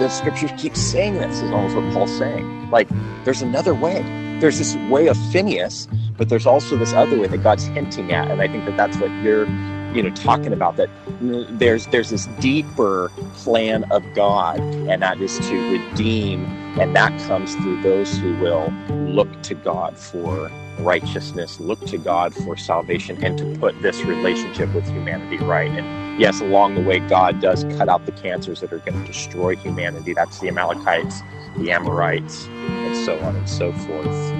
the 0.00 0.08
scriptures 0.08 0.50
keep 0.56 0.74
saying 0.74 1.14
this 1.14 1.42
is 1.42 1.50
almost 1.52 1.76
what 1.76 1.92
Paul's 1.92 2.16
saying. 2.16 2.70
Like 2.70 2.88
there's 3.24 3.42
another 3.42 3.74
way. 3.74 4.02
There's 4.40 4.58
this 4.58 4.74
way 4.90 5.06
of 5.08 5.16
Phineas, 5.30 5.86
but 6.16 6.30
there's 6.30 6.46
also 6.46 6.76
this 6.76 6.94
other 6.94 7.18
way 7.18 7.26
that 7.26 7.42
God's 7.42 7.64
hinting 7.64 8.12
at. 8.12 8.30
And 8.30 8.40
I 8.40 8.48
think 8.48 8.64
that 8.64 8.76
that's 8.76 8.96
what 8.96 9.10
you're, 9.22 9.46
you 9.92 10.02
know, 10.02 10.10
talking 10.14 10.52
about. 10.52 10.76
That 10.76 10.88
there's 11.20 11.86
there's 11.88 12.08
this 12.08 12.26
deeper 12.40 13.12
plan 13.34 13.84
of 13.90 14.02
God, 14.14 14.60
and 14.60 15.02
that 15.02 15.20
is 15.20 15.38
to 15.40 15.72
redeem, 15.72 16.46
and 16.80 16.96
that 16.96 17.20
comes 17.26 17.54
through 17.56 17.82
those 17.82 18.16
who 18.16 18.34
will 18.38 18.72
look 18.90 19.42
to 19.42 19.54
God 19.54 19.98
for 19.98 20.50
righteousness, 20.78 21.60
look 21.60 21.84
to 21.86 21.98
God 21.98 22.32
for 22.32 22.56
salvation, 22.56 23.22
and 23.22 23.36
to 23.36 23.58
put 23.58 23.80
this 23.82 24.00
relationship 24.04 24.72
with 24.72 24.86
humanity 24.86 25.36
right. 25.44 25.70
And 25.70 26.07
yes, 26.18 26.40
along 26.40 26.74
the 26.76 26.82
way, 26.82 27.00
God 27.00 27.40
does 27.40 27.64
cut 27.78 27.88
out 27.88 28.06
the 28.06 28.12
cancers 28.12 28.60
that 28.60 28.72
are 28.72 28.80
going 28.80 29.00
to 29.00 29.06
destroy 29.06 29.56
humanity. 29.56 30.14
That's 30.14 30.40
the 30.40 30.48
Amalekites, 30.48 31.22
the 31.56 31.72
Amorites, 31.72 32.46
and 32.46 32.96
so 33.06 33.18
on 33.20 33.36
and 33.36 33.48
so 33.48 33.72
forth. 33.72 34.32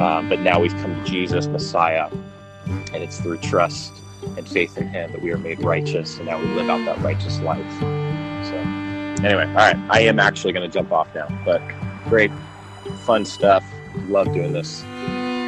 Um, 0.00 0.28
but 0.28 0.40
now 0.40 0.60
we've 0.60 0.76
come 0.78 0.94
to 0.94 1.04
Jesus, 1.04 1.46
Messiah, 1.48 2.10
and 2.92 2.96
it's 2.96 3.20
through 3.20 3.38
trust 3.38 4.02
and 4.36 4.48
faith 4.48 4.78
in 4.78 4.88
Him 4.88 5.12
that 5.12 5.22
we 5.22 5.32
are 5.32 5.38
made 5.38 5.64
righteous, 5.64 6.18
and 6.18 6.26
now 6.26 6.38
we 6.40 6.46
live 6.48 6.70
out 6.70 6.84
that 6.86 7.00
righteous 7.00 7.40
life. 7.40 7.70
So, 7.80 8.56
anyway, 9.24 9.46
all 9.48 9.54
right, 9.54 9.76
I 9.90 10.00
am 10.02 10.20
actually 10.20 10.52
going 10.52 10.68
to 10.70 10.72
jump 10.72 10.92
off 10.92 11.14
now, 11.14 11.28
but 11.44 11.62
great, 12.08 12.32
fun 13.04 13.24
stuff. 13.24 13.64
Love 14.08 14.32
doing 14.32 14.52
this. 14.52 14.86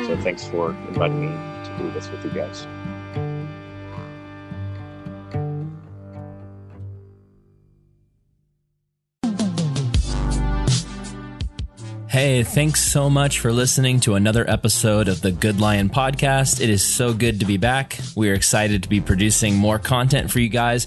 So 0.07 0.16
thanks 0.22 0.47
for 0.47 0.70
inviting 0.89 1.20
me 1.20 1.28
to 1.64 1.74
do 1.78 1.91
this 1.93 2.11
with 2.11 2.24
you 2.24 2.30
guys. 2.30 2.68
Hey, 12.23 12.45
thanks 12.45 12.81
so 12.81 13.11
much 13.11 13.41
for 13.41 13.53
listening 13.53 13.99
to 14.03 14.14
another 14.14 14.49
episode 14.49 15.09
of 15.09 15.23
the 15.23 15.33
Good 15.33 15.61
Lion 15.61 15.91
podcast. 15.91 16.61
It 16.61 16.70
is 16.70 16.81
so 16.81 17.12
good 17.12 17.41
to 17.41 17.47
be 17.47 17.57
back. 17.57 17.99
We 18.14 18.31
are 18.31 18.35
excited 18.35 18.85
to 18.85 18.89
be 18.89 19.01
producing 19.01 19.57
more 19.57 19.81
content 19.81 20.31
for 20.31 20.39
you 20.39 20.49
guys. 20.49 20.87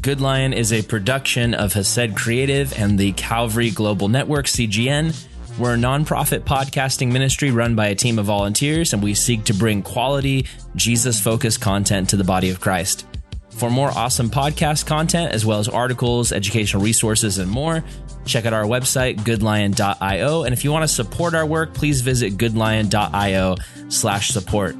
Good 0.00 0.20
Lion 0.20 0.52
is 0.52 0.72
a 0.72 0.82
production 0.82 1.54
of 1.54 1.72
Hesed 1.72 2.14
Creative 2.14 2.72
and 2.78 2.96
the 2.96 3.10
Calvary 3.14 3.70
Global 3.70 4.06
Network, 4.06 4.46
CGN. 4.46 5.26
We're 5.58 5.74
a 5.74 5.76
nonprofit 5.76 6.42
podcasting 6.42 7.10
ministry 7.10 7.50
run 7.50 7.74
by 7.74 7.88
a 7.88 7.96
team 7.96 8.20
of 8.20 8.26
volunteers, 8.26 8.92
and 8.92 9.02
we 9.02 9.14
seek 9.14 9.42
to 9.46 9.54
bring 9.54 9.82
quality, 9.82 10.46
Jesus 10.76 11.20
focused 11.20 11.60
content 11.60 12.10
to 12.10 12.16
the 12.16 12.22
body 12.22 12.50
of 12.50 12.60
Christ. 12.60 13.06
For 13.50 13.70
more 13.70 13.90
awesome 13.90 14.30
podcast 14.30 14.86
content, 14.86 15.32
as 15.32 15.44
well 15.44 15.58
as 15.58 15.68
articles, 15.68 16.30
educational 16.30 16.82
resources, 16.82 17.38
and 17.38 17.50
more, 17.50 17.82
check 18.24 18.46
out 18.46 18.52
our 18.52 18.64
website, 18.64 19.18
goodlion.io. 19.18 20.44
And 20.44 20.52
if 20.52 20.64
you 20.64 20.72
want 20.72 20.84
to 20.84 20.88
support 20.88 21.34
our 21.34 21.46
work, 21.46 21.74
please 21.74 22.00
visit 22.00 22.36
goodlion.io 22.36 23.56
slash 23.88 24.28
support. 24.28 24.76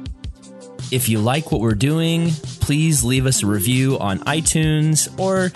If 0.91 1.09
you 1.09 1.19
like 1.19 1.51
what 1.51 1.61
we're 1.61 1.73
doing, 1.73 2.29
please 2.61 3.03
leave 3.03 3.25
us 3.25 3.43
a 3.43 3.47
review 3.47 3.97
on 3.99 4.19
iTunes 4.19 5.19
or 5.19 5.51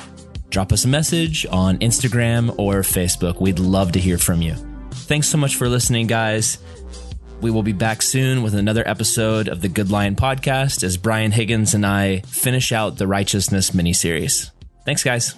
drop 0.50 0.72
us 0.72 0.86
a 0.86 0.88
message 0.88 1.46
on 1.52 1.78
Instagram 1.80 2.56
or 2.58 2.82
Facebook. 2.82 3.40
We'd 3.40 3.60
love 3.60 3.92
to 3.94 4.00
hear 4.00 4.18
from 4.18 4.42
you. 4.42 4.56
Thanks 4.92 5.28
so 5.28 5.38
much 5.38 5.56
for 5.56 5.70
listening, 5.70 6.08
guys. 6.08 6.58
We 7.42 7.52
will 7.52 7.64
be 7.64 7.74
back 7.74 8.02
soon 8.02 8.44
with 8.44 8.54
another 8.54 8.86
episode 8.88 9.48
of 9.48 9.62
the 9.62 9.70
Good 9.70 9.92
Lion 9.92 10.16
podcast 10.16 10.84
as 10.84 10.98
Brian 10.98 11.32
Higgins 11.32 11.74
and 11.74 11.86
I 11.86 12.20
finish 12.22 12.72
out 12.72 12.98
the 12.98 13.08
Righteousness 13.08 13.74
mini 13.74 13.94
series. 13.94 14.52
Thanks, 14.86 15.04
guys. 15.04 15.36